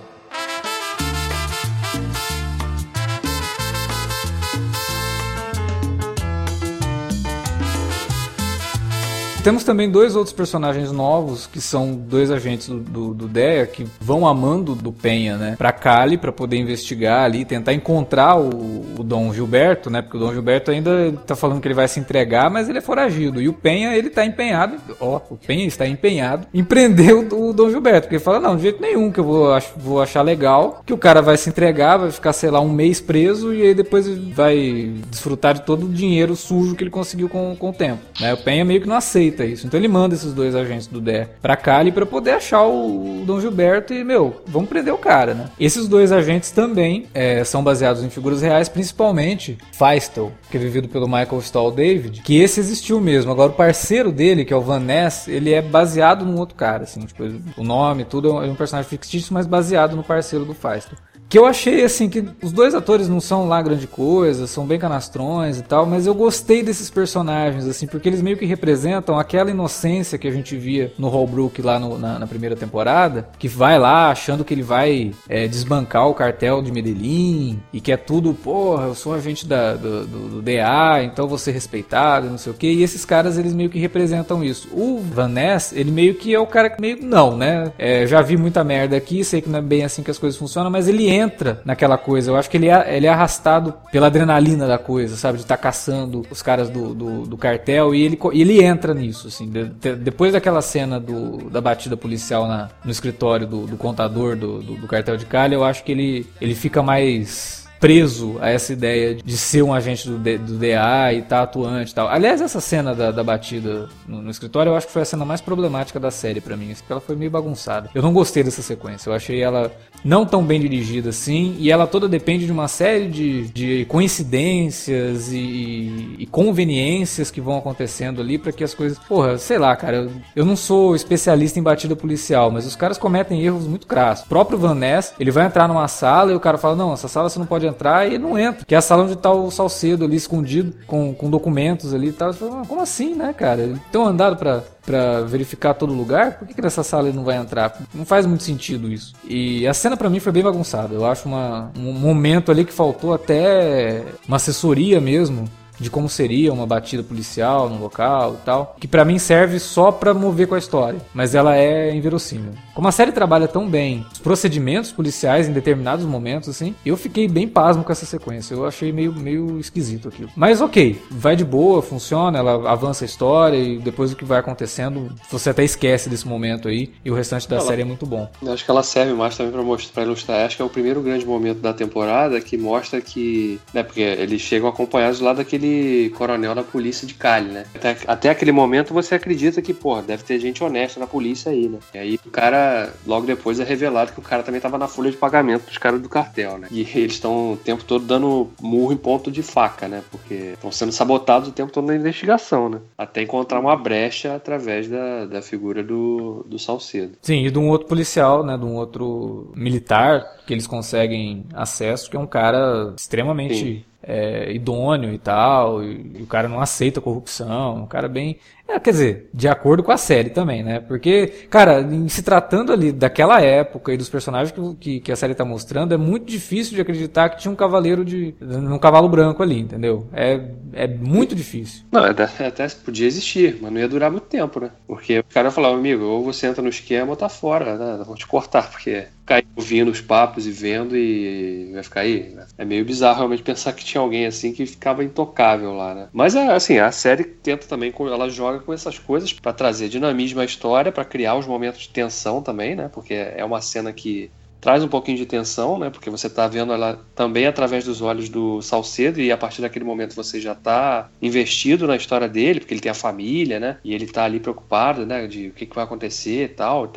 Temos 9.48 9.64
também 9.64 9.90
dois 9.90 10.14
outros 10.14 10.36
personagens 10.36 10.92
novos, 10.92 11.48
que 11.48 11.62
são 11.62 11.94
dois 11.94 12.30
agentes 12.30 12.68
do, 12.68 12.82
do, 12.82 13.14
do 13.14 13.28
DEA, 13.30 13.66
que 13.66 13.88
vão 13.98 14.28
amando 14.28 14.76
do 14.76 14.92
Penha, 14.92 15.38
né? 15.38 15.56
Pra 15.58 15.72
Cali, 15.72 16.18
para 16.18 16.34
poder 16.34 16.58
investigar 16.58 17.24
ali, 17.24 17.46
tentar 17.46 17.72
encontrar 17.72 18.38
o, 18.38 18.84
o, 19.00 19.04
Dom 19.06 19.34
Gilberto, 19.34 19.90
né? 19.90 20.02
Porque 20.02 20.18
o 20.18 20.20
Dom 20.20 20.34
Gilberto 20.34 20.70
ainda 20.70 21.14
tá 21.26 21.34
falando 21.34 21.62
que 21.62 21.68
ele 21.70 21.74
vai 21.74 21.88
se 21.88 21.98
entregar, 21.98 22.50
mas 22.50 22.68
ele 22.68 22.80
é 22.80 22.82
foragido. 22.82 23.42
E 23.42 23.48
o 23.48 23.54
Penha, 23.54 23.96
ele 23.96 24.10
tá 24.10 24.26
empenhado, 24.26 24.76
ó, 25.00 25.22
o 25.30 25.38
Penha 25.38 25.66
está 25.66 25.88
empenhado 25.88 26.46
em 26.54 26.62
prender 26.62 27.16
o, 27.16 27.48
o 27.48 27.54
Dom 27.54 27.70
Gilberto. 27.70 28.02
Porque 28.02 28.16
ele 28.16 28.24
fala, 28.24 28.42
não, 28.42 28.58
de 28.58 28.64
jeito 28.64 28.82
nenhum, 28.82 29.10
que 29.10 29.22
eu 29.22 29.24
vou, 29.24 29.54
ach, 29.54 29.72
vou 29.78 30.02
achar 30.02 30.24
legal, 30.24 30.82
que 30.86 30.92
o 30.92 30.98
cara 30.98 31.22
vai 31.22 31.38
se 31.38 31.48
entregar, 31.48 31.96
vai 31.96 32.12
ficar, 32.12 32.34
sei 32.34 32.52
lá, 32.52 32.60
um 32.60 32.68
mês 32.68 33.00
preso 33.00 33.54
e 33.54 33.62
aí 33.62 33.74
depois 33.74 34.10
vai 34.10 34.92
desfrutar 35.10 35.54
de 35.54 35.62
todo 35.62 35.86
o 35.86 35.90
dinheiro 35.90 36.36
sujo 36.36 36.76
que 36.76 36.84
ele 36.84 36.92
conseguiu 36.92 37.30
com, 37.30 37.56
com 37.56 37.70
o 37.70 37.74
tempo. 37.74 38.02
Né? 38.20 38.34
O 38.34 38.38
Penha 38.44 38.66
meio 38.66 38.82
que 38.82 38.90
não 38.90 38.98
aceita 38.98 39.37
aceita 39.38 39.46
isso. 39.46 39.68
Então 39.68 39.80
ele 39.80 39.88
manda 39.88 40.16
esses 40.16 40.34
dois 40.34 40.56
agentes 40.56 40.88
do 40.88 41.00
DEA 41.00 41.30
pra 41.42 41.56
Cali 41.56 41.92
para 41.92 42.06
poder 42.06 42.32
achar 42.32 42.66
o 42.66 43.24
Dom 43.26 43.40
Gilberto 43.40 43.94
e, 43.94 44.04
meu, 44.04 44.42
vamos 44.48 44.68
prender 44.68 44.94
o 44.94 44.98
cara, 44.98 45.34
né? 45.34 45.50
Esses 45.60 45.88
dois 45.88 46.12
agentes 46.12 46.52
também 46.52 47.06
é, 47.14 47.44
são 47.44 47.64
baseados 47.64 48.04
em 48.04 48.10
figuras 48.10 48.42
reais, 48.42 48.68
principalmente 48.68 49.58
Feistel, 49.72 50.32
que 50.50 50.58
é 50.58 50.60
vivido 50.60 50.88
pelo 50.88 51.08
Michael 51.08 51.40
Stahl 51.40 51.72
David, 51.72 52.22
que 52.22 52.40
esse 52.40 52.60
existiu 52.60 53.00
mesmo. 53.00 53.32
Agora 53.32 53.52
o 53.52 53.56
parceiro 53.56 54.12
dele, 54.12 54.44
que 54.44 54.54
é 54.54 54.58
o 54.58 54.62
Van 54.62 54.80
Ness, 54.80 55.28
ele 55.28 55.54
é 55.54 55.62
baseado 55.62 56.26
num 56.26 56.38
outro 56.38 56.56
cara, 56.56 56.84
assim, 56.84 57.02
tipo, 57.02 57.24
o 57.56 57.64
nome, 57.64 58.06
tudo 58.06 58.44
é 58.44 58.48
um 58.48 58.56
personagem 58.56 58.90
fictício, 58.90 59.34
mas 59.34 59.46
baseado 59.46 59.96
no 59.96 60.04
parceiro 60.04 60.46
do 60.46 60.54
Feistel. 60.54 60.98
Que 61.30 61.38
eu 61.38 61.46
achei 61.46 61.84
assim 61.84 62.08
que 62.08 62.24
os 62.42 62.54
dois 62.54 62.74
atores 62.74 63.10
não 63.10 63.20
são 63.20 63.48
lá 63.48 63.62
grande 63.62 63.86
coisa, 63.86 64.48
são 64.48 64.66
bem 64.66 64.80
canastrões 64.80 65.60
e 65.60 65.64
tal, 65.64 65.86
mas 65.86 66.08
eu 66.08 66.16
gostei 66.16 66.64
desses 66.64 66.90
personagens 66.90 67.68
assim, 67.68 67.86
porque 67.86 68.08
eles 68.08 68.22
meio 68.22 68.38
que 68.38 68.46
representam 68.46 69.20
aquela 69.20 69.52
inocência 69.52 70.18
que 70.18 70.28
a 70.28 70.32
gente 70.32 70.56
via 70.56 70.94
no 70.98 71.10
Holbrook 71.10 71.62
lá 71.62 71.80
no, 71.80 71.98
na, 71.98 72.20
na, 72.20 72.28
primeira 72.28 72.56
temporada, 72.56 73.28
que 73.38 73.48
vai 73.48 73.78
lá 73.78 74.10
achando 74.10 74.46
que 74.46 74.54
ele 74.54 74.64
vai 74.64 75.12
é, 75.28 75.48
desbancar 75.48 76.08
o 76.08 76.14
cartel 76.14 76.62
de 76.62 76.72
Medellín 76.72 77.60
e 77.74 77.82
que 77.82 77.92
é 77.92 77.98
tudo, 77.98 78.34
porra, 78.34 78.86
eu 78.86 78.96
sou 78.96 79.14
agente 79.14 79.46
da, 79.46 79.74
do, 79.74 80.08
do, 80.08 80.30
do 80.30 80.42
DA, 80.42 81.04
então 81.04 81.28
vou 81.28 81.38
ser 81.38 81.52
respeitado, 81.52 82.30
não 82.30 82.38
sei 82.38 82.54
o 82.54 82.56
que. 82.56 82.68
E 82.68 82.84
esses 82.84 83.04
caras 83.04 83.38
eles 83.38 83.54
meio 83.54 83.70
que 83.70 83.80
representam 83.80 84.44
isso. 84.44 84.70
O 84.72 85.00
Van 85.00 85.28
Ness, 85.28 85.74
ele 85.74 85.92
meio 85.92 86.16
que 86.16 86.34
é 86.34 86.40
o 86.40 86.48
cara 86.48 86.70
que 86.70 86.80
meio 86.80 87.00
não, 87.02 87.36
né? 87.36 87.72
É, 87.78 88.08
já 88.08 88.22
vi 88.22 88.38
muita 88.38 88.64
merda 88.64 88.96
aqui, 88.96 89.24
sei 89.24 89.42
que 89.42 89.50
não 89.50 89.60
é 89.60 89.62
bem 89.62 89.84
assim 89.84 90.04
que 90.04 90.12
as 90.12 90.18
coisas 90.18 90.40
funcionam, 90.40 90.72
mas 90.72 90.88
ele 90.88 91.17
entra 91.18 91.62
naquela 91.66 91.98
coisa. 91.98 92.32
Eu 92.32 92.36
acho 92.36 92.50
que 92.50 92.58
ele 92.58 92.70
é, 92.70 92.96
ele 92.96 93.08
é 93.08 93.10
arrastado 93.10 93.74
pela 93.92 94.08
adrenalina 94.08 94.68
da 94.68 94.78
coisa, 94.78 95.16
sabe? 95.16 95.38
De 95.38 95.44
estar 95.44 95.58
tá 95.58 95.64
caçando 95.64 96.26
os 96.30 96.42
caras 96.42 96.70
do, 96.70 96.94
do, 96.94 97.26
do, 97.26 97.38
cartel 97.38 97.94
e 97.94 98.02
ele, 98.02 98.20
ele 98.34 98.64
entra 98.64 98.94
nisso, 98.94 99.28
assim. 99.28 99.50
De, 99.50 99.66
de, 99.66 99.96
depois 99.96 100.34
daquela 100.34 100.62
cena 100.62 101.00
do, 101.00 101.50
da 101.50 101.62
batida 101.62 101.98
policial 101.98 102.48
na, 102.48 102.70
no 102.84 102.92
escritório 102.92 103.48
do, 103.48 103.68
do 103.68 103.78
contador 103.78 104.36
do, 104.36 104.62
do, 104.62 104.76
do 104.76 104.88
cartel 104.88 105.18
de 105.18 105.26
Cali, 105.26 105.54
eu 105.54 105.64
acho 105.64 105.84
que 105.84 105.92
ele, 105.92 106.28
ele 106.40 106.56
fica 106.56 106.82
mais 106.82 107.67
preso 107.80 108.38
a 108.40 108.50
essa 108.50 108.74
ideia 108.74 109.16
de 109.16 109.38
ser 109.38 109.62
um 109.62 109.74
agente 109.74 110.08
do, 110.10 110.18
do 110.18 110.58
DA 110.58 111.14
e 111.14 111.22
tá 111.22 111.44
atuante 111.44 111.92
e 111.92 111.96
tal. 111.96 112.08
Aliás, 112.08 112.42
essa 112.42 112.60
cena 112.60 112.94
da, 112.94 113.12
da 113.12 113.24
batida 113.24 113.88
no, 114.08 114.22
no, 114.22 114.32
escritório 114.32 114.72
eu 114.72 114.76
acho 114.76 114.88
que 114.88 114.94
foi 114.94 115.02
a 115.02 115.06
cena 115.06 115.26
mais 115.26 115.42
problemática 115.42 116.00
da 116.00 116.12
série 116.12 116.42
para 116.42 116.58
mim, 116.58 116.74
porque 116.74 116.92
ela 116.92 117.02
foi 117.02 117.16
meio 117.16 117.32
bagunçada. 117.32 117.90
Eu 117.94 118.02
não 118.02 118.14
gostei 118.14 118.44
dessa 118.44 118.62
sequência, 118.62 119.10
eu 119.10 119.14
achei 119.14 119.42
ela 119.42 119.72
não 120.04 120.26
tão 120.26 120.44
bem 120.44 120.60
dirigida 120.60 121.10
assim, 121.10 121.56
e 121.60 121.72
ela 121.72 121.88
toda 121.88 122.08
depende 122.08 122.46
de 122.46 122.52
uma 122.52 122.68
série 122.68 123.08
de, 123.08 123.48
de 123.50 123.86
coincidências 123.86 125.32
e, 125.32 126.16
e 126.20 126.26
conveniências 126.28 127.32
que 127.32 127.42
vão 127.42 127.58
acontecendo 127.58 128.22
ali 128.22 128.38
para 128.38 128.52
que 128.52 128.64
as 128.64 128.74
coisas. 128.74 128.98
Porra, 129.00 129.38
sei 129.38 129.58
lá, 129.58 129.76
cara, 129.76 129.98
eu, 129.98 130.12
eu, 130.36 130.46
não 130.46 130.56
sou 130.56 130.96
especialista 130.96 131.60
em 131.60 131.64
batida 131.64 131.96
policial, 131.96 132.52
mas 132.52 132.66
os 132.66 132.76
caras 132.76 132.98
cometem 132.98 133.42
erros 133.42 133.68
muito 133.68 133.88
crassos. 133.88 134.26
O 134.26 134.30
próprio 134.30 134.58
Van 134.58 134.76
Ness, 134.76 135.14
ele 135.20 135.32
vai 135.32 135.46
entrar 135.46 135.68
numa 135.68 135.88
sala 135.88 136.32
e 136.32 136.36
o 136.36 136.40
cara 136.40 136.58
fala: 136.58 136.76
Não, 136.76 136.94
essa 136.94 137.08
sala 137.08 137.30
você 137.30 137.40
não 137.40 137.46
pode 137.46 137.67
entrar, 137.68 138.12
e 138.12 138.18
não 138.18 138.38
entra, 138.38 138.66
que 138.66 138.76
é 138.76 138.78
a 138.78 138.82
sala 138.82 139.04
onde 139.04 139.16
tá 139.16 139.32
o 139.32 139.52
Salcedo 139.52 140.06
ali 140.06 140.16
escondido 140.16 140.74
com, 140.88 141.14
com 141.14 141.30
documentos 141.30 141.94
ali 141.94 142.08
e 142.10 142.14
tal. 142.14 142.34
Fala, 142.34 142.66
como 142.66 142.82
assim, 142.82 143.16
né, 143.16 143.34
cara? 143.34 143.62
Ele 143.62 143.80
tem 143.92 144.02
um 144.02 144.06
andado 144.06 144.38
pra 144.38 144.64
para 144.88 145.20
verificar 145.20 145.74
todo 145.74 145.92
lugar, 145.92 146.40
por 146.40 146.48
que, 146.48 146.54
que 146.54 146.62
nessa 146.62 146.82
sala 146.82 147.10
ele 147.10 147.18
não 147.18 147.26
vai 147.26 147.36
entrar? 147.36 147.78
Não 147.94 148.06
faz 148.06 148.26
muito 148.26 148.44
sentido 148.44 148.90
isso. 148.90 149.14
E 149.26 149.68
a 149.68 149.74
cena 149.74 149.98
para 149.98 150.10
mim 150.10 150.22
foi 150.22 150.32
bem 150.32 150.42
bagunçada. 150.42 150.96
Eu 150.96 151.06
acho 151.06 151.28
uma, 151.28 151.70
um 151.78 151.92
momento 151.92 152.54
ali 152.54 152.64
que 152.64 152.72
faltou 152.72 153.14
até 153.14 154.06
uma 154.26 154.38
assessoria 154.38 155.02
mesmo 155.02 155.44
de 155.80 155.90
como 155.90 156.10
seria 156.10 156.54
uma 156.54 156.66
batida 156.66 157.04
policial 157.04 157.70
no 157.70 157.80
local 157.80 158.38
e 158.42 158.46
tal, 158.46 158.76
que 158.80 158.88
para 158.88 159.06
mim 159.06 159.20
serve 159.20 159.60
só 159.60 159.92
para 159.92 160.14
mover 160.14 160.48
com 160.48 160.56
a 160.56 160.60
história, 160.60 161.00
mas 161.14 161.36
ela 161.36 161.56
é 161.56 161.94
inverossímil. 161.96 162.52
Como 162.74 162.88
a 162.88 162.92
série 162.92 163.12
trabalha 163.12 163.48
tão 163.48 163.68
bem 163.68 164.06
os 164.12 164.20
procedimentos 164.20 164.92
policiais 164.92 165.48
em 165.48 165.54
determinados 165.54 166.06
momentos 166.06 166.50
assim, 166.50 166.76
eu 166.86 166.96
fiquei 166.96 167.28
bem 167.28 167.48
pasmo 167.48 167.84
com 167.84 167.92
essa 167.92 168.06
sequência. 168.06 168.54
Eu 168.54 168.66
achei 168.66 168.92
meio 168.92 169.14
meio 169.14 169.60
esquisito 169.60 170.08
aquilo. 170.08 170.30
Mas 170.36 170.62
OK, 170.62 171.02
vai 171.10 171.36
de 171.36 171.44
boa, 171.44 171.82
funciona, 171.82 172.40
ela 172.40 172.70
avança 172.70 173.04
a 173.04 173.08
história 173.08 173.58
e 173.58 173.80
depois 173.80 174.12
o 174.12 174.16
que 174.16 174.26
vai 174.26 174.40
acontecendo, 174.40 175.12
você 175.30 175.50
até 175.50 175.64
esquece 175.64 176.10
desse 176.10 176.28
momento 176.28 176.68
aí 176.68 176.92
e 177.04 177.12
o 177.12 177.16
restante 177.16 177.48
da 177.48 177.58
ela, 177.58 177.66
série 177.66 177.82
é 177.82 177.86
muito 177.86 178.06
bom. 178.06 178.30
Acho 178.48 178.64
que 178.64 178.72
ela 178.72 178.84
serve 178.84 179.14
mais 179.14 179.36
também 179.36 179.52
para 179.52 179.64
mostrar, 179.64 179.94
pra 179.94 180.04
ilustrar, 180.04 180.46
acho 180.46 180.56
que 180.56 180.62
é 180.62 180.66
o 180.66 180.70
primeiro 180.70 181.02
grande 181.02 181.26
momento 181.26 181.60
da 181.60 181.74
temporada 181.74 182.40
que 182.42 182.58
mostra 182.58 183.02
que, 183.02 183.60
né, 183.74 183.84
porque 183.84 184.02
eles 184.02 184.42
chegam 184.42 184.70
acompanhados 184.70 185.20
lá 185.20 185.34
daquele 185.34 185.67
aquele 185.68 186.10
coronel 186.12 186.56
da 186.56 186.64
polícia 186.64 187.08
de 187.08 187.14
Cali, 187.14 187.50
né? 187.50 187.66
Até, 187.76 187.98
até 188.08 188.30
aquele 188.30 188.52
momento 188.52 188.94
você 188.94 189.16
acredita 189.16 189.62
que, 189.62 189.74
pô, 189.74 190.02
deve 190.02 190.24
ter 190.24 190.40
gente 190.40 190.64
honesta 190.64 191.00
na 191.00 191.08
polícia 191.08 191.52
aí, 191.52 191.68
né? 191.68 191.80
E 191.94 191.98
aí 191.98 192.20
o 192.26 192.30
cara, 192.30 192.94
logo 193.06 193.26
depois 193.26 193.60
é 193.60 193.64
revelado 193.64 194.12
que 194.12 194.20
o 194.20 194.24
cara 194.24 194.44
também 194.44 194.62
tava 194.62 194.78
na 194.78 194.88
folha 194.88 195.12
de 195.12 195.18
pagamento 195.18 195.66
dos 195.66 195.78
caras 195.78 196.02
do 196.02 196.10
cartel, 196.10 196.58
né? 196.58 196.68
E 196.72 196.82
eles 196.82 197.14
estão 197.14 197.54
o 197.54 197.58
tempo 197.58 197.84
todo 197.84 198.06
dando 198.06 198.50
murro 198.62 198.94
em 198.94 198.98
ponto 198.98 199.32
de 199.32 199.44
faca, 199.44 199.88
né? 199.88 200.04
Porque 200.10 200.54
estão 200.54 200.72
sendo 200.72 200.92
sabotados 200.92 201.50
o 201.50 201.52
tempo 201.52 201.72
todo 201.72 201.88
na 201.88 201.96
investigação, 201.96 202.70
né? 202.70 202.80
Até 202.98 203.22
encontrar 203.22 203.60
uma 203.60 203.76
brecha 203.76 204.36
através 204.36 204.88
da, 204.88 205.26
da 205.26 205.42
figura 205.42 205.84
do, 205.84 206.46
do 206.48 206.58
Salcedo. 206.58 207.14
Sim, 207.22 207.46
e 207.46 207.52
de 207.52 207.60
um 207.60 207.70
outro 207.70 207.88
policial, 207.88 208.44
né? 208.46 208.58
De 208.58 208.66
um 208.66 208.76
outro 208.76 209.52
militar 209.56 210.38
que 210.46 210.54
eles 210.54 210.68
conseguem 210.68 211.46
acesso, 211.54 212.10
que 212.10 212.16
é 212.16 212.20
um 212.20 212.28
cara 212.28 212.94
extremamente 212.98 213.86
é, 214.02 214.52
idôneo 214.54 215.12
e 215.14 215.18
tal, 215.18 215.84
e, 215.84 216.20
e, 216.20 216.22
o 216.22 216.28
cara 216.28 216.48
não 216.48 216.62
aceita 216.62 217.02
corrupção, 217.02 217.84
um 217.84 217.88
cara 217.88 218.08
bem. 218.08 218.38
É, 218.68 218.80
quer 218.80 218.92
dizer, 218.92 219.30
de 219.34 219.48
acordo 219.48 219.82
com 219.82 219.92
a 219.92 219.98
série 219.98 220.30
também, 220.30 220.62
né? 220.62 220.80
Porque, 220.80 221.28
cara, 221.50 221.82
em 221.82 222.08
se 222.10 222.22
tratando 222.22 222.74
ali 222.74 222.92
daquela 222.92 223.42
época 223.42 223.94
e 223.94 223.98
dos 223.98 224.10
personagens 224.10 224.52
que, 224.52 224.76
que, 224.76 225.00
que, 225.00 225.12
a 225.12 225.16
série 225.16 225.34
tá 225.34 225.46
mostrando, 225.46 225.94
é 225.94 225.98
muito 225.98 226.26
difícil 226.26 226.76
de 226.76 226.82
acreditar 226.82 227.30
que 227.30 227.40
tinha 227.40 227.52
um 227.52 227.56
cavaleiro 227.56 228.04
de. 228.04 228.36
um 228.42 228.78
cavalo 228.78 229.08
branco 229.08 229.42
ali, 229.42 229.60
entendeu? 229.60 230.08
É, 230.14 230.42
é 230.74 230.88
muito 230.88 231.34
difícil. 231.34 231.86
Não, 231.92 232.04
até, 232.04 232.24
até 232.46 232.68
podia 232.68 233.08
existir, 233.08 233.58
mas 233.62 233.72
não 233.72 233.80
ia 233.80 233.88
durar 233.88 234.12
muito 234.12 234.26
tempo, 234.26 234.60
né? 234.60 234.72
Porque 234.86 235.20
o 235.20 235.24
cara 235.24 235.50
falava, 235.50 235.76
amigo, 235.76 236.04
ou 236.04 236.24
você 236.24 236.48
entra 236.48 236.62
no 236.62 236.70
esquema 236.70 237.12
ou 237.12 237.16
tá 237.16 237.30
fora, 237.30 237.78
né? 237.78 238.04
Vão 238.06 238.16
te 238.16 238.28
cortar, 238.28 238.70
porque 238.70 239.08
cair 239.28 239.46
ouvindo 239.56 239.92
os 239.92 240.00
papos 240.00 240.48
e 240.48 240.52
vendo 240.52 240.96
e 240.96 241.70
vai 241.74 241.84
ficar 241.84 242.02
aí. 242.02 242.36
É 242.58 242.64
meio 242.64 242.86
bizarro 242.86 243.18
realmente 243.18 243.44
pensar 243.44 243.74
que 243.74 243.84
tinha 243.84 244.02
alguém 244.02 244.26
assim 244.26 244.54
que 244.54 244.66
ficava 244.66 245.04
intocável 245.04 245.74
lá, 245.74 245.94
né? 245.94 246.08
Mas 246.14 246.36
assim, 246.36 246.80
a 246.80 246.92
série 246.92 247.26
tenta 247.26 247.68
também, 247.68 247.94
ela 248.00 248.30
joga 248.30 248.60
com 248.60 248.74
essas 248.74 248.98
coisas 248.98 249.34
para 249.34 249.52
trazer 249.52 249.90
dinamismo 249.90 250.40
à 250.40 250.46
história, 250.46 250.92
para 250.92 251.04
criar 251.04 251.36
os 251.36 251.46
momentos 251.46 251.82
de 251.82 251.90
tensão 251.90 252.42
também, 252.42 252.76
né? 252.76 252.90
Porque 252.92 253.14
é 253.14 253.44
uma 253.44 253.62
cena 253.62 253.92
que 253.92 254.32
traz 254.62 254.84
um 254.84 254.88
pouquinho 254.88 255.18
de 255.18 255.26
tensão, 255.26 255.78
né? 255.78 255.90
Porque 255.90 256.10
você 256.10 256.28
está 256.28 256.48
vendo 256.48 256.72
ela 256.72 257.00
também 257.14 257.46
através 257.46 257.84
dos 257.84 258.02
olhos 258.02 258.30
do 258.30 258.62
Salcedo 258.62 259.20
e 259.20 259.32
a 259.32 259.38
partir 259.38 259.62
daquele 259.62 259.86
momento 259.86 260.16
você 260.16 260.40
já 260.40 260.54
está 260.54 261.10
investido 261.22 261.86
na 261.86 261.96
história 261.96 262.28
dele, 262.30 262.62
porque 262.62 262.74
ele 262.74 262.82
tem 262.82 262.92
a 262.92 262.96
família, 262.96 263.60
né? 263.60 263.78
E 263.84 263.94
ele 263.94 264.06
está 264.06 264.24
ali 264.24 264.40
preocupado, 264.40 265.06
né? 265.06 265.28
De 265.28 265.50
o 265.50 265.52
que, 265.52 265.66
que 265.66 265.76
vai 265.76 265.84
acontecer 265.84 266.46
e 266.46 266.50
tal. 266.50 266.92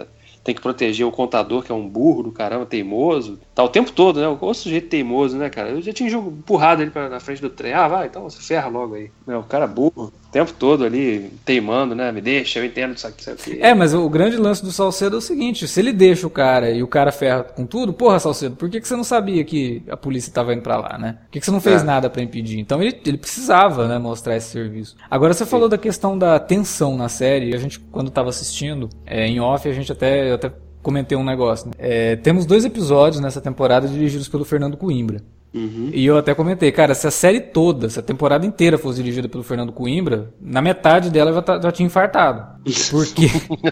Tem 0.50 0.54
que 0.56 0.60
proteger 0.62 1.06
o 1.06 1.12
contador, 1.12 1.62
que 1.62 1.70
é 1.70 1.74
um 1.74 1.88
burro 1.88 2.24
do 2.24 2.32
caramba, 2.32 2.66
teimoso. 2.66 3.38
Tá 3.54 3.62
o 3.62 3.68
tempo 3.68 3.92
todo, 3.92 4.18
né? 4.18 4.26
O 4.26 4.52
sujeito 4.52 4.88
teimoso, 4.88 5.38
né, 5.38 5.48
cara? 5.48 5.68
Eu 5.68 5.80
já 5.80 5.92
tinha 5.92 6.10
empurrado 6.10 6.82
ele 6.82 6.90
pra, 6.90 7.08
na 7.08 7.20
frente 7.20 7.40
do 7.40 7.48
trem. 7.48 7.72
Ah, 7.72 7.86
vai, 7.86 8.08
então 8.08 8.28
você 8.28 8.42
ferra 8.42 8.66
logo 8.66 8.96
aí. 8.96 9.12
Não, 9.24 9.38
o 9.38 9.44
cara 9.44 9.66
é 9.66 9.68
burro 9.68 10.12
o 10.30 10.32
tempo 10.32 10.52
todo 10.52 10.84
ali 10.84 11.32
teimando, 11.44 11.92
né? 11.92 12.12
Me 12.12 12.20
deixa, 12.20 12.60
eu 12.60 12.64
entendo 12.64 12.96
isso 12.96 13.06
aqui, 13.06 13.20
isso 13.20 13.30
aqui. 13.30 13.58
É, 13.60 13.74
mas 13.74 13.92
o 13.92 14.08
grande 14.08 14.36
lance 14.36 14.64
do 14.64 14.70
Salcedo 14.70 15.16
é 15.16 15.18
o 15.18 15.20
seguinte: 15.20 15.66
se 15.66 15.80
ele 15.80 15.92
deixa 15.92 16.24
o 16.26 16.30
cara 16.30 16.70
e 16.70 16.82
o 16.82 16.86
cara 16.86 17.10
ferra 17.10 17.42
com 17.42 17.66
tudo, 17.66 17.92
porra, 17.92 18.20
Salcedo, 18.20 18.54
por 18.54 18.70
que, 18.70 18.80
que 18.80 18.86
você 18.86 18.94
não 18.94 19.02
sabia 19.02 19.44
que 19.44 19.82
a 19.90 19.96
polícia 19.96 20.32
tava 20.32 20.54
indo 20.54 20.62
pra 20.62 20.76
lá, 20.76 20.96
né? 20.96 21.18
Por 21.24 21.30
que, 21.32 21.40
que 21.40 21.46
você 21.46 21.50
não 21.50 21.60
fez 21.60 21.82
é. 21.82 21.84
nada 21.84 22.08
para 22.08 22.22
impedir? 22.22 22.60
Então 22.60 22.80
ele, 22.80 22.98
ele 23.04 23.18
precisava, 23.18 23.88
né, 23.88 23.98
mostrar 23.98 24.36
esse 24.36 24.50
serviço. 24.50 24.96
Agora 25.10 25.34
você 25.34 25.44
Sim. 25.44 25.50
falou 25.50 25.68
da 25.68 25.76
questão 25.76 26.16
da 26.16 26.38
tensão 26.38 26.96
na 26.96 27.08
série, 27.08 27.52
a 27.52 27.58
gente, 27.58 27.80
quando 27.80 28.10
tava 28.10 28.28
assistindo, 28.28 28.88
é, 29.04 29.26
em 29.26 29.40
off, 29.40 29.68
a 29.68 29.72
gente 29.72 29.90
até, 29.90 30.32
até 30.32 30.52
comentei 30.80 31.18
um 31.18 31.24
negócio. 31.24 31.66
Né? 31.66 31.72
É, 31.78 32.16
temos 32.16 32.46
dois 32.46 32.64
episódios 32.64 33.20
nessa 33.20 33.40
temporada 33.40 33.88
dirigidos 33.88 34.28
pelo 34.28 34.44
Fernando 34.44 34.76
Coimbra. 34.76 35.20
Uhum. 35.52 35.90
E 35.92 36.06
eu 36.06 36.16
até 36.16 36.34
comentei, 36.34 36.70
cara, 36.70 36.94
se 36.94 37.06
a 37.06 37.10
série 37.10 37.40
toda, 37.40 37.88
se 37.88 37.98
a 37.98 38.02
temporada 38.02 38.46
inteira 38.46 38.78
fosse 38.78 39.02
dirigida 39.02 39.28
pelo 39.28 39.42
Fernando 39.42 39.72
Coimbra, 39.72 40.32
na 40.40 40.62
metade 40.62 41.10
dela 41.10 41.32
já, 41.32 41.42
tá, 41.42 41.60
já 41.60 41.72
tinha 41.72 41.86
infartado. 41.86 42.60
Porque, 42.90 43.26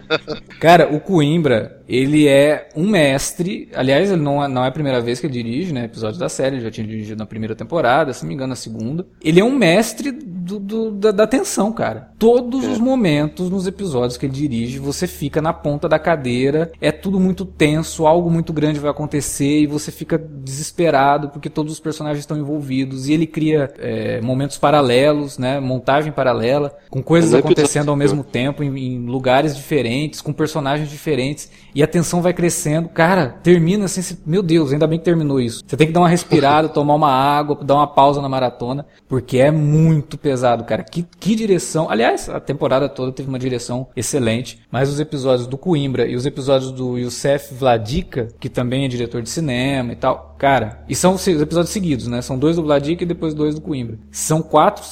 cara, 0.59 0.93
o 0.93 1.01
Coimbra, 1.01 1.83
ele 1.89 2.27
é 2.27 2.69
um 2.75 2.89
mestre. 2.89 3.69
Aliás, 3.75 4.11
ele 4.11 4.21
não 4.21 4.43
é, 4.43 4.49
não 4.49 4.65
é 4.65 4.69
a 4.69 4.73
primeira 4.73 5.01
vez 5.01 5.21
que 5.21 5.27
ele 5.27 5.35
dirige, 5.35 5.73
né? 5.73 5.85
Episódio 5.85 6.19
da 6.19 6.29
série, 6.29 6.57
ele 6.57 6.65
já 6.65 6.71
tinha 6.71 6.87
dirigido 6.87 7.19
na 7.19 7.27
primeira 7.27 7.55
temporada, 7.55 8.13
se 8.13 8.23
não 8.23 8.29
me 8.29 8.35
engano, 8.35 8.51
na 8.51 8.57
segunda. 8.57 9.07
Ele 9.23 9.41
é 9.41 9.45
um 9.45 9.55
mestre 9.57 10.13
do, 10.49 10.59
do 10.59 10.91
da, 10.91 11.11
da 11.11 11.27
tensão, 11.27 11.73
cara. 11.73 12.11
Todos 12.19 12.65
é. 12.65 12.69
os 12.69 12.79
momentos 12.79 13.51
nos 13.51 13.67
episódios 13.67 14.17
que 14.17 14.27
ele 14.27 14.33
dirige, 14.33 14.79
você 14.79 15.07
fica 15.07 15.43
na 15.43 15.53
ponta 15.53 15.89
da 15.89 15.99
cadeira, 15.99 16.73
é 16.81 16.91
tudo 16.91 17.21
muito 17.21 17.45
tenso, 17.45 18.07
algo 18.07 18.31
muito 18.31 18.53
grande 18.53 18.81
vai 18.81 18.91
acontecer 18.91 19.61
e 19.61 19.67
você 19.67 19.93
fica 19.93 20.19
desesperado 20.19 21.29
porque 21.29 21.51
todos 21.51 21.73
os 21.73 21.81
personagens 21.81 22.21
estão 22.21 22.39
envolvidos. 22.39 23.09
E 23.09 23.13
ele 23.13 23.27
cria 23.27 23.71
é, 23.79 24.21
momentos 24.21 24.57
paralelos, 24.57 25.37
né? 25.39 25.61
Montagem 25.61 26.11
paralela, 26.11 26.77
com 26.91 27.03
coisas 27.03 27.35
acontecendo 27.35 27.91
ao 27.91 27.97
mesmo 27.97 28.25
tempo 28.25 28.63
em 28.63 28.79
em 28.79 29.07
lugares 29.07 29.57
diferentes, 29.57 30.21
com 30.21 30.33
personagens 30.33 30.89
diferentes, 30.89 31.51
e 31.75 31.83
a 31.83 31.87
tensão 31.87 32.23
vai 32.23 32.33
crescendo. 32.33 32.89
Cara, 32.89 33.39
termina 33.43 33.85
assim, 33.85 34.17
meu 34.25 34.43
Deus, 34.43 34.73
ainda 34.73 34.87
bem 34.87 34.99
que 34.99 35.05
terminou 35.05 35.41
isso. 35.41 35.63
Você 35.67 35.77
tem 35.77 35.87
que 35.87 35.93
dar 35.93 36.01
uma 36.01 36.09
respirada, 36.09 36.69
tomar 36.71 36.95
uma 36.95 37.11
água, 37.11 37.59
dar 37.63 37.75
uma 37.75 37.87
pausa 37.87 38.21
na 38.21 38.29
maratona, 38.29 38.87
porque 39.09 39.39
é 39.39 39.51
muito 39.51 40.17
pesado, 40.17 40.38
cara. 40.65 40.83
Que, 40.83 41.05
que 41.19 41.35
direção. 41.35 41.91
Aliás, 41.91 42.29
a 42.29 42.41
temporada 42.41 42.89
toda 42.89 43.13
teve 43.13 43.29
uma 43.29 43.39
direção 43.39 43.89
excelente, 43.97 44.61
mas 44.71 44.89
os 44.89 45.01
episódios 45.01 45.47
do 45.47 45.59
Coimbra 45.59 46.07
e 46.07 46.17
os 46.17 46.27
episódios 46.27 46.71
do 46.71 46.99
Youssef 46.99 47.55
Vladika, 47.55 48.29
que 48.39 48.49
também 48.49 48.85
é 48.85 48.89
diretor 48.89 49.23
de 49.23 49.31
cinema 49.31 49.93
e 49.93 49.97
tal, 49.97 50.35
cara, 50.39 50.85
e 50.89 50.95
são 50.95 51.15
os 51.15 51.27
episódios 51.27 51.71
seguidos, 51.71 52.07
né? 52.07 52.23
São 52.23 52.39
dois 52.39 52.57
do 52.57 52.63
Vladika 52.63 53.03
e 53.03 53.07
depois 53.07 53.35
dois 53.35 53.55
do 53.55 53.61
Coimbra. 53.61 53.99
São 54.11 54.43
quatro, 54.43 54.85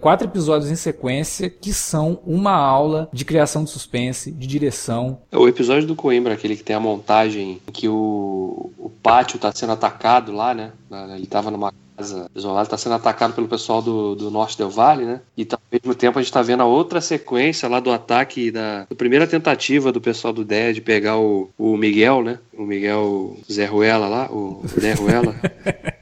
quatro 0.00 0.26
episódios 0.26 0.70
em 0.70 0.76
sequência 0.76 1.48
que 1.48 1.72
são 1.72 2.20
uma 2.26 2.52
aula 2.52 3.08
de 3.12 3.24
criação 3.24 3.64
de 3.64 3.70
suspense, 3.70 4.32
de 4.32 4.46
direção. 4.46 5.18
O 5.32 5.48
episódio 5.48 5.86
do 5.86 5.94
Coimbra, 5.94 6.34
aquele 6.34 6.56
que 6.56 6.64
tem 6.64 6.76
a 6.76 6.80
montagem 6.80 7.60
em 7.66 7.72
que 7.72 7.88
o, 7.88 8.72
o 8.78 8.90
pátio 9.02 9.36
está 9.36 9.52
sendo 9.52 9.72
atacado 9.72 10.32
lá, 10.32 10.54
né? 10.54 10.72
Ele 11.14 11.24
estava 11.24 11.50
numa 11.50 11.72
casa 11.98 12.30
isolada, 12.34 12.62
está 12.62 12.78
sendo 12.78 12.94
atacado 12.94 13.34
pelo 13.34 13.48
pessoal 13.48 13.82
do, 13.82 14.14
do 14.14 14.30
norte 14.30 14.56
do 14.56 14.70
Vale, 14.70 15.04
né? 15.04 15.20
E 15.36 15.44
tá, 15.44 15.56
ao 15.56 15.62
mesmo 15.70 15.94
tempo 15.94 16.18
a 16.18 16.22
gente 16.22 16.30
está 16.30 16.42
vendo 16.42 16.62
a 16.62 16.66
outra 16.66 17.00
sequência 17.00 17.68
lá 17.68 17.80
do 17.80 17.90
ataque 17.90 18.50
da, 18.50 18.86
da 18.88 18.96
primeira 18.96 19.26
tentativa 19.26 19.90
do 19.90 20.00
pessoal 20.00 20.32
do 20.32 20.44
DEA 20.44 20.72
de 20.72 20.80
pegar 20.80 21.18
o, 21.18 21.50
o 21.58 21.76
Miguel, 21.76 22.22
né? 22.22 22.38
O 22.56 22.62
Miguel 22.62 23.36
Zé 23.50 23.66
Ruela 23.66 24.08
lá, 24.08 24.30
o 24.30 24.62
Zé 24.78 24.94
Ruela. 24.94 25.34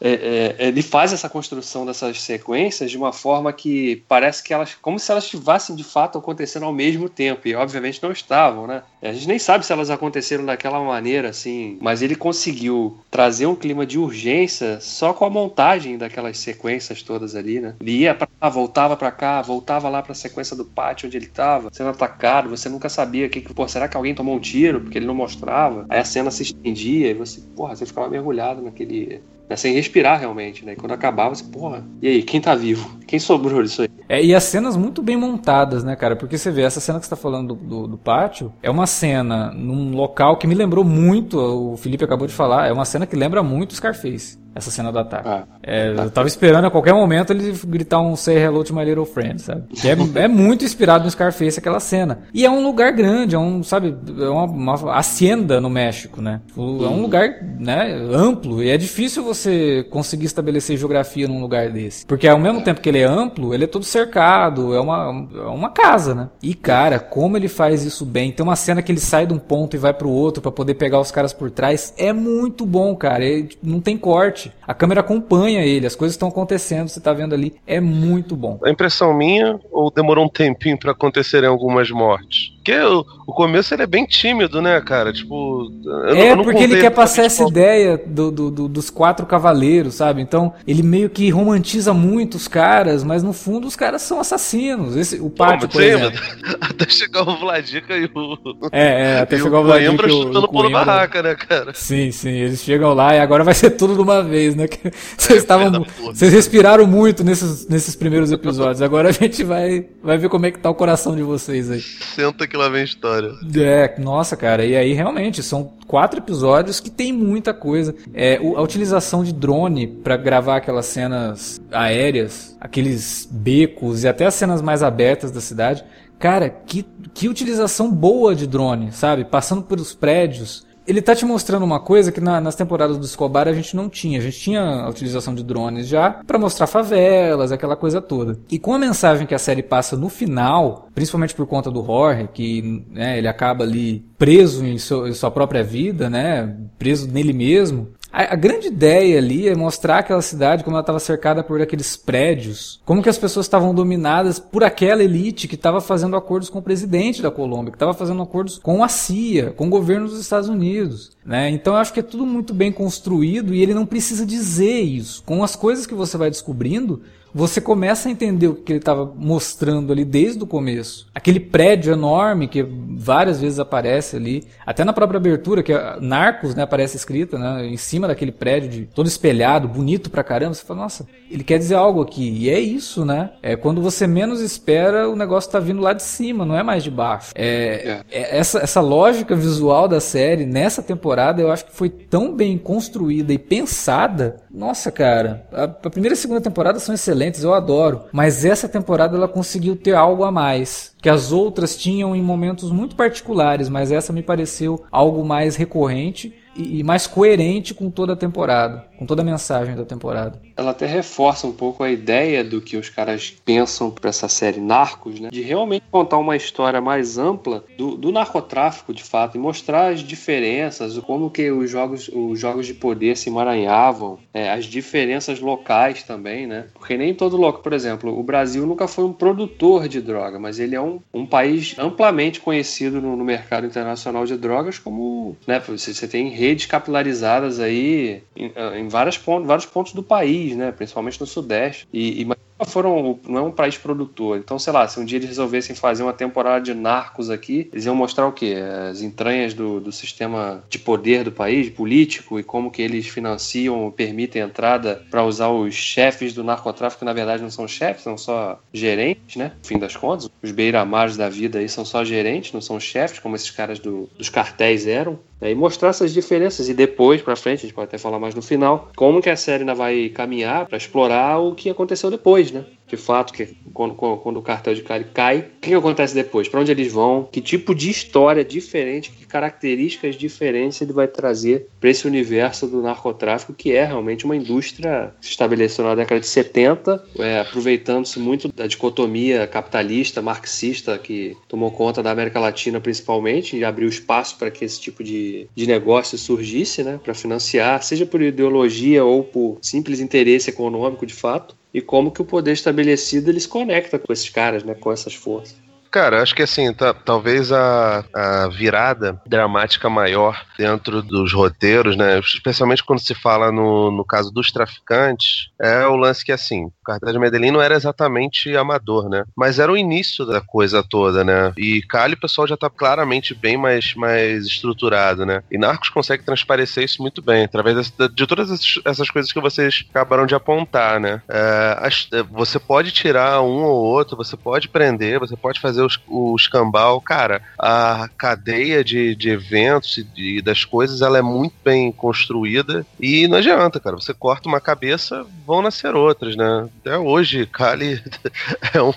É, 0.00 0.54
é, 0.58 0.68
ele 0.68 0.82
faz 0.82 1.12
essa 1.12 1.28
construção 1.28 1.86
dessas 1.86 2.20
sequências 2.20 2.90
de 2.90 2.96
uma 2.96 3.12
forma 3.12 3.52
que 3.52 4.02
parece 4.08 4.42
que 4.42 4.52
elas, 4.52 4.74
como 4.74 4.98
se 4.98 5.10
elas 5.10 5.24
estivessem 5.24 5.74
de 5.74 5.84
fato 5.84 6.18
acontecendo 6.18 6.64
ao 6.64 6.72
mesmo 6.72 7.08
tempo, 7.08 7.48
e 7.48 7.54
obviamente 7.54 8.02
não 8.02 8.12
estavam, 8.12 8.66
né? 8.66 8.82
A 9.02 9.12
gente 9.12 9.28
nem 9.28 9.38
sabe 9.38 9.64
se 9.64 9.72
elas 9.72 9.90
aconteceram 9.90 10.44
daquela 10.44 10.80
maneira, 10.80 11.30
assim, 11.30 11.78
mas 11.80 12.02
ele 12.02 12.14
conseguiu 12.14 12.98
trazer 13.10 13.46
um 13.46 13.54
clima 13.54 13.86
de 13.86 13.98
urgência 13.98 14.80
só 14.80 15.12
com 15.12 15.24
a 15.24 15.30
montagem 15.30 15.96
daquelas 15.96 16.38
sequências 16.38 17.02
todas 17.02 17.34
ali, 17.34 17.60
né? 17.60 17.74
Ele 17.80 17.98
ia 17.98 18.14
pra 18.14 18.26
cá, 18.26 18.48
voltava 18.48 18.96
para 18.96 19.10
cá, 19.10 19.42
voltava 19.42 19.88
lá 19.88 20.02
para 20.02 20.12
a 20.12 20.14
sequência 20.14 20.56
do 20.56 20.64
pátio 20.64 21.06
onde 21.06 21.16
ele 21.16 21.26
estava, 21.26 21.70
sendo 21.72 21.90
atacado, 21.90 22.50
você 22.50 22.68
nunca 22.68 22.88
sabia 22.88 23.28
que, 23.28 23.40
pô, 23.40 23.66
será 23.66 23.88
que 23.88 23.96
alguém 23.96 24.14
tomou 24.14 24.34
um 24.34 24.40
tiro? 24.40 24.80
Porque 24.80 24.98
ele 24.98 25.06
não 25.06 25.14
mostrava. 25.14 25.86
Aí 25.88 25.98
a 25.98 26.04
cena 26.04 26.30
se 26.30 26.42
estendia 26.42 27.10
e 27.10 27.14
você, 27.14 27.40
porra, 27.54 27.74
você 27.74 27.86
ficava 27.86 28.08
mergulhado 28.08 28.62
naquele 28.62 29.22
né, 29.48 29.56
sem 29.56 29.72
respirar 29.74 30.18
realmente, 30.18 30.64
né? 30.64 30.72
E 30.72 30.76
quando 30.76 30.92
acabava, 30.92 31.34
você, 31.34 31.44
porra, 31.44 31.84
e 32.00 32.08
aí, 32.08 32.22
quem 32.22 32.40
tá 32.40 32.54
vivo? 32.54 32.98
Quem 33.06 33.18
sobrou 33.18 33.62
disso 33.62 33.82
aí? 33.82 33.88
É, 34.08 34.22
e 34.22 34.34
as 34.34 34.44
cenas 34.44 34.76
muito 34.76 35.02
bem 35.02 35.16
montadas, 35.16 35.82
né, 35.84 35.96
cara? 35.96 36.16
Porque 36.16 36.38
você 36.38 36.50
vê, 36.50 36.62
essa 36.62 36.80
cena 36.80 36.98
que 36.98 37.06
você 37.06 37.10
tá 37.10 37.16
falando 37.16 37.54
do, 37.54 37.64
do, 37.64 37.86
do, 37.88 37.98
pátio, 37.98 38.52
é 38.62 38.70
uma 38.70 38.86
cena 38.86 39.52
num 39.52 39.94
local 39.94 40.36
que 40.36 40.46
me 40.46 40.54
lembrou 40.54 40.84
muito, 40.84 41.38
o 41.38 41.76
Felipe 41.76 42.04
acabou 42.04 42.26
de 42.26 42.32
falar, 42.32 42.68
é 42.68 42.72
uma 42.72 42.84
cena 42.84 43.06
que 43.06 43.16
lembra 43.16 43.42
muito 43.42 43.74
Scarface 43.74 44.45
essa 44.56 44.70
cena 44.70 44.90
do 44.90 44.98
ataque. 44.98 45.28
Ah, 45.28 45.44
é, 45.62 45.92
tá. 45.92 46.02
Eu 46.04 46.10
tava 46.10 46.28
esperando 46.28 46.66
a 46.66 46.70
qualquer 46.70 46.94
momento 46.94 47.32
ele 47.32 47.52
gritar 47.66 48.00
um 48.00 48.16
Say 48.16 48.36
Hello 48.36 48.64
to 48.64 48.74
My 48.74 48.84
Little 48.84 49.04
Friend, 49.04 49.40
sabe? 49.40 49.64
É, 49.84 50.22
é, 50.24 50.28
muito 50.28 50.64
inspirado 50.64 51.04
no 51.04 51.10
Scarface 51.10 51.58
aquela 51.58 51.80
cena. 51.80 52.20
E 52.32 52.44
é 52.44 52.50
um 52.50 52.62
lugar 52.64 52.92
grande, 52.92 53.34
é 53.34 53.38
um, 53.38 53.62
sabe, 53.62 53.94
é 54.18 54.28
uma, 54.28 54.44
uma 54.44 54.96
hacienda 54.96 55.60
no 55.60 55.68
México, 55.68 56.20
né? 56.20 56.40
É 56.56 56.60
um 56.60 57.02
lugar, 57.02 57.28
né, 57.58 57.92
amplo 58.12 58.62
e 58.62 58.70
é 58.70 58.76
difícil 58.76 59.22
você 59.22 59.86
conseguir 59.90 60.26
estabelecer 60.26 60.76
geografia 60.76 61.28
num 61.28 61.40
lugar 61.40 61.70
desse. 61.70 62.06
Porque 62.06 62.26
ao 62.26 62.38
mesmo 62.38 62.60
é. 62.60 62.62
tempo 62.62 62.80
que 62.80 62.88
ele 62.88 62.98
é 62.98 63.04
amplo, 63.04 63.52
ele 63.52 63.64
é 63.64 63.66
todo 63.66 63.84
cercado, 63.84 64.74
é 64.74 64.80
uma, 64.80 65.28
é 65.34 65.48
uma 65.48 65.70
casa, 65.70 66.14
né? 66.14 66.28
E 66.42 66.54
cara, 66.54 66.98
como 66.98 67.36
ele 67.36 67.48
faz 67.48 67.84
isso 67.84 68.04
bem. 68.04 68.32
Tem 68.32 68.44
uma 68.44 68.56
cena 68.56 68.82
que 68.82 68.90
ele 68.90 69.00
sai 69.00 69.26
de 69.26 69.34
um 69.34 69.38
ponto 69.38 69.76
e 69.76 69.78
vai 69.78 69.92
pro 69.92 70.08
outro 70.08 70.42
para 70.42 70.50
poder 70.50 70.74
pegar 70.74 71.00
os 71.00 71.10
caras 71.10 71.32
por 71.32 71.50
trás. 71.50 71.92
É 71.96 72.12
muito 72.12 72.64
bom, 72.64 72.94
cara. 72.96 73.24
Ele, 73.24 73.50
não 73.62 73.80
tem 73.80 73.96
corte. 73.96 74.45
A 74.66 74.74
câmera 74.74 75.00
acompanha 75.00 75.64
ele, 75.64 75.86
as 75.86 75.94
coisas 75.94 76.14
estão 76.14 76.28
acontecendo, 76.28 76.88
você 76.88 76.98
está 76.98 77.12
vendo 77.12 77.34
ali, 77.34 77.54
é 77.66 77.80
muito 77.80 78.36
bom. 78.36 78.58
A 78.64 78.70
impressão 78.70 79.16
minha 79.16 79.58
ou 79.70 79.90
demorou 79.90 80.24
um 80.24 80.28
tempinho 80.28 80.78
para 80.78 80.92
acontecerem 80.92 81.48
algumas 81.48 81.90
mortes? 81.90 82.55
Porque 82.66 82.80
o, 82.80 83.06
o 83.28 83.32
começo 83.32 83.72
ele 83.72 83.84
é 83.84 83.86
bem 83.86 84.04
tímido, 84.04 84.60
né, 84.60 84.80
cara? 84.80 85.12
Tipo. 85.12 85.70
é, 86.08 86.34
porque 86.34 86.64
ele 86.64 86.80
quer 86.80 86.90
passar 86.90 87.24
essa 87.24 87.44
ideia 87.44 87.96
do, 88.04 88.32
do, 88.32 88.50
do, 88.50 88.68
dos 88.68 88.90
quatro 88.90 89.24
cavaleiros, 89.24 89.94
sabe? 89.94 90.20
Então, 90.20 90.52
ele 90.66 90.82
meio 90.82 91.08
que 91.08 91.30
romantiza 91.30 91.94
muito 91.94 92.34
os 92.34 92.48
caras, 92.48 93.04
mas 93.04 93.22
no 93.22 93.32
fundo 93.32 93.68
os 93.68 93.76
caras 93.76 94.02
são 94.02 94.18
assassinos. 94.18 94.96
Esse, 94.96 95.20
o 95.20 95.30
pátio, 95.30 95.68
por 95.68 95.80
exemplo. 95.80 96.18
Até 96.60 96.88
chegar 96.88 97.22
o 97.22 97.38
Vladica 97.38 97.96
e 97.96 98.10
o. 98.12 98.36
É, 98.72 99.12
é 99.12 99.20
até 99.20 99.38
chegar 99.38 99.60
o 99.60 99.64
Vladica. 99.64 99.92
E 99.92 100.10
o 100.10 100.24
chutando 100.24 100.48
pula 100.48 100.70
barraca, 100.70 101.22
né, 101.22 101.36
cara? 101.36 101.72
Sim, 101.72 102.10
sim. 102.10 102.30
Eles 102.30 102.62
chegam 102.62 102.94
lá 102.94 103.14
e 103.14 103.20
agora 103.20 103.44
vai 103.44 103.54
ser 103.54 103.70
tudo 103.70 103.94
de 103.94 104.00
uma 104.00 104.22
vez, 104.22 104.56
né? 104.56 104.66
Vocês 105.16 105.42
estavam. 105.42 105.86
Vocês 106.06 106.32
respiraram 106.32 106.86
muito 106.86 107.22
nesses, 107.22 107.68
nesses 107.68 107.94
primeiros 107.94 108.32
episódios. 108.32 108.82
Agora 108.82 109.10
a 109.10 109.12
gente 109.12 109.44
vai, 109.44 109.86
vai 110.02 110.18
ver 110.18 110.28
como 110.28 110.46
é 110.46 110.50
que 110.50 110.58
tá 110.58 110.68
o 110.68 110.74
coração 110.74 111.14
de 111.14 111.22
vocês 111.22 111.70
aí. 111.70 111.80
Senta 111.80 112.46
que 112.46 112.55
lá 112.56 112.68
vem 112.68 112.84
história. 112.84 113.32
É, 113.56 113.94
nossa, 113.98 114.36
cara, 114.36 114.64
e 114.64 114.76
aí 114.76 114.92
realmente 114.92 115.42
são 115.42 115.72
quatro 115.86 116.18
episódios 116.18 116.80
que 116.80 116.90
tem 116.90 117.12
muita 117.12 117.54
coisa. 117.54 117.94
É, 118.14 118.36
a 118.36 118.60
utilização 118.60 119.22
de 119.22 119.32
drone 119.32 119.86
para 119.86 120.16
gravar 120.16 120.56
aquelas 120.56 120.86
cenas 120.86 121.60
aéreas, 121.70 122.56
aqueles 122.60 123.28
becos 123.30 124.04
e 124.04 124.08
até 124.08 124.26
as 124.26 124.34
cenas 124.34 124.62
mais 124.62 124.82
abertas 124.82 125.30
da 125.30 125.40
cidade. 125.40 125.84
Cara, 126.18 126.48
que, 126.48 126.84
que 127.12 127.28
utilização 127.28 127.90
boa 127.90 128.34
de 128.34 128.46
drone, 128.46 128.90
sabe? 128.90 129.24
Passando 129.24 129.62
pelos 129.62 129.94
prédios, 129.94 130.66
ele 130.86 131.02
tá 131.02 131.14
te 131.14 131.24
mostrando 131.24 131.64
uma 131.64 131.80
coisa 131.80 132.12
que 132.12 132.20
na, 132.20 132.40
nas 132.40 132.54
temporadas 132.54 132.96
do 132.96 133.04
Escobar 133.04 133.48
a 133.48 133.52
gente 133.52 133.74
não 133.74 133.88
tinha. 133.88 134.18
A 134.18 134.22
gente 134.22 134.38
tinha 134.38 134.62
a 134.62 134.88
utilização 134.88 135.34
de 135.34 135.42
drones 135.42 135.86
já 135.86 136.10
para 136.26 136.38
mostrar 136.38 136.66
favelas, 136.66 137.52
aquela 137.52 137.76
coisa 137.76 138.00
toda. 138.00 138.38
E 138.50 138.58
com 138.58 138.72
a 138.72 138.78
mensagem 138.78 139.26
que 139.26 139.34
a 139.34 139.38
série 139.38 139.62
passa 139.62 139.96
no 139.96 140.08
final, 140.08 140.88
principalmente 140.94 141.34
por 141.34 141.46
conta 141.46 141.70
do 141.70 141.84
Jorge, 141.84 142.28
que 142.32 142.84
né, 142.90 143.18
ele 143.18 143.28
acaba 143.28 143.64
ali 143.64 144.04
preso 144.16 144.64
em, 144.64 144.78
seu, 144.78 145.06
em 145.06 145.12
sua 145.12 145.30
própria 145.30 145.62
vida, 145.62 146.08
né, 146.08 146.56
preso 146.78 147.10
nele 147.10 147.32
mesmo, 147.32 147.88
a, 148.16 148.32
a, 148.32 148.34
grande 148.34 148.68
ideia 148.68 149.18
ali 149.18 149.46
é 149.46 149.54
mostrar 149.54 149.98
aquela 149.98 150.22
cidade 150.22 150.64
como 150.64 150.74
ela 150.74 150.80
estava 150.80 150.98
cercada 150.98 151.44
por 151.44 151.60
aqueles 151.60 151.98
prédios, 151.98 152.80
como 152.82 153.02
que 153.02 153.10
as 153.10 153.18
pessoas 153.18 153.44
estavam 153.44 153.74
dominadas 153.74 154.38
por 154.38 154.64
aquela 154.64 155.04
elite 155.04 155.46
que 155.46 155.54
estava 155.54 155.82
fazendo 155.82 156.16
acordos 156.16 156.48
com 156.48 156.60
o 156.60 156.62
presidente 156.62 157.20
da 157.20 157.30
Colômbia, 157.30 157.72
que 157.72 157.76
estava 157.76 157.92
fazendo 157.92 158.22
acordos 158.22 158.56
com 158.56 158.82
a 158.82 158.88
CIA, 158.88 159.50
com 159.50 159.66
o 159.66 159.70
governo 159.70 160.08
dos 160.08 160.18
Estados 160.18 160.48
Unidos. 160.48 161.14
Né? 161.26 161.50
Então 161.50 161.74
eu 161.74 161.78
acho 161.78 161.92
que 161.92 162.00
é 162.00 162.02
tudo 162.02 162.24
muito 162.24 162.54
bem 162.54 162.72
construído 162.72 163.52
e 163.52 163.62
ele 163.62 163.74
não 163.74 163.84
precisa 163.84 164.24
dizer 164.24 164.80
isso. 164.80 165.22
Com 165.26 165.44
as 165.44 165.54
coisas 165.54 165.86
que 165.86 165.94
você 165.94 166.16
vai 166.16 166.30
descobrindo, 166.30 167.02
você 167.36 167.60
começa 167.60 168.08
a 168.08 168.12
entender 168.12 168.48
o 168.48 168.54
que 168.54 168.72
ele 168.72 168.78
estava 168.78 169.12
mostrando 169.14 169.92
ali 169.92 170.06
desde 170.06 170.42
o 170.42 170.46
começo. 170.46 171.06
Aquele 171.14 171.38
prédio 171.38 171.92
enorme 171.92 172.48
que 172.48 172.62
várias 172.62 173.38
vezes 173.38 173.58
aparece 173.58 174.16
ali, 174.16 174.44
até 174.64 174.84
na 174.84 174.92
própria 174.94 175.18
abertura, 175.18 175.62
que 175.62 175.70
é 175.70 175.98
Narcos, 176.00 176.54
né, 176.54 176.62
aparece 176.62 176.96
escrita, 176.96 177.38
né, 177.38 177.66
em 177.66 177.76
cima 177.76 178.08
daquele 178.08 178.32
prédio 178.32 178.70
de, 178.70 178.86
todo 178.86 179.06
espelhado, 179.06 179.68
bonito 179.68 180.08
pra 180.08 180.24
caramba. 180.24 180.54
Você 180.54 180.64
fala, 180.64 180.80
nossa, 180.80 181.06
ele 181.30 181.44
quer 181.44 181.58
dizer 181.58 181.74
algo 181.74 182.00
aqui. 182.00 182.26
E 182.26 182.48
é 182.48 182.58
isso, 182.58 183.04
né? 183.04 183.32
É 183.42 183.54
quando 183.54 183.82
você 183.82 184.06
menos 184.06 184.40
espera, 184.40 185.06
o 185.06 185.14
negócio 185.14 185.50
tá 185.50 185.60
vindo 185.60 185.82
lá 185.82 185.92
de 185.92 186.02
cima, 186.02 186.46
não 186.46 186.56
é 186.56 186.62
mais 186.62 186.82
de 186.82 186.90
baixo. 186.90 187.32
É, 187.34 188.02
é. 188.10 188.18
é 188.18 188.38
essa, 188.38 188.60
essa 188.60 188.80
lógica 188.80 189.36
visual 189.36 189.86
da 189.86 190.00
série 190.00 190.46
nessa 190.46 190.82
temporada 190.82 191.42
eu 191.42 191.52
acho 191.52 191.66
que 191.66 191.74
foi 191.74 191.90
tão 191.90 192.34
bem 192.34 192.56
construída 192.56 193.30
e 193.32 193.38
pensada. 193.38 194.36
Nossa, 194.50 194.90
cara, 194.90 195.46
a, 195.52 195.64
a 195.64 195.90
primeira 195.90 196.14
e 196.14 196.18
a 196.18 196.20
segunda 196.20 196.40
temporada 196.40 196.78
são 196.78 196.94
excelentes 196.94 197.25
excelentes, 197.26 197.42
eu 197.42 197.54
adoro. 197.54 198.02
Mas 198.12 198.44
essa 198.44 198.68
temporada 198.68 199.16
ela 199.16 199.28
conseguiu 199.28 199.76
ter 199.76 199.94
algo 199.94 200.24
a 200.24 200.30
mais. 200.30 200.94
Que 201.00 201.08
as 201.08 201.32
outras 201.32 201.76
tinham 201.76 202.14
em 202.14 202.22
momentos 202.22 202.70
muito 202.70 202.96
particulares, 202.96 203.68
mas 203.68 203.92
essa 203.92 204.12
me 204.12 204.22
pareceu 204.22 204.84
algo 204.90 205.24
mais 205.24 205.56
recorrente 205.56 206.34
e, 206.56 206.82
mais 206.82 207.06
coerente 207.06 207.74
com 207.74 207.90
toda 207.90 208.14
a 208.14 208.16
temporada, 208.16 208.86
com 208.98 209.06
toda 209.06 209.22
a 209.22 209.24
mensagem 209.24 209.74
da 209.74 209.84
temporada. 209.84 210.40
Ela 210.56 210.70
até 210.70 210.86
reforça 210.86 211.46
um 211.46 211.52
pouco 211.52 211.82
a 211.82 211.90
ideia 211.90 212.42
do 212.42 212.60
que 212.60 212.76
os 212.76 212.88
caras 212.88 213.34
pensam 213.44 213.90
para 213.90 214.10
essa 214.10 214.28
série 214.28 214.60
Narcos, 214.60 215.20
né? 215.20 215.28
De 215.30 215.42
realmente 215.42 215.84
contar 215.90 216.18
uma 216.18 216.36
história 216.36 216.80
mais 216.80 217.18
ampla 217.18 217.64
do, 217.76 217.96
do, 217.96 218.10
narcotráfico, 218.10 218.94
de 218.94 219.02
fato, 219.02 219.36
e 219.36 219.40
mostrar 219.40 219.92
as 219.92 220.00
diferenças, 220.00 220.98
como 220.98 221.30
que 221.30 221.50
os 221.50 221.70
jogos, 221.70 222.10
os 222.12 222.38
jogos 222.38 222.66
de 222.66 222.74
poder 222.74 223.16
se 223.16 223.28
emaranhavam, 223.28 224.18
é, 224.32 224.50
as 224.50 224.64
diferenças 224.64 225.40
locais 225.40 226.02
também, 226.02 226.46
né? 226.46 226.66
Porque 226.74 226.96
nem 226.96 227.14
todo 227.14 227.36
local, 227.36 227.62
por 227.62 227.72
exemplo, 227.72 228.18
o 228.18 228.22
Brasil 228.22 228.66
nunca 228.66 228.88
foi 228.88 229.04
um 229.04 229.12
produtor 229.12 229.88
de 229.88 230.00
droga, 230.00 230.38
mas 230.38 230.58
ele 230.58 230.74
é 230.74 230.80
um, 230.80 231.00
um 231.12 231.26
país 231.26 231.74
amplamente 231.78 232.40
conhecido 232.40 233.00
no, 233.00 233.16
no 233.16 233.24
mercado 233.24 233.66
internacional 233.66 234.24
de 234.24 234.36
drogas 234.36 234.78
como, 234.78 235.36
né? 235.46 235.60
Você, 235.60 235.92
você 235.92 236.08
tem 236.08 236.28
redes 236.28 236.66
capilarizadas 236.66 237.60
aí 237.60 238.22
em, 238.34 238.52
em 238.76 238.85
vários, 238.88 239.18
pontos, 239.18 239.46
vários 239.46 239.66
pontos 239.66 239.92
do 239.92 240.02
país, 240.02 240.56
né? 240.56 240.72
Principalmente 240.72 241.20
no 241.20 241.26
Sudeste. 241.26 241.88
E, 241.92 242.22
e 242.22 242.26
foram 242.64 243.18
não 243.28 243.38
é 243.38 243.42
um 243.42 243.50
país 243.50 243.76
produtor. 243.76 244.38
Então, 244.38 244.58
sei 244.58 244.72
lá, 244.72 244.88
se 244.88 244.98
um 244.98 245.04
dia 245.04 245.18
eles 245.18 245.28
resolvessem 245.28 245.76
fazer 245.76 246.02
uma 246.02 246.12
temporada 246.12 246.64
de 246.64 246.72
narcos 246.72 247.28
aqui, 247.28 247.68
eles 247.72 247.84
iam 247.84 247.94
mostrar 247.94 248.26
o 248.26 248.32
quê? 248.32 248.54
As 248.90 249.02
entranhas 249.02 249.52
do, 249.52 249.80
do 249.80 249.92
sistema 249.92 250.64
de 250.70 250.78
poder 250.78 251.24
do 251.24 251.32
país, 251.32 251.68
político, 251.68 252.38
e 252.38 252.42
como 252.42 252.70
que 252.70 252.80
eles 252.80 253.08
financiam, 253.08 253.90
permitem 253.90 254.42
entrada 254.42 255.04
para 255.10 255.24
usar 255.24 255.48
os 255.48 255.74
chefes 255.74 256.32
do 256.32 256.42
narcotráfico, 256.42 257.00
que 257.00 257.04
na 257.04 257.12
verdade 257.12 257.42
não 257.42 257.50
são 257.50 257.68
chefes, 257.68 258.04
são 258.04 258.16
só 258.16 258.60
gerentes, 258.72 259.36
né? 259.36 259.52
No 259.58 259.66
fim 259.66 259.78
das 259.78 259.96
contas, 259.96 260.30
os 260.42 260.50
beiramares 260.50 261.16
da 261.16 261.28
vida 261.28 261.58
aí 261.58 261.68
são 261.68 261.84
só 261.84 262.04
gerentes, 262.04 262.52
não 262.52 262.60
são 262.60 262.80
chefes, 262.80 263.18
como 263.18 263.36
esses 263.36 263.50
caras 263.50 263.78
do, 263.78 264.08
dos 264.16 264.28
cartéis 264.28 264.86
eram. 264.86 265.18
É, 265.40 265.50
e 265.50 265.54
mostrar 265.54 265.90
essas 265.90 266.12
diferenças. 266.12 266.68
E 266.68 266.74
depois, 266.74 267.20
para 267.20 267.36
frente, 267.36 267.58
a 267.58 267.62
gente 267.62 267.74
pode 267.74 267.88
até 267.88 267.98
falar 267.98 268.18
mais 268.18 268.34
no 268.34 268.42
final, 268.42 268.90
como 268.96 269.20
que 269.20 269.28
a 269.28 269.36
série 269.36 269.62
ainda 269.62 269.74
vai 269.74 270.08
caminhar 270.08 270.66
para 270.66 270.78
explorar 270.78 271.38
o 271.38 271.54
que 271.54 271.68
aconteceu 271.68 272.10
depois, 272.10 272.50
né? 272.50 272.64
De 272.86 272.96
fato, 272.96 273.32
que 273.32 273.56
quando, 273.74 273.94
quando 273.94 274.38
o 274.38 274.42
cartel 274.42 274.74
de 274.74 274.82
Cali 274.82 275.06
cai, 275.12 275.38
o 275.38 275.60
que, 275.60 275.70
que 275.70 275.74
acontece 275.74 276.14
depois? 276.14 276.48
Para 276.48 276.60
onde 276.60 276.70
eles 276.70 276.92
vão? 276.92 277.28
Que 277.30 277.40
tipo 277.40 277.74
de 277.74 277.90
história 277.90 278.44
diferente, 278.44 279.10
que 279.10 279.26
características 279.26 280.16
diferentes 280.16 280.80
ele 280.80 280.92
vai 280.92 281.08
trazer 281.08 281.68
para 281.80 281.90
esse 281.90 282.06
universo 282.06 282.66
do 282.66 282.80
narcotráfico, 282.80 283.52
que 283.52 283.72
é 283.72 283.84
realmente 283.84 284.24
uma 284.24 284.36
indústria 284.36 285.12
que 285.20 285.26
se 285.26 285.32
estabeleceu 285.32 285.84
na 285.84 285.94
década 285.94 286.20
de 286.20 286.26
70, 286.26 287.04
é, 287.18 287.40
aproveitando-se 287.40 288.18
muito 288.18 288.48
da 288.48 288.66
dicotomia 288.66 289.46
capitalista, 289.46 290.22
marxista, 290.22 290.96
que 290.96 291.36
tomou 291.48 291.70
conta 291.70 292.02
da 292.02 292.10
América 292.10 292.38
Latina 292.38 292.80
principalmente, 292.80 293.56
e 293.56 293.64
abriu 293.64 293.88
espaço 293.88 294.38
para 294.38 294.50
que 294.50 294.64
esse 294.64 294.80
tipo 294.80 295.02
de, 295.02 295.48
de 295.54 295.66
negócio 295.66 296.16
surgisse, 296.16 296.82
né? 296.82 297.00
Para 297.02 297.14
financiar, 297.14 297.82
seja 297.82 298.06
por 298.06 298.22
ideologia 298.22 299.04
ou 299.04 299.24
por 299.24 299.58
simples 299.60 300.00
interesse 300.00 300.50
econômico 300.50 301.04
de 301.04 301.14
fato 301.14 301.56
e 301.76 301.82
como 301.82 302.10
que 302.10 302.22
o 302.22 302.24
poder 302.24 302.52
estabelecido 302.52 303.28
ele 303.28 303.38
se 303.38 303.46
conecta 303.46 303.98
com 303.98 304.10
esses 304.10 304.30
caras, 304.30 304.64
né, 304.64 304.74
com 304.74 304.90
essas 304.90 305.14
forças. 305.14 305.54
Cara, 305.90 306.22
acho 306.22 306.34
que 306.34 306.42
assim, 306.42 306.74
talvez 307.04 307.52
a, 307.52 308.02
a 308.14 308.48
virada 308.48 309.20
dramática 309.26 309.88
maior 309.90 310.42
dentro 310.58 311.02
dos 311.02 311.34
roteiros, 311.34 311.94
né? 311.96 312.18
Especialmente 312.18 312.82
quando 312.82 313.00
se 313.00 313.14
fala 313.14 313.52
no, 313.52 313.90
no 313.90 314.04
caso 314.04 314.30
dos 314.30 314.50
traficantes, 314.50 315.50
é 315.60 315.86
o 315.86 315.96
lance 315.96 316.24
que 316.24 316.32
assim, 316.32 316.70
cartel 316.86 317.12
de 317.12 317.18
Medellín 317.18 317.50
não 317.50 317.60
era 317.60 317.74
exatamente 317.74 318.56
amador, 318.56 319.08
né? 319.08 319.24
Mas 319.36 319.58
era 319.58 319.70
o 319.70 319.76
início 319.76 320.24
da 320.24 320.40
coisa 320.40 320.82
toda, 320.82 321.24
né? 321.24 321.52
E 321.56 321.82
Cali 321.82 322.14
o 322.14 322.20
pessoal 322.20 322.46
já 322.46 322.56
tá 322.56 322.70
claramente 322.70 323.34
bem 323.34 323.56
mais, 323.56 323.94
mais 323.94 324.46
estruturado, 324.46 325.26
né? 325.26 325.42
E 325.50 325.58
Narcos 325.58 325.88
consegue 325.88 326.24
transparecer 326.24 326.84
isso 326.84 327.02
muito 327.02 327.20
bem, 327.20 327.44
através 327.44 327.90
de, 327.90 328.08
de 328.08 328.26
todas 328.26 328.50
essas 328.84 329.10
coisas 329.10 329.32
que 329.32 329.40
vocês 329.40 329.84
acabaram 329.90 330.26
de 330.26 330.34
apontar, 330.34 331.00
né? 331.00 331.20
É, 331.28 331.78
as, 331.80 332.08
você 332.30 332.58
pode 332.58 332.92
tirar 332.92 333.42
um 333.42 333.64
ou 333.64 333.84
outro, 333.84 334.16
você 334.16 334.36
pode 334.36 334.68
prender, 334.68 335.18
você 335.18 335.36
pode 335.36 335.60
fazer 335.60 335.82
o, 335.82 335.88
o 336.08 336.36
escambau, 336.36 337.00
cara, 337.00 337.42
a 337.58 338.08
cadeia 338.16 338.84
de, 338.84 339.14
de 339.14 339.30
eventos 339.30 340.04
e 340.16 340.40
das 340.42 340.64
coisas, 340.64 341.02
ela 341.02 341.18
é 341.18 341.22
muito 341.22 341.54
bem 341.64 341.90
construída 341.90 342.86
e 343.00 343.26
não 343.28 343.38
adianta, 343.38 343.80
cara. 343.80 343.96
Você 343.96 344.14
corta 344.14 344.48
uma 344.48 344.60
cabeça, 344.60 345.26
vão 345.46 345.62
nascer 345.62 345.94
outras, 345.94 346.36
né? 346.36 346.68
Até 346.86 346.96
hoje, 346.96 347.46
Kali 347.46 348.00
é 348.72 348.80
um, 348.80 348.92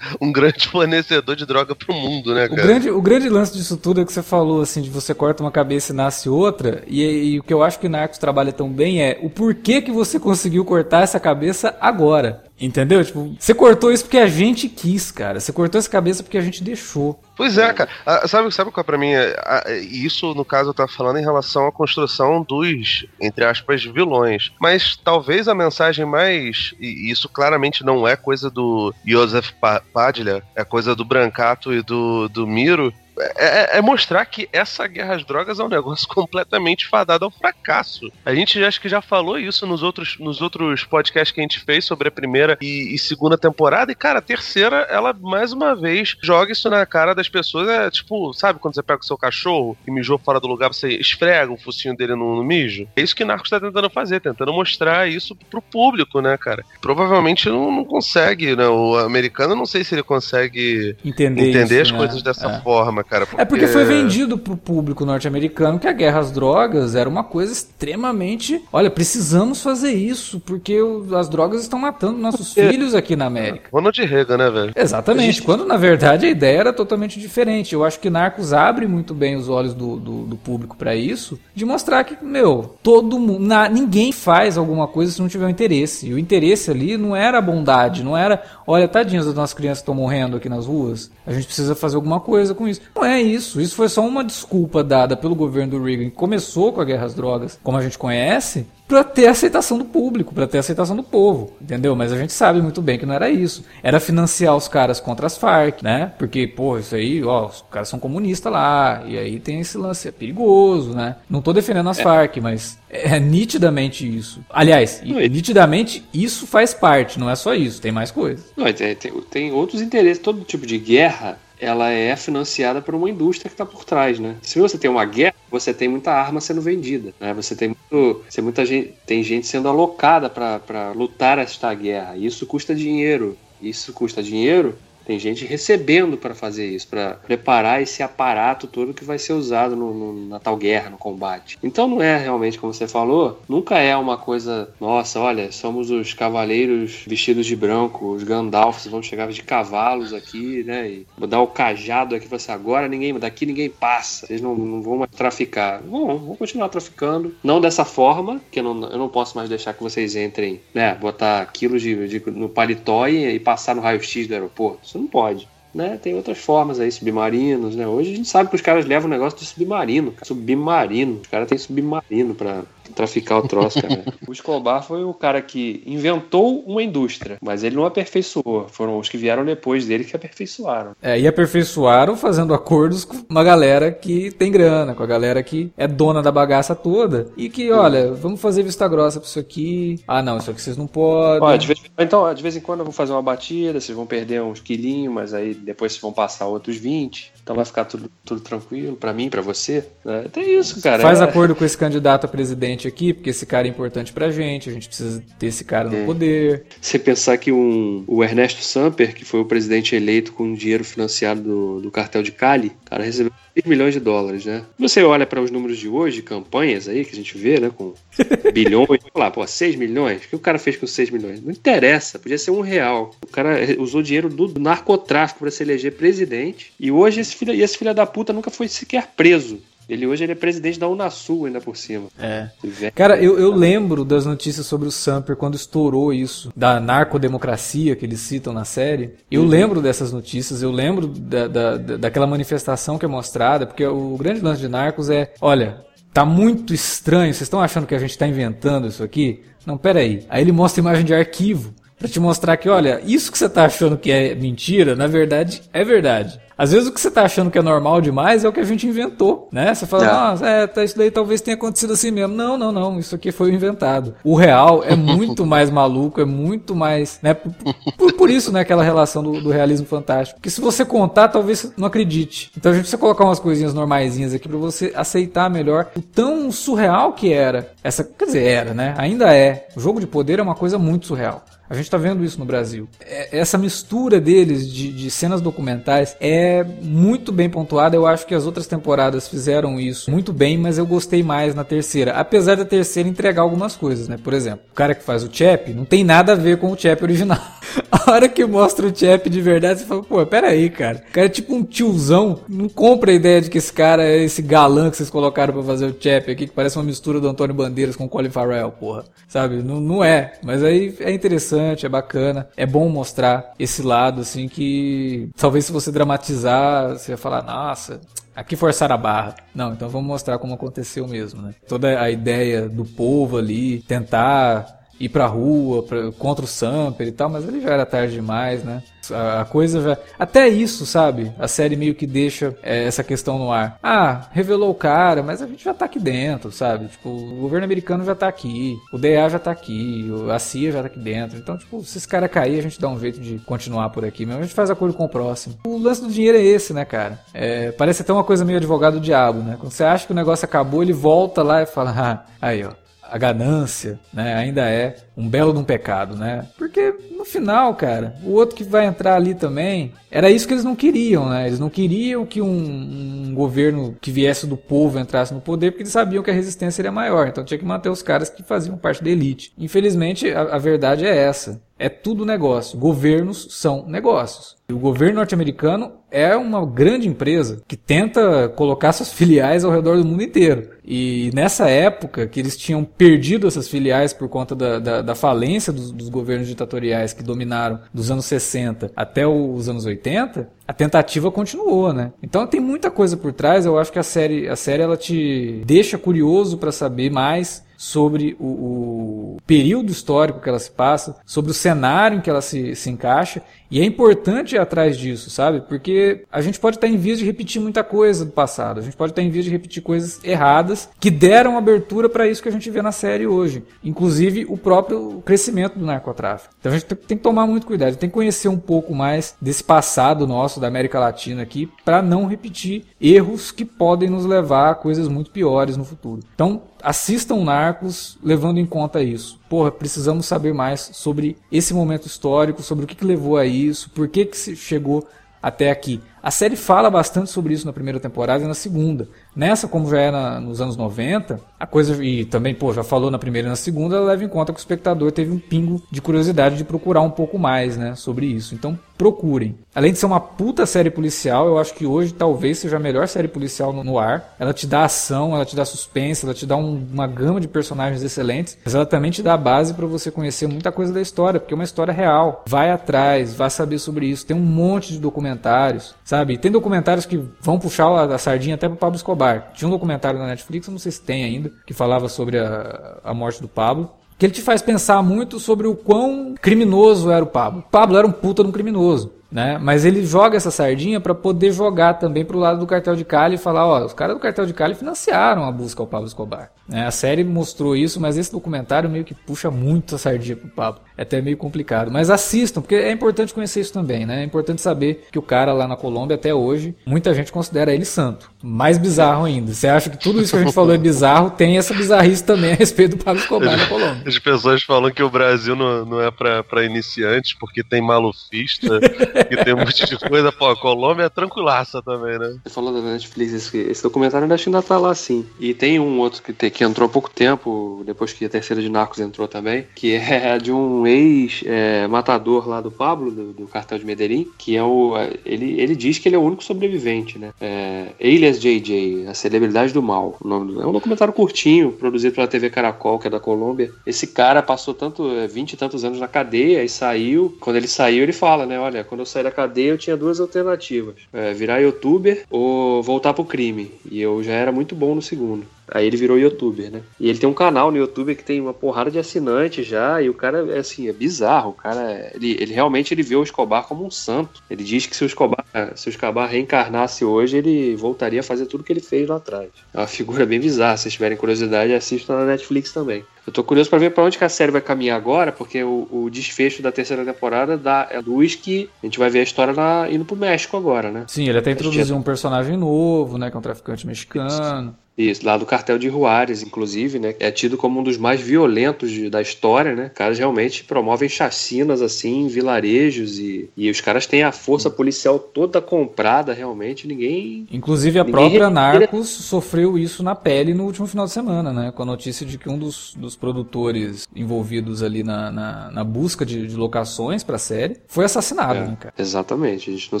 um 0.20 0.32
grande 0.32 0.66
fornecedor 0.66 1.36
de 1.36 1.46
droga 1.46 1.76
pro 1.76 1.94
mundo, 1.94 2.34
né, 2.34 2.48
cara? 2.48 2.60
O 2.60 2.66
grande, 2.66 2.90
o 2.90 3.00
grande 3.00 3.28
lance 3.28 3.52
disso 3.52 3.76
tudo 3.76 4.00
é 4.00 4.04
que 4.04 4.12
você 4.12 4.20
falou, 4.20 4.62
assim, 4.62 4.82
de 4.82 4.90
você 4.90 5.14
corta 5.14 5.40
uma 5.40 5.52
cabeça 5.52 5.92
e 5.92 5.94
nasce 5.94 6.28
outra, 6.28 6.82
e, 6.88 7.04
e 7.04 7.38
o 7.38 7.44
que 7.44 7.54
eu 7.54 7.62
acho 7.62 7.78
que 7.78 7.86
o 7.86 7.90
Narcos 7.90 8.18
trabalha 8.18 8.52
tão 8.52 8.68
bem 8.68 9.00
é 9.00 9.16
o 9.22 9.30
porquê 9.30 9.80
que 9.80 9.92
você 9.92 10.18
conseguiu 10.18 10.64
cortar 10.64 11.02
essa 11.02 11.20
cabeça 11.20 11.76
agora. 11.80 12.42
Entendeu? 12.60 13.02
Tipo, 13.02 13.34
você 13.38 13.54
cortou 13.54 13.90
isso 13.90 14.04
porque 14.04 14.18
a 14.18 14.26
gente 14.26 14.68
quis, 14.68 15.10
cara. 15.10 15.40
Você 15.40 15.50
cortou 15.50 15.78
essa 15.78 15.88
cabeça 15.88 16.22
porque 16.22 16.36
a 16.36 16.42
gente 16.42 16.62
deixou. 16.62 17.18
Pois 17.34 17.56
é, 17.56 17.72
cara. 17.72 17.88
Ah, 18.04 18.28
sabe, 18.28 18.52
sabe 18.52 18.70
qual 18.70 18.82
é 18.82 18.84
pra 18.84 18.98
mim? 18.98 19.14
Ah, 19.14 19.64
isso, 19.90 20.34
no 20.34 20.44
caso, 20.44 20.68
eu 20.68 20.74
tava 20.74 20.92
falando 20.92 21.18
em 21.18 21.22
relação 21.22 21.66
à 21.66 21.72
construção 21.72 22.42
dos, 22.42 23.06
entre 23.18 23.46
aspas, 23.46 23.82
vilões. 23.82 24.52
Mas 24.60 24.94
talvez 24.94 25.48
a 25.48 25.54
mensagem 25.54 26.04
mais. 26.04 26.74
E 26.78 27.10
isso 27.10 27.30
claramente 27.30 27.82
não 27.82 28.06
é 28.06 28.14
coisa 28.14 28.50
do 28.50 28.92
Joseph 29.06 29.52
Padilha, 29.92 30.42
é 30.54 30.62
coisa 30.62 30.94
do 30.94 31.04
Brancato 31.04 31.72
e 31.72 31.82
do, 31.82 32.28
do 32.28 32.46
Miro 32.46 32.92
é, 33.20 33.32
é, 33.36 33.78
é, 33.78 33.80
mostrar 33.82 34.24
que 34.26 34.48
essa 34.52 34.86
guerra 34.86 35.16
às 35.16 35.24
drogas 35.24 35.58
é 35.58 35.64
um 35.64 35.68
negócio 35.68 36.06
completamente 36.08 36.86
fadado 36.88 37.24
ao 37.24 37.30
fracasso. 37.30 38.10
A 38.24 38.34
gente 38.34 38.62
acho 38.62 38.80
que 38.80 38.88
já 38.88 39.00
falou 39.00 39.38
isso 39.38 39.66
nos 39.66 39.82
outros, 39.82 40.16
nos 40.18 40.40
outros 40.40 40.84
podcasts 40.84 41.32
que 41.32 41.40
a 41.40 41.42
gente 41.42 41.60
fez 41.60 41.84
sobre 41.84 42.08
a 42.08 42.10
primeira 42.10 42.56
e, 42.60 42.94
e, 42.94 42.98
segunda 42.98 43.36
temporada. 43.36 43.92
E, 43.92 43.94
cara, 43.94 44.18
a 44.18 44.22
terceira, 44.22 44.86
ela 44.90 45.12
mais 45.12 45.52
uma 45.52 45.74
vez 45.74 46.16
joga 46.22 46.52
isso 46.52 46.68
na 46.70 46.84
cara 46.86 47.14
das 47.14 47.28
pessoas. 47.28 47.68
É 47.68 47.90
tipo, 47.90 48.32
sabe 48.32 48.58
quando 48.58 48.74
você 48.74 48.82
pega 48.82 49.00
o 49.00 49.06
seu 49.06 49.16
cachorro 49.16 49.76
e 49.86 49.90
mijou 49.90 50.18
fora 50.18 50.40
do 50.40 50.48
lugar, 50.48 50.68
você 50.68 50.88
esfrega 50.88 51.52
o 51.52 51.56
focinho 51.58 51.96
dele 51.96 52.14
no, 52.14 52.36
no 52.36 52.44
mijo? 52.44 52.86
É 52.96 53.02
isso 53.02 53.14
que 53.14 53.24
Narcos 53.24 53.50
tá 53.50 53.60
tentando 53.60 53.90
fazer, 53.90 54.20
tentando 54.20 54.52
mostrar 54.52 55.08
isso 55.08 55.36
pro 55.50 55.62
público, 55.62 56.20
né, 56.20 56.36
cara? 56.36 56.64
Provavelmente 56.80 57.48
não, 57.48 57.70
não 57.70 57.84
consegue, 57.84 58.56
né? 58.56 58.66
O 58.68 58.96
americano, 58.98 59.54
não 59.54 59.66
sei 59.66 59.84
se 59.84 59.94
ele 59.94 60.02
consegue 60.02 60.96
entender, 61.04 61.50
entender 61.50 61.82
isso, 61.82 61.82
as 61.82 61.90
né? 61.92 61.98
coisas 61.98 62.22
dessa 62.22 62.50
é. 62.50 62.60
forma, 62.60 63.04
cara. 63.10 63.26
Porque... 63.26 63.42
É 63.42 63.44
porque 63.44 63.66
foi 63.66 63.84
vendido 63.84 64.38
pro 64.38 64.56
público 64.56 65.04
norte-americano 65.04 65.78
que 65.78 65.88
a 65.88 65.92
guerra 65.92 66.20
às 66.20 66.30
drogas 66.30 66.94
era 66.94 67.08
uma 67.08 67.24
coisa 67.24 67.52
extremamente. 67.52 68.62
Olha, 68.72 68.88
precisamos 68.90 69.62
fazer 69.62 69.92
isso, 69.92 70.40
porque 70.40 70.78
as 71.18 71.28
drogas 71.28 71.62
estão 71.62 71.78
matando 71.78 72.18
nossos 72.18 72.54
filhos 72.54 72.94
aqui 72.94 73.16
na 73.16 73.26
América. 73.26 73.68
Ronald 73.72 74.00
Reagan, 74.00 74.36
né, 74.36 74.50
velho? 74.50 74.72
Exatamente. 74.76 75.32
Gente... 75.32 75.42
Quando 75.42 75.66
na 75.66 75.76
verdade 75.76 76.26
a 76.26 76.30
ideia 76.30 76.58
era 76.58 76.72
totalmente 76.72 77.18
diferente. 77.18 77.74
Eu 77.74 77.84
acho 77.84 77.98
que 77.98 78.08
Narcos 78.08 78.52
abre 78.52 78.86
muito 78.86 79.12
bem 79.12 79.36
os 79.36 79.48
olhos 79.48 79.74
do, 79.74 79.96
do, 79.96 80.22
do 80.26 80.36
público 80.36 80.76
para 80.76 80.94
isso, 80.94 81.38
de 81.54 81.64
mostrar 81.64 82.04
que, 82.04 82.16
meu, 82.24 82.76
todo 82.82 83.18
mundo. 83.18 83.40
Na, 83.40 83.68
ninguém 83.68 84.12
faz 84.12 84.56
alguma 84.56 84.86
coisa 84.86 85.12
se 85.12 85.20
não 85.20 85.28
tiver 85.28 85.46
um 85.46 85.50
interesse. 85.50 86.08
E 86.08 86.14
o 86.14 86.18
interesse 86.18 86.70
ali 86.70 86.96
não 86.96 87.16
era 87.16 87.38
a 87.38 87.42
bondade, 87.42 88.04
não 88.04 88.16
era, 88.16 88.42
olha, 88.66 88.86
tadinhas 88.86 89.26
das 89.26 89.34
nossas 89.34 89.54
crianças 89.54 89.78
estão 89.78 89.94
morrendo 89.94 90.36
aqui 90.36 90.48
nas 90.48 90.66
ruas. 90.66 91.10
A 91.26 91.32
gente 91.32 91.46
precisa 91.46 91.74
fazer 91.74 91.96
alguma 91.96 92.20
coisa 92.20 92.54
com 92.54 92.68
isso. 92.68 92.80
Não 92.94 93.04
é 93.04 93.20
isso. 93.20 93.60
Isso 93.60 93.74
foi 93.74 93.88
só 93.88 94.06
uma 94.06 94.24
desculpa 94.24 94.82
dada 94.82 95.16
pelo 95.16 95.34
governo 95.34 95.78
do 95.78 95.84
Reagan, 95.84 96.04
que 96.04 96.16
começou 96.16 96.72
com 96.72 96.80
a 96.80 96.84
guerra 96.84 97.06
às 97.06 97.14
drogas, 97.14 97.58
como 97.62 97.76
a 97.76 97.82
gente 97.82 97.98
conhece, 97.98 98.66
para 98.90 99.04
ter 99.04 99.28
aceitação 99.28 99.78
do 99.78 99.84
público, 99.84 100.34
para 100.34 100.48
ter 100.48 100.58
aceitação 100.58 100.96
do 100.96 101.02
povo, 101.04 101.52
entendeu? 101.60 101.94
Mas 101.94 102.12
a 102.12 102.18
gente 102.18 102.32
sabe 102.32 102.60
muito 102.60 102.82
bem 102.82 102.98
que 102.98 103.06
não 103.06 103.14
era 103.14 103.30
isso. 103.30 103.64
Era 103.84 104.00
financiar 104.00 104.56
os 104.56 104.66
caras 104.66 104.98
contra 104.98 105.28
as 105.28 105.38
Farc, 105.38 105.80
né? 105.80 106.12
Porque, 106.18 106.48
pô, 106.48 106.76
isso 106.76 106.96
aí, 106.96 107.22
ó, 107.22 107.46
os 107.46 107.64
caras 107.70 107.88
são 107.88 108.00
comunistas 108.00 108.52
lá, 108.52 109.04
e 109.06 109.16
aí 109.16 109.38
tem 109.38 109.60
esse 109.60 109.78
lance, 109.78 110.08
é 110.08 110.10
perigoso, 110.10 110.92
né? 110.92 111.16
Não 111.28 111.40
tô 111.40 111.52
defendendo 111.52 111.88
as 111.88 112.00
é. 112.00 112.02
Farc, 112.02 112.38
mas 112.38 112.78
é 112.90 113.20
nitidamente 113.20 114.04
isso. 114.04 114.40
Aliás, 114.50 115.00
não, 115.06 115.20
nitidamente 115.20 116.04
isso 116.12 116.44
faz 116.44 116.74
parte, 116.74 117.18
não 117.18 117.30
é 117.30 117.36
só 117.36 117.54
isso, 117.54 117.80
tem 117.80 117.92
mais 117.92 118.10
coisas. 118.10 118.46
Não, 118.56 118.70
tem, 118.72 118.96
tem, 118.96 119.12
tem 119.30 119.52
outros 119.52 119.80
interesses, 119.80 120.20
todo 120.20 120.42
tipo 120.42 120.66
de 120.66 120.78
guerra 120.78 121.38
ela 121.60 121.90
é 121.90 122.16
financiada 122.16 122.80
por 122.80 122.94
uma 122.94 123.10
indústria 123.10 123.48
que 123.48 123.54
está 123.54 123.66
por 123.66 123.84
trás, 123.84 124.18
né? 124.18 124.36
Se 124.42 124.58
você 124.58 124.78
tem 124.78 124.90
uma 124.90 125.04
guerra, 125.04 125.34
você 125.50 125.74
tem 125.74 125.88
muita 125.88 126.12
arma 126.12 126.40
sendo 126.40 126.60
vendida, 126.60 127.12
né? 127.20 127.34
Você 127.34 127.54
tem 127.54 127.68
muito, 127.68 128.24
você 128.28 128.40
muita 128.40 128.64
gente, 128.64 128.94
tem 129.06 129.22
gente 129.22 129.46
sendo 129.46 129.68
alocada 129.68 130.30
para 130.30 130.92
lutar 130.92 131.38
esta 131.38 131.72
guerra. 131.74 132.16
Isso 132.16 132.46
custa 132.46 132.74
dinheiro. 132.74 133.36
Isso 133.60 133.92
custa 133.92 134.22
dinheiro 134.22 134.76
tem 135.04 135.18
gente 135.18 135.44
recebendo 135.44 136.16
para 136.16 136.34
fazer 136.34 136.68
isso, 136.68 136.88
para 136.88 137.14
preparar 137.14 137.82
esse 137.82 138.02
aparato 138.02 138.66
todo 138.66 138.94
que 138.94 139.04
vai 139.04 139.18
ser 139.18 139.32
usado 139.32 139.74
no, 139.76 139.92
no, 139.92 140.28
na 140.28 140.38
tal 140.38 140.56
guerra, 140.56 140.90
no 140.90 140.98
combate. 140.98 141.58
Então 141.62 141.88
não 141.88 142.02
é 142.02 142.16
realmente 142.16 142.58
como 142.58 142.72
você 142.72 142.86
falou, 142.86 143.40
nunca 143.48 143.78
é 143.78 143.96
uma 143.96 144.16
coisa, 144.16 144.70
nossa, 144.80 145.20
olha, 145.20 145.50
somos 145.52 145.90
os 145.90 146.14
cavaleiros 146.14 147.04
vestidos 147.06 147.46
de 147.46 147.56
branco, 147.56 148.12
os 148.12 148.22
Gandalfs 148.22 148.86
vão 148.86 149.02
chegar 149.02 149.28
de 149.28 149.42
cavalos 149.42 150.12
aqui, 150.12 150.62
né? 150.64 150.88
E 150.88 151.06
dar 151.26 151.40
o 151.40 151.46
cajado 151.46 152.14
aqui, 152.14 152.26
você 152.26 152.50
assim, 152.50 152.52
agora 152.52 152.88
ninguém, 152.88 153.18
daqui 153.18 153.46
ninguém 153.46 153.68
passa, 153.68 154.26
vocês 154.26 154.40
não, 154.40 154.54
não 154.54 154.82
vão 154.82 154.98
mais 154.98 155.10
traficar. 155.10 155.82
Bom, 155.82 156.18
vão 156.18 156.36
continuar 156.36 156.68
traficando, 156.68 157.34
não 157.42 157.60
dessa 157.60 157.84
forma, 157.84 158.40
que 158.50 158.60
eu 158.60 158.64
não, 158.64 158.90
eu 158.90 158.98
não 158.98 159.08
posso 159.08 159.36
mais 159.36 159.48
deixar 159.48 159.74
que 159.74 159.82
vocês 159.82 160.16
entrem, 160.16 160.60
né? 160.74 160.94
Botar 160.94 161.46
quilos 161.52 161.82
de, 161.82 162.08
de 162.08 162.30
no 162.30 162.48
paletó 162.48 163.08
e, 163.08 163.34
e 163.34 163.40
passar 163.40 163.74
no 163.74 163.82
raio-x 163.82 164.26
do 164.26 164.34
aeroporto. 164.34 164.88
Isso 164.90 164.98
não 164.98 165.06
pode. 165.06 165.48
Né? 165.72 165.96
Tem 166.02 166.16
outras 166.16 166.38
formas 166.38 166.80
aí, 166.80 166.90
submarinos, 166.90 167.76
né? 167.76 167.86
Hoje 167.86 168.12
a 168.12 168.16
gente 168.16 168.28
sabe 168.28 168.50
que 168.50 168.56
os 168.56 168.60
caras 168.60 168.84
levam 168.84 169.06
o 169.06 169.10
negócio 169.10 169.38
de 169.38 169.46
submarino, 169.46 170.12
submarino. 170.20 171.20
Os 171.22 171.28
caras 171.28 171.48
têm 171.48 171.56
submarino 171.56 172.34
para 172.34 172.64
traficar 172.94 173.38
o 173.38 173.48
troço, 173.48 173.80
cara. 173.80 174.04
o 174.26 174.32
Escobar 174.32 174.82
foi 174.82 175.04
o 175.04 175.14
cara 175.14 175.40
que 175.40 175.82
inventou 175.86 176.60
uma 176.66 176.82
indústria, 176.82 177.38
mas 177.40 177.64
ele 177.64 177.76
não 177.76 177.84
aperfeiçoou. 177.84 178.66
Foram 178.68 178.98
os 178.98 179.08
que 179.08 179.16
vieram 179.16 179.44
depois 179.44 179.86
dele 179.86 180.04
que 180.04 180.16
aperfeiçoaram. 180.16 180.92
É, 181.02 181.18
e 181.18 181.26
aperfeiçoaram 181.26 182.16
fazendo 182.16 182.54
acordos 182.54 183.04
com 183.04 183.24
uma 183.28 183.44
galera 183.44 183.90
que 183.90 184.30
tem 184.30 184.50
grana, 184.50 184.94
com 184.94 185.02
a 185.02 185.06
galera 185.06 185.42
que 185.42 185.72
é 185.76 185.86
dona 185.86 186.22
da 186.22 186.32
bagaça 186.32 186.74
toda. 186.74 187.28
E 187.36 187.48
que, 187.48 187.70
olha, 187.70 188.12
vamos 188.12 188.40
fazer 188.40 188.62
vista 188.62 188.86
grossa 188.88 189.20
pra 189.20 189.28
isso 189.28 189.38
aqui. 189.38 190.00
Ah, 190.06 190.22
não, 190.22 190.38
isso 190.38 190.50
aqui 190.50 190.60
vocês 190.60 190.76
não 190.76 190.86
podem. 190.86 191.42
Ó, 191.42 191.56
de 191.56 191.66
vez, 191.66 191.80
então, 191.98 192.32
de 192.32 192.42
vez 192.42 192.56
em 192.56 192.60
quando 192.60 192.80
eu 192.80 192.84
vou 192.84 192.92
fazer 192.92 193.12
uma 193.12 193.22
batida, 193.22 193.80
vocês 193.80 193.96
vão 193.96 194.06
perder 194.06 194.42
uns 194.42 194.60
quilinhos, 194.60 195.12
mas 195.12 195.34
aí 195.34 195.54
depois 195.54 195.92
vocês 195.92 196.02
vão 196.02 196.12
passar 196.12 196.46
outros 196.46 196.76
20. 196.76 197.32
Então 197.42 197.56
vai 197.56 197.64
ficar 197.64 197.84
tudo, 197.84 198.10
tudo 198.24 198.40
tranquilo 198.40 198.96
para 198.96 199.12
mim, 199.12 199.28
para 199.28 199.40
você. 199.40 199.86
Né? 200.04 200.26
Tem 200.32 200.58
isso, 200.58 200.80
cara. 200.80 201.02
Faz 201.02 201.20
é... 201.20 201.24
acordo 201.24 201.54
com 201.54 201.64
esse 201.64 201.76
candidato 201.76 202.24
a 202.24 202.28
presidente 202.28 202.79
aqui, 202.86 203.12
porque 203.12 203.30
esse 203.30 203.46
cara 203.46 203.66
é 203.66 203.70
importante 203.70 204.12
pra 204.12 204.30
gente, 204.30 204.68
a 204.68 204.72
gente 204.72 204.88
precisa 204.88 205.22
ter 205.38 205.46
esse 205.46 205.64
cara 205.64 205.88
no 205.88 205.96
é. 205.96 206.04
poder. 206.04 206.64
Você 206.80 206.98
pensar 206.98 207.36
que 207.38 207.52
um, 207.52 208.04
o 208.06 208.22
Ernesto 208.22 208.62
Samper, 208.62 209.14
que 209.14 209.24
foi 209.24 209.40
o 209.40 209.44
presidente 209.44 209.94
eleito 209.94 210.32
com 210.32 210.54
dinheiro 210.54 210.84
financiado 210.84 211.42
do, 211.42 211.80
do 211.80 211.90
cartel 211.90 212.22
de 212.22 212.32
Cali, 212.32 212.68
o 212.68 212.90
cara 212.90 213.04
recebeu 213.04 213.32
6 213.54 213.66
milhões 213.66 213.94
de 213.94 214.00
dólares, 214.00 214.44
né? 214.44 214.64
Você 214.78 215.02
olha 215.02 215.26
para 215.26 215.40
os 215.40 215.50
números 215.50 215.78
de 215.78 215.88
hoje, 215.88 216.22
campanhas 216.22 216.88
aí 216.88 217.04
que 217.04 217.12
a 217.12 217.16
gente 217.16 217.36
vê, 217.36 217.58
né, 217.60 217.70
com 217.74 217.94
bilhões, 218.52 219.00
lá, 219.14 219.30
pô, 219.30 219.46
6 219.46 219.76
milhões, 219.76 220.24
o 220.24 220.28
que 220.28 220.36
o 220.36 220.40
cara 220.40 220.58
fez 220.58 220.76
com 220.76 220.86
6 220.86 221.10
milhões? 221.10 221.42
Não 221.42 221.50
interessa, 221.50 222.18
podia 222.18 222.38
ser 222.38 222.50
um 222.50 222.60
real. 222.60 223.14
O 223.22 223.26
cara 223.26 223.58
usou 223.78 224.02
dinheiro 224.02 224.28
do 224.28 224.58
narcotráfico 224.60 225.40
para 225.40 225.50
se 225.50 225.62
eleger 225.62 225.92
presidente 225.92 226.72
e 226.78 226.90
hoje 226.90 227.20
esse 227.20 227.34
filho, 227.34 227.52
esse 227.52 227.76
filho 227.76 227.94
da 227.94 228.06
puta 228.06 228.32
nunca 228.32 228.50
foi 228.50 228.68
sequer 228.68 229.08
preso. 229.16 229.60
Ele 229.90 230.06
hoje 230.06 230.22
ele 230.22 230.32
é 230.32 230.36
presidente 230.36 230.78
da 230.78 230.88
Unasul 230.88 231.46
ainda 231.46 231.60
por 231.60 231.76
cima. 231.76 232.06
É. 232.16 232.48
Cara, 232.94 233.20
eu, 233.20 233.38
eu 233.38 233.52
lembro 233.52 234.04
das 234.04 234.24
notícias 234.24 234.64
sobre 234.64 234.86
o 234.86 234.90
Samper 234.90 235.34
quando 235.34 235.56
estourou 235.56 236.12
isso, 236.12 236.52
da 236.54 236.78
narcodemocracia 236.78 237.96
que 237.96 238.06
eles 238.06 238.20
citam 238.20 238.52
na 238.52 238.64
série. 238.64 239.14
Eu 239.28 239.42
uhum. 239.42 239.48
lembro 239.48 239.82
dessas 239.82 240.12
notícias, 240.12 240.62
eu 240.62 240.70
lembro 240.70 241.08
da, 241.08 241.48
da, 241.48 241.76
daquela 241.76 242.26
manifestação 242.26 242.98
que 242.98 243.04
é 243.04 243.08
mostrada, 243.08 243.66
porque 243.66 243.84
o 243.84 244.16
grande 244.16 244.40
lance 244.40 244.60
de 244.60 244.68
Narcos 244.68 245.10
é, 245.10 245.32
olha, 245.40 245.84
tá 246.12 246.24
muito 246.24 246.72
estranho, 246.72 247.34
vocês 247.34 247.42
estão 247.42 247.60
achando 247.60 247.86
que 247.86 247.94
a 247.94 247.98
gente 247.98 248.10
está 248.10 248.26
inventando 248.26 248.86
isso 248.86 249.02
aqui? 249.02 249.42
Não, 249.66 249.76
pera 249.76 250.00
aí. 250.00 250.24
Aí 250.28 250.42
ele 250.42 250.52
mostra 250.52 250.80
imagem 250.80 251.04
de 251.04 251.14
arquivo 251.14 251.74
para 251.98 252.08
te 252.08 252.18
mostrar 252.18 252.56
que, 252.56 252.68
olha, 252.68 253.00
isso 253.04 253.30
que 253.30 253.36
você 253.36 253.48
tá 253.48 253.66
achando 253.66 253.98
que 253.98 254.10
é 254.10 254.34
mentira, 254.34 254.96
na 254.96 255.06
verdade 255.06 255.62
é 255.72 255.84
verdade. 255.84 256.40
Às 256.60 256.72
vezes 256.72 256.88
o 256.88 256.92
que 256.92 257.00
você 257.00 257.10
tá 257.10 257.22
achando 257.22 257.50
que 257.50 257.56
é 257.56 257.62
normal 257.62 258.02
demais 258.02 258.44
é 258.44 258.48
o 258.48 258.52
que 258.52 258.60
a 258.60 258.64
gente 258.64 258.86
inventou, 258.86 259.48
né? 259.50 259.74
Você 259.74 259.86
fala, 259.86 260.04
é. 260.04 260.12
nossa, 260.12 260.46
é, 260.46 260.66
tá, 260.66 260.84
isso 260.84 260.94
daí 260.94 261.10
talvez 261.10 261.40
tenha 261.40 261.54
acontecido 261.54 261.94
assim 261.94 262.10
mesmo. 262.10 262.34
Não, 262.34 262.58
não, 262.58 262.70
não, 262.70 262.98
isso 262.98 263.14
aqui 263.14 263.32
foi 263.32 263.50
inventado. 263.50 264.14
O 264.22 264.34
real 264.34 264.84
é 264.84 264.92
muito 264.94 265.46
mais 265.46 265.70
maluco, 265.70 266.20
é 266.20 266.24
muito 266.26 266.76
mais, 266.76 267.18
né? 267.22 267.32
Por, 267.32 267.74
por, 267.96 268.12
por 268.12 268.30
isso, 268.30 268.52
né, 268.52 268.60
aquela 268.60 268.82
relação 268.82 269.22
do, 269.22 269.40
do, 269.40 269.48
realismo 269.48 269.86
fantástico. 269.86 270.38
Porque 270.38 270.50
se 270.50 270.60
você 270.60 270.84
contar, 270.84 271.28
talvez 271.28 271.60
você 271.60 271.72
não 271.78 271.86
acredite. 271.86 272.52
Então 272.54 272.72
a 272.72 272.74
gente 272.74 272.82
precisa 272.82 273.00
colocar 273.00 273.24
umas 273.24 273.38
coisinhas 273.38 273.72
normaisinhas 273.72 274.34
aqui 274.34 274.46
para 274.46 274.58
você 274.58 274.92
aceitar 274.94 275.48
melhor 275.48 275.88
o 275.96 276.02
tão 276.02 276.52
surreal 276.52 277.14
que 277.14 277.32
era. 277.32 277.72
Essa, 277.82 278.04
quer 278.04 278.26
dizer, 278.26 278.44
era, 278.44 278.74
né? 278.74 278.94
Ainda 278.98 279.34
é. 279.34 279.66
O 279.74 279.80
jogo 279.80 279.98
de 279.98 280.06
poder 280.06 280.38
é 280.38 280.42
uma 280.42 280.54
coisa 280.54 280.78
muito 280.78 281.06
surreal. 281.06 281.42
A 281.70 281.74
gente 281.76 281.84
está 281.84 281.96
vendo 281.96 282.24
isso 282.24 282.36
no 282.36 282.44
Brasil. 282.44 282.88
É, 283.00 283.38
essa 283.38 283.56
mistura 283.56 284.20
deles 284.20 284.68
de, 284.68 284.92
de, 284.92 285.08
cenas 285.08 285.40
documentais 285.40 286.16
é 286.20 286.64
muito 286.82 287.30
bem 287.30 287.48
pontuada. 287.48 287.94
Eu 287.94 288.08
acho 288.08 288.26
que 288.26 288.34
as 288.34 288.44
outras 288.44 288.66
temporadas 288.66 289.28
fizeram 289.28 289.78
isso 289.78 290.10
muito 290.10 290.32
bem, 290.32 290.58
mas 290.58 290.78
eu 290.78 290.84
gostei 290.84 291.22
mais 291.22 291.54
na 291.54 291.62
terceira. 291.62 292.14
Apesar 292.14 292.56
da 292.56 292.64
terceira 292.64 293.08
entregar 293.08 293.42
algumas 293.42 293.76
coisas, 293.76 294.08
né? 294.08 294.18
Por 294.20 294.34
exemplo, 294.34 294.62
o 294.72 294.74
cara 294.74 294.96
que 294.96 295.04
faz 295.04 295.22
o 295.22 295.30
Chap 295.32 295.72
não 295.72 295.84
tem 295.84 296.02
nada 296.02 296.32
a 296.32 296.34
ver 296.34 296.58
com 296.58 296.72
o 296.72 296.76
Chap 296.76 297.00
original. 297.04 297.38
A 297.90 298.12
hora 298.12 298.28
que 298.28 298.44
mostra 298.44 298.86
o 298.86 298.96
Chap 298.96 299.28
de 299.28 299.40
verdade, 299.40 299.80
você 299.80 299.86
fala, 299.86 300.02
pô, 300.02 300.24
pera 300.26 300.48
aí, 300.48 300.68
cara. 300.70 301.04
O 301.08 301.12
cara 301.12 301.26
é 301.26 301.30
tipo 301.30 301.54
um 301.54 301.62
tiozão. 301.62 302.40
Não 302.48 302.68
compra 302.68 303.12
a 303.12 303.14
ideia 303.14 303.40
de 303.40 303.48
que 303.48 303.58
esse 303.58 303.72
cara 303.72 304.02
é 304.02 304.24
esse 304.24 304.42
galã 304.42 304.90
que 304.90 304.96
vocês 304.96 305.10
colocaram 305.10 305.52
pra 305.52 305.62
fazer 305.62 305.86
o 305.86 305.96
Chap 306.00 306.30
aqui, 306.30 306.46
que 306.46 306.52
parece 306.52 306.76
uma 306.76 306.84
mistura 306.84 307.20
do 307.20 307.28
Antônio 307.28 307.54
Bandeiras 307.54 307.94
com 307.94 308.06
o 308.06 308.08
Colin 308.08 308.30
Farrell, 308.30 308.72
porra. 308.72 309.04
Sabe? 309.28 309.62
Não, 309.62 309.80
não 309.80 310.02
é. 310.02 310.32
Mas 310.42 310.64
aí 310.64 310.96
é 310.98 311.12
interessante, 311.12 311.59
é 311.60 311.88
bacana. 311.88 312.48
É 312.56 312.66
bom 312.66 312.88
mostrar 312.88 313.52
esse 313.58 313.82
lado, 313.82 314.20
assim, 314.20 314.48
que 314.48 315.30
talvez 315.36 315.64
se 315.64 315.72
você 315.72 315.92
dramatizar, 315.92 316.90
você 316.90 317.12
vai 317.12 317.16
falar, 317.16 317.42
nossa, 317.42 318.00
aqui 318.34 318.56
forçar 318.56 318.90
a 318.90 318.96
barra. 318.96 319.34
Não, 319.54 319.72
então 319.72 319.88
vamos 319.88 320.06
mostrar 320.06 320.38
como 320.38 320.54
aconteceu 320.54 321.06
mesmo, 321.06 321.42
né? 321.42 321.54
Toda 321.68 322.00
a 322.00 322.10
ideia 322.10 322.68
do 322.68 322.84
povo 322.84 323.38
ali, 323.38 323.80
tentar 323.80 324.79
ir 325.00 325.08
pra 325.08 325.26
rua 325.26 325.82
pra, 325.82 326.12
contra 326.12 326.44
o 326.44 326.48
Samper 326.48 327.08
e 327.08 327.12
tal, 327.12 327.30
mas 327.30 327.48
ele 327.48 327.60
já 327.60 327.70
era 327.70 327.86
tarde 327.86 328.12
demais, 328.12 328.62
né? 328.62 328.82
A, 329.10 329.40
a 329.40 329.44
coisa 329.44 329.80
já. 329.80 329.98
Até 330.18 330.46
isso, 330.46 330.84
sabe? 330.84 331.32
A 331.38 331.48
série 331.48 331.74
meio 331.74 331.94
que 331.94 332.06
deixa 332.06 332.54
é, 332.62 332.84
essa 332.84 333.02
questão 333.02 333.38
no 333.38 333.50
ar. 333.50 333.78
Ah, 333.82 334.28
revelou 334.30 334.70
o 334.70 334.74
cara, 334.74 335.22
mas 335.22 335.40
a 335.40 335.46
gente 335.46 335.64
já 335.64 335.72
tá 335.72 335.86
aqui 335.86 335.98
dentro, 335.98 336.52
sabe? 336.52 336.86
Tipo, 336.88 337.08
o 337.08 337.40
governo 337.40 337.64
americano 337.64 338.04
já 338.04 338.14
tá 338.14 338.28
aqui, 338.28 338.76
o 338.92 338.98
DA 338.98 339.28
já 339.28 339.38
tá 339.38 339.50
aqui, 339.50 340.08
a 340.30 340.38
CIA 340.38 340.72
já 340.72 340.80
tá 340.82 340.86
aqui 340.86 340.98
dentro. 340.98 341.38
Então, 341.38 341.56
tipo, 341.56 341.82
se 341.82 341.98
esse 341.98 342.06
cara 342.06 342.28
cair, 342.28 342.58
a 342.58 342.62
gente 342.62 342.80
dá 342.80 342.88
um 342.88 343.00
jeito 343.00 343.20
de 343.20 343.38
continuar 343.40 343.88
por 343.90 344.04
aqui 344.04 344.26
mesmo. 344.26 344.40
A 344.40 344.44
gente 344.44 344.54
faz 344.54 344.70
acordo 344.70 344.94
com 344.94 345.04
o 345.04 345.08
próximo. 345.08 345.56
O 345.66 345.78
lance 345.78 346.02
do 346.02 346.08
dinheiro 346.08 346.36
é 346.36 346.42
esse, 346.42 346.74
né, 346.74 346.84
cara? 346.84 347.18
É, 347.32 347.72
parece 347.72 348.02
até 348.02 348.12
uma 348.12 348.24
coisa 348.24 348.44
meio 348.44 348.58
advogado 348.58 348.94
do 348.94 349.00
diabo, 349.00 349.40
né? 349.40 349.56
Quando 349.58 349.72
você 349.72 349.82
acha 349.82 350.06
que 350.06 350.12
o 350.12 350.16
negócio 350.16 350.44
acabou, 350.44 350.82
ele 350.82 350.92
volta 350.92 351.42
lá 351.42 351.62
e 351.62 351.66
fala: 351.66 351.90
ah, 351.96 352.24
aí, 352.40 352.62
ó 352.64 352.79
a 353.10 353.18
ganância, 353.18 353.98
né, 354.12 354.34
ainda 354.34 354.68
é 354.68 354.96
um 355.16 355.28
belo 355.28 355.52
de 355.52 355.58
um 355.58 355.64
pecado, 355.64 356.16
né? 356.16 356.46
Porque 356.56 356.94
no 357.20 357.24
final, 357.26 357.74
cara, 357.74 358.16
o 358.24 358.32
outro 358.32 358.56
que 358.56 358.64
vai 358.64 358.86
entrar 358.86 359.14
ali 359.14 359.34
também, 359.34 359.92
era 360.10 360.30
isso 360.30 360.48
que 360.48 360.54
eles 360.54 360.64
não 360.64 360.74
queriam, 360.74 361.28
né? 361.28 361.46
Eles 361.46 361.60
não 361.60 361.68
queriam 361.68 362.24
que 362.24 362.40
um, 362.40 363.28
um 363.28 363.34
governo 363.34 363.94
que 364.00 364.10
viesse 364.10 364.46
do 364.46 364.56
povo 364.56 364.98
entrasse 364.98 365.32
no 365.32 365.40
poder, 365.40 365.70
porque 365.70 365.82
eles 365.82 365.92
sabiam 365.92 366.22
que 366.22 366.30
a 366.30 366.34
resistência 366.34 366.72
seria 366.72 366.90
maior, 366.90 367.28
então 367.28 367.44
tinha 367.44 367.58
que 367.58 367.64
manter 367.64 367.90
os 367.90 368.02
caras 368.02 368.30
que 368.30 368.42
faziam 368.42 368.76
parte 368.76 369.04
da 369.04 369.10
elite. 369.10 369.52
Infelizmente, 369.58 370.30
a, 370.30 370.56
a 370.56 370.58
verdade 370.58 371.04
é 371.04 371.14
essa. 371.14 371.60
É 371.78 371.88
tudo 371.88 372.26
negócio. 372.26 372.78
Governos 372.78 373.48
são 373.52 373.86
negócios. 373.86 374.56
O 374.70 374.78
governo 374.78 375.14
norte-americano 375.14 375.92
é 376.10 376.36
uma 376.36 376.64
grande 376.66 377.08
empresa 377.08 377.62
que 377.66 377.74
tenta 377.74 378.50
colocar 378.50 378.92
suas 378.92 379.10
filiais 379.14 379.64
ao 379.64 379.72
redor 379.72 379.96
do 379.96 380.04
mundo 380.04 380.22
inteiro. 380.22 380.68
E 380.84 381.30
nessa 381.32 381.70
época 381.70 382.26
que 382.26 382.38
eles 382.38 382.56
tinham 382.56 382.84
perdido 382.84 383.46
essas 383.46 383.66
filiais 383.66 384.12
por 384.12 384.28
conta 384.28 384.54
da, 384.54 384.78
da, 384.78 385.00
da 385.00 385.14
falência 385.14 385.72
dos, 385.72 385.90
dos, 385.90 386.10
governos 386.10 386.48
ditatoriais 386.48 387.09
que 387.12 387.22
dominaram 387.22 387.80
dos 387.92 388.10
anos 388.10 388.24
60 388.26 388.92
até 388.94 389.26
os 389.26 389.68
anos 389.68 389.84
80, 389.84 390.48
a 390.66 390.72
tentativa 390.72 391.30
continuou, 391.30 391.92
né? 391.92 392.12
Então 392.22 392.46
tem 392.46 392.60
muita 392.60 392.90
coisa 392.90 393.16
por 393.16 393.32
trás. 393.32 393.66
Eu 393.66 393.78
acho 393.78 393.92
que 393.92 393.98
a 393.98 394.02
série, 394.02 394.48
a 394.48 394.56
série 394.56 394.82
ela 394.82 394.96
te 394.96 395.62
deixa 395.66 395.98
curioso 395.98 396.58
para 396.58 396.72
saber 396.72 397.10
mais 397.10 397.64
sobre 397.80 398.36
o, 398.38 398.44
o, 398.44 399.36
período 399.46 399.90
histórico 399.90 400.38
que 400.38 400.48
ela 400.50 400.58
se 400.58 400.70
passa, 400.70 401.16
sobre 401.24 401.50
o 401.50 401.54
cenário 401.54 402.18
em 402.18 402.20
que 402.20 402.28
ela 402.28 402.42
se, 402.42 402.76
se 402.76 402.90
encaixa. 402.90 403.40
E 403.70 403.80
é 403.80 403.84
importante 403.84 404.54
ir 404.54 404.58
atrás 404.58 404.98
disso, 404.98 405.30
sabe? 405.30 405.62
Porque 405.62 406.24
a 406.30 406.42
gente 406.42 406.60
pode 406.60 406.76
estar 406.76 406.88
em 406.88 406.98
vias 406.98 407.18
de 407.18 407.24
repetir 407.24 407.62
muita 407.62 407.82
coisa 407.82 408.26
do 408.26 408.32
passado. 408.32 408.80
A 408.80 408.82
gente 408.82 408.96
pode 408.98 409.12
estar 409.12 409.22
em 409.22 409.30
vias 409.30 409.46
de 409.46 409.50
repetir 409.50 409.82
coisas 409.82 410.22
erradas 410.22 410.90
que 411.00 411.10
deram 411.10 411.56
abertura 411.56 412.06
para 412.10 412.28
isso 412.28 412.42
que 412.42 412.50
a 412.50 412.52
gente 412.52 412.68
vê 412.68 412.82
na 412.82 412.92
série 412.92 413.26
hoje. 413.26 413.64
Inclusive 413.82 414.44
o 414.46 414.58
próprio 414.58 415.22
crescimento 415.24 415.78
do 415.78 415.86
narcotráfico. 415.86 416.52
Então 416.60 416.72
a 416.72 416.74
gente 416.74 416.84
tem 416.84 417.16
que 417.16 417.22
tomar 417.22 417.46
muito 417.46 417.66
cuidado. 417.66 417.96
Tem 417.96 418.10
que 418.10 418.14
conhecer 418.14 418.48
um 418.48 418.58
pouco 418.58 418.94
mais 418.94 419.34
desse 419.40 419.64
passado 419.64 420.26
nosso 420.26 420.60
da 420.60 420.66
América 420.66 421.00
Latina 421.00 421.40
aqui 421.40 421.70
para 421.82 422.02
não 422.02 422.26
repetir 422.26 422.84
erros 423.00 423.50
que 423.50 423.64
podem 423.64 424.10
nos 424.10 424.26
levar 424.26 424.70
a 424.70 424.74
coisas 424.74 425.08
muito 425.08 425.30
piores 425.30 425.78
no 425.78 425.84
futuro. 425.84 426.20
Então 426.34 426.62
assistam 426.82 427.44
Narcos 427.44 428.18
levando 428.22 428.58
em 428.58 428.66
conta 428.66 429.02
isso. 429.02 429.38
Porra, 429.48 429.70
precisamos 429.70 430.26
saber 430.26 430.54
mais 430.54 430.90
sobre 430.92 431.36
esse 431.50 431.74
momento 431.74 432.06
histórico, 432.06 432.62
sobre 432.62 432.84
o 432.84 432.88
que, 432.88 432.94
que 432.94 433.04
levou 433.04 433.36
a 433.36 433.46
isso, 433.46 433.90
por 433.90 434.08
que, 434.08 434.24
que 434.24 434.36
se 434.36 434.56
chegou 434.56 435.06
até 435.42 435.70
aqui. 435.70 436.00
A 436.22 436.30
série 436.30 436.54
fala 436.54 436.90
bastante 436.90 437.30
sobre 437.30 437.54
isso 437.54 437.66
na 437.66 437.72
primeira 437.72 437.98
temporada 437.98 438.44
e 438.44 438.46
na 438.46 438.54
segunda. 438.54 439.08
Nessa, 439.34 439.66
como 439.66 439.88
já 439.88 440.00
era 440.00 440.40
nos 440.40 440.60
anos 440.60 440.76
90, 440.76 441.40
a 441.58 441.66
coisa. 441.66 442.04
E 442.04 442.24
também, 442.24 442.54
pô, 442.54 442.72
já 442.72 442.84
falou 442.84 443.10
na 443.10 443.18
primeira 443.18 443.48
e 443.48 443.50
na 443.50 443.56
segunda, 443.56 443.96
ela 443.96 444.06
leva 444.06 444.24
em 444.24 444.28
conta 444.28 444.52
que 444.52 444.58
o 444.58 444.60
espectador 444.60 445.12
teve 445.12 445.32
um 445.32 445.38
pingo 445.38 445.82
de 445.90 446.02
curiosidade 446.02 446.56
de 446.56 446.64
procurar 446.64 447.00
um 447.00 447.10
pouco 447.10 447.38
mais, 447.38 447.76
né, 447.76 447.94
sobre 447.94 448.26
isso. 448.26 448.54
Então, 448.54 448.78
procurem. 448.98 449.56
Além 449.74 449.92
de 449.92 449.98
ser 449.98 450.04
uma 450.04 450.20
puta 450.20 450.66
série 450.66 450.90
policial, 450.90 451.46
eu 451.46 451.58
acho 451.58 451.72
que 451.72 451.86
hoje 451.86 452.12
talvez 452.12 452.58
seja 452.58 452.76
a 452.76 452.80
melhor 452.80 453.08
série 453.08 453.28
policial 453.28 453.72
no, 453.72 453.82
no 453.82 453.98
ar. 453.98 454.34
Ela 454.38 454.52
te 454.52 454.66
dá 454.66 454.84
ação, 454.84 455.34
ela 455.34 455.46
te 455.46 455.56
dá 455.56 455.64
suspense, 455.64 456.26
ela 456.26 456.34
te 456.34 456.44
dá 456.44 456.54
um, 456.54 456.86
uma 456.92 457.06
gama 457.06 457.40
de 457.40 457.48
personagens 457.48 458.02
excelentes, 458.02 458.58
mas 458.62 458.74
ela 458.74 458.84
também 458.84 459.10
te 459.10 459.22
dá 459.22 459.32
a 459.32 459.38
base 459.38 459.72
para 459.72 459.86
você 459.86 460.10
conhecer 460.10 460.46
muita 460.46 460.70
coisa 460.70 460.92
da 460.92 461.00
história, 461.00 461.40
porque 461.40 461.54
é 461.54 461.56
uma 461.56 461.64
história 461.64 461.94
real. 461.94 462.44
Vai 462.46 462.70
atrás, 462.70 463.32
vai 463.32 463.48
saber 463.48 463.78
sobre 463.78 464.04
isso. 464.04 464.26
Tem 464.26 464.36
um 464.36 464.40
monte 464.40 464.92
de 464.92 464.98
documentários 464.98 465.94
sabe? 466.10 466.36
Tem 466.36 466.50
documentários 466.50 467.06
que 467.06 467.22
vão 467.40 467.56
puxar 467.56 467.86
a, 467.88 468.18
sardinha 468.18 468.56
até 468.56 468.68
pro 468.68 468.76
Pablo 468.76 468.96
Escobar. 468.96 469.52
Tinha 469.54 469.68
um 469.68 469.70
documentário 469.70 470.18
na 470.18 470.26
Netflix, 470.26 470.66
não 470.66 470.76
sei 470.76 470.90
se 470.90 471.00
tem 471.00 471.22
ainda, 471.22 471.52
que 471.64 471.72
falava 471.72 472.08
sobre 472.08 472.36
a, 472.36 472.98
a 473.04 473.14
morte 473.14 473.40
do 473.40 473.46
Pablo. 473.46 473.92
Que 474.18 474.26
ele 474.26 474.32
te 474.32 474.42
faz 474.42 474.60
pensar 474.60 475.00
muito 475.04 475.38
sobre 475.38 475.68
o 475.68 475.76
quão 475.76 476.34
criminoso 476.34 477.12
era 477.12 477.22
o 477.22 477.28
Pablo. 477.28 477.60
O 477.60 477.70
Pablo 477.70 477.96
era 477.96 478.04
um 478.04 478.10
puta 478.10 478.42
de 478.42 478.48
um 478.48 478.52
criminoso. 478.52 479.12
Né? 479.30 479.58
Mas 479.58 479.84
ele 479.84 480.04
joga 480.04 480.36
essa 480.36 480.50
sardinha 480.50 481.00
para 481.00 481.14
poder 481.14 481.52
jogar 481.52 481.94
também 481.94 482.24
pro 482.24 482.38
lado 482.38 482.58
do 482.58 482.66
cartel 482.66 482.96
de 482.96 483.04
Cali 483.04 483.36
e 483.36 483.38
falar, 483.38 483.66
ó, 483.66 483.84
os 483.84 483.92
caras 483.92 484.16
do 484.16 484.20
cartel 484.20 484.44
de 484.44 484.52
Cali 484.52 484.74
financiaram 484.74 485.44
a 485.44 485.52
busca 485.52 485.82
ao 485.82 485.86
Pablo 485.86 486.06
Escobar. 486.06 486.50
É, 486.72 486.82
a 486.82 486.90
série 486.90 487.24
mostrou 487.24 487.74
isso, 487.76 488.00
mas 488.00 488.16
esse 488.16 488.30
documentário 488.30 488.88
meio 488.88 489.04
que 489.04 489.14
puxa 489.14 489.50
muito 489.50 489.96
a 489.96 489.98
sardinha 489.98 490.36
pro 490.36 490.48
Pablo. 490.48 490.80
É 490.96 491.02
até 491.02 491.20
meio 491.20 491.36
complicado. 491.36 491.90
Mas 491.90 492.10
assistam, 492.10 492.60
porque 492.60 492.74
é 492.74 492.92
importante 492.92 493.34
conhecer 493.34 493.60
isso 493.60 493.72
também, 493.72 494.06
né? 494.06 494.20
É 494.20 494.24
importante 494.24 494.60
saber 494.60 495.06
que 495.10 495.18
o 495.18 495.22
cara 495.22 495.52
lá 495.52 495.66
na 495.66 495.76
Colômbia, 495.76 496.14
até 496.14 496.32
hoje, 496.32 496.74
muita 496.86 497.12
gente 497.14 497.32
considera 497.32 497.74
ele 497.74 497.84
santo. 497.84 498.30
Mais 498.42 498.78
bizarro 498.78 499.24
ainda. 499.24 499.52
Você 499.52 499.66
acha 499.66 499.90
que 499.90 499.98
tudo 499.98 500.20
isso 500.20 500.32
que 500.32 500.38
a 500.38 500.44
gente 500.44 500.54
falou 500.54 500.74
é 500.74 500.78
bizarro, 500.78 501.30
tem 501.30 501.58
essa 501.58 501.74
bizarrice 501.74 502.22
também 502.22 502.52
a 502.52 502.54
respeito 502.54 502.96
do 502.96 503.04
Pablo 503.04 503.20
Escobar 503.20 503.56
na 503.56 503.66
Colômbia. 503.66 504.02
As 504.06 504.18
pessoas 504.18 504.62
falam 504.62 504.90
que 504.90 505.02
o 505.02 505.10
Brasil 505.10 505.56
não, 505.56 505.84
não 505.84 506.00
é 506.00 506.10
para 506.10 506.64
iniciantes, 506.64 507.34
porque 507.34 507.64
tem 507.64 507.80
malufista, 507.80 508.78
que 509.24 509.44
tem 509.44 509.54
um 509.54 509.58
monte 509.58 509.86
de 509.86 509.98
coisa. 509.98 510.32
Pô, 510.32 510.46
a 510.46 510.56
Colômbia 510.56 511.04
é 511.04 511.08
tranquilaça 511.08 511.82
também, 511.82 512.18
né? 512.18 512.36
Você 512.42 512.50
falou 512.50 512.72
da 512.72 512.80
Netflix, 512.80 513.32
esse, 513.32 513.58
esse 513.58 513.82
documentário 513.82 514.28
que 514.28 514.48
ainda 514.48 514.62
tá 514.62 514.78
lá, 514.78 514.94
sim. 514.94 515.26
E 515.38 515.52
tem 515.54 515.78
um 515.80 515.98
outro 515.98 516.22
que 516.22 516.50
que 516.50 516.64
entrou 516.64 516.88
há 516.88 516.92
pouco 516.92 517.10
tempo, 517.10 517.82
depois 517.84 518.12
que 518.12 518.24
a 518.24 518.28
terceira 518.28 518.62
de 518.62 518.68
Narcos 518.68 519.00
entrou 519.00 519.26
também, 519.28 519.66
que 519.74 519.94
é 519.94 520.38
de 520.38 520.52
um 520.52 520.86
ex-matador 520.86 522.44
é, 522.46 522.48
lá 522.48 522.60
do 522.60 522.70
Pablo, 522.70 523.10
do, 523.10 523.32
do, 523.32 523.46
cartel 523.46 523.78
de 523.78 523.84
Medellín, 523.84 524.26
que 524.38 524.56
é 524.56 524.62
o. 524.62 524.94
Ele, 525.24 525.60
ele 525.60 525.74
diz 525.76 525.98
que 525.98 526.08
ele 526.08 526.16
é 526.16 526.18
o 526.18 526.22
único 526.22 526.44
sobrevivente, 526.44 527.18
né? 527.18 527.32
É, 527.40 527.88
Elias 527.98 528.40
JJ, 528.40 529.06
a 529.08 529.14
celebridade 529.14 529.72
do 529.72 529.82
mal. 529.82 530.16
Do, 530.22 530.62
é 530.62 530.66
um 530.66 530.72
documentário 530.72 531.12
curtinho, 531.12 531.72
produzido 531.72 532.14
pela 532.14 532.28
TV 532.28 532.50
Caracol, 532.50 532.98
que 532.98 533.06
é 533.06 533.10
da 533.10 533.20
Colômbia. 533.20 533.72
Esse 533.86 534.06
cara 534.06 534.42
passou 534.42 534.72
tanto, 534.72 535.08
20 535.28 535.50
é, 535.50 535.54
e 535.54 535.56
tantos 535.56 535.84
anos 535.84 535.98
na 535.98 536.08
cadeia 536.08 536.62
e 536.62 536.68
saiu. 536.68 537.36
Quando 537.40 537.56
ele 537.56 537.68
saiu, 537.68 538.02
ele 538.02 538.12
fala, 538.12 538.46
né? 538.46 538.58
Olha, 538.58 538.84
quando 538.84 539.00
eu 539.00 539.06
saí 539.10 539.22
da 539.22 539.30
cadeia, 539.30 539.70
eu 539.70 539.78
tinha 539.78 539.96
duas 539.96 540.20
alternativas: 540.20 540.94
é, 541.12 541.32
virar 541.34 541.58
youtuber 541.60 542.24
ou 542.30 542.82
voltar 542.82 543.12
pro 543.12 543.24
crime. 543.24 543.70
E 543.90 544.00
eu 544.00 544.22
já 544.22 544.32
era 544.32 544.52
muito 544.52 544.74
bom 544.74 544.94
no 544.94 545.02
segundo. 545.02 545.44
Aí 545.70 545.86
ele 545.86 545.96
virou 545.96 546.18
youtuber, 546.18 546.70
né? 546.70 546.80
E 546.98 547.08
ele 547.08 547.18
tem 547.18 547.28
um 547.28 547.34
canal 547.34 547.70
no 547.70 547.76
YouTube 547.76 548.14
que 548.14 548.24
tem 548.24 548.40
uma 548.40 548.52
porrada 548.52 548.90
de 548.90 548.98
assinantes 548.98 549.66
já, 549.66 550.02
e 550.02 550.08
o 550.08 550.14
cara 550.14 550.46
é 550.54 550.58
assim, 550.58 550.88
é 550.88 550.92
bizarro. 550.92 551.50
O 551.50 551.54
cara, 551.54 552.10
ele, 552.14 552.36
ele 552.40 552.52
realmente 552.52 552.92
ele 552.92 553.02
vê 553.02 553.16
o 553.16 553.22
Escobar 553.22 553.64
como 553.64 553.84
um 553.84 553.90
santo. 553.90 554.42
Ele 554.50 554.64
diz 554.64 554.86
que 554.86 554.96
se 554.96 555.04
o 555.04 555.06
Escobar, 555.06 555.44
se 555.74 555.88
o 555.88 555.90
Escobar 555.90 556.28
reencarnasse 556.28 557.04
hoje, 557.04 557.36
ele 557.36 557.76
voltaria 557.76 558.20
a 558.20 558.24
fazer 558.24 558.46
tudo 558.46 558.64
que 558.64 558.72
ele 558.72 558.80
fez 558.80 559.08
lá 559.08 559.16
atrás. 559.16 559.48
É 559.72 559.78
uma 559.78 559.86
figura 559.86 560.26
bem 560.26 560.40
bizarra. 560.40 560.76
Se 560.76 560.90
tiverem 560.90 561.16
curiosidade, 561.16 561.72
assistam 561.72 562.16
na 562.16 562.24
Netflix 562.24 562.72
também. 562.72 563.04
Eu 563.26 563.32
tô 563.32 563.44
curioso 563.44 563.68
para 563.68 563.78
ver 563.78 563.90
para 563.90 564.02
onde 564.02 564.18
que 564.18 564.24
a 564.24 564.28
série 564.28 564.50
vai 564.50 564.60
caminhar 564.60 564.96
agora, 564.96 565.30
porque 565.30 565.62
o, 565.62 565.86
o 565.90 566.10
desfecho 566.10 566.62
da 566.62 566.72
terceira 566.72 567.04
temporada 567.04 567.56
dá, 567.56 567.86
é 567.90 568.00
luz 568.00 568.34
que 568.34 568.68
a 568.82 568.86
gente 568.86 568.98
vai 568.98 569.10
ver 569.10 569.20
a 569.20 569.22
história 569.22 569.54
lá 569.54 569.88
indo 569.90 570.04
pro 570.04 570.16
México 570.16 570.56
agora, 570.56 570.90
né? 570.90 571.04
Sim, 571.06 571.28
ele 571.28 571.38
até 571.38 571.50
introduziu 571.50 571.96
um 571.96 572.02
personagem 572.02 572.56
novo, 572.56 573.18
né, 573.18 573.30
que 573.30 573.36
é 573.36 573.38
um 573.38 573.42
traficante 573.42 573.86
mexicano. 573.86 574.74
Isso, 574.96 575.24
lá 575.24 575.36
do 575.38 575.46
cartel 575.46 575.78
de 575.78 575.88
Juárez, 575.88 576.42
inclusive, 576.42 576.98
né? 576.98 577.14
É 577.18 577.30
tido 577.30 577.56
como 577.56 577.80
um 577.80 577.82
dos 577.82 577.96
mais 577.96 578.20
violentos 578.20 578.90
de, 578.90 579.08
da 579.08 579.22
história, 579.22 579.74
né? 579.74 579.86
Os 579.86 579.92
caras 579.98 580.18
realmente 580.18 580.64
promovem 580.64 581.08
chacinas 581.08 581.80
assim 581.80 582.22
em 582.22 582.28
vilarejos 582.28 583.18
e, 583.18 583.48
e 583.56 583.70
os 583.70 583.80
caras 583.80 584.06
têm 584.06 584.22
a 584.22 584.32
força 584.32 584.68
policial 584.68 585.18
toda 585.18 585.60
comprada, 585.60 586.32
realmente. 586.34 586.86
Ninguém. 586.86 587.46
Inclusive 587.50 587.98
a 587.98 588.04
ninguém 588.04 588.12
própria. 588.12 588.50
Narcos 588.50 589.08
sofreu 589.08 589.78
isso 589.78 590.02
na 590.02 590.14
pele 590.14 590.52
no 590.52 590.64
último 590.64 590.86
final 590.86 591.06
de 591.06 591.12
semana, 591.12 591.52
né? 591.52 591.72
Com 591.74 591.82
a 591.82 591.86
notícia 591.86 592.26
de 592.26 592.36
que 592.36 592.48
um 592.48 592.58
dos, 592.58 592.94
dos 592.96 593.16
produtores 593.16 594.06
envolvidos 594.14 594.82
ali 594.82 595.02
na, 595.02 595.30
na, 595.30 595.70
na 595.70 595.84
busca 595.84 596.26
de, 596.26 596.46
de 596.46 596.56
locações 596.56 597.22
pra 597.22 597.38
série 597.38 597.76
foi 597.88 598.04
assassinado, 598.04 598.58
É, 598.58 598.66
né, 598.66 598.76
cara? 598.78 598.94
exatamente. 598.98 599.70
A 599.70 599.72
gente 599.72 599.90
não 599.92 600.00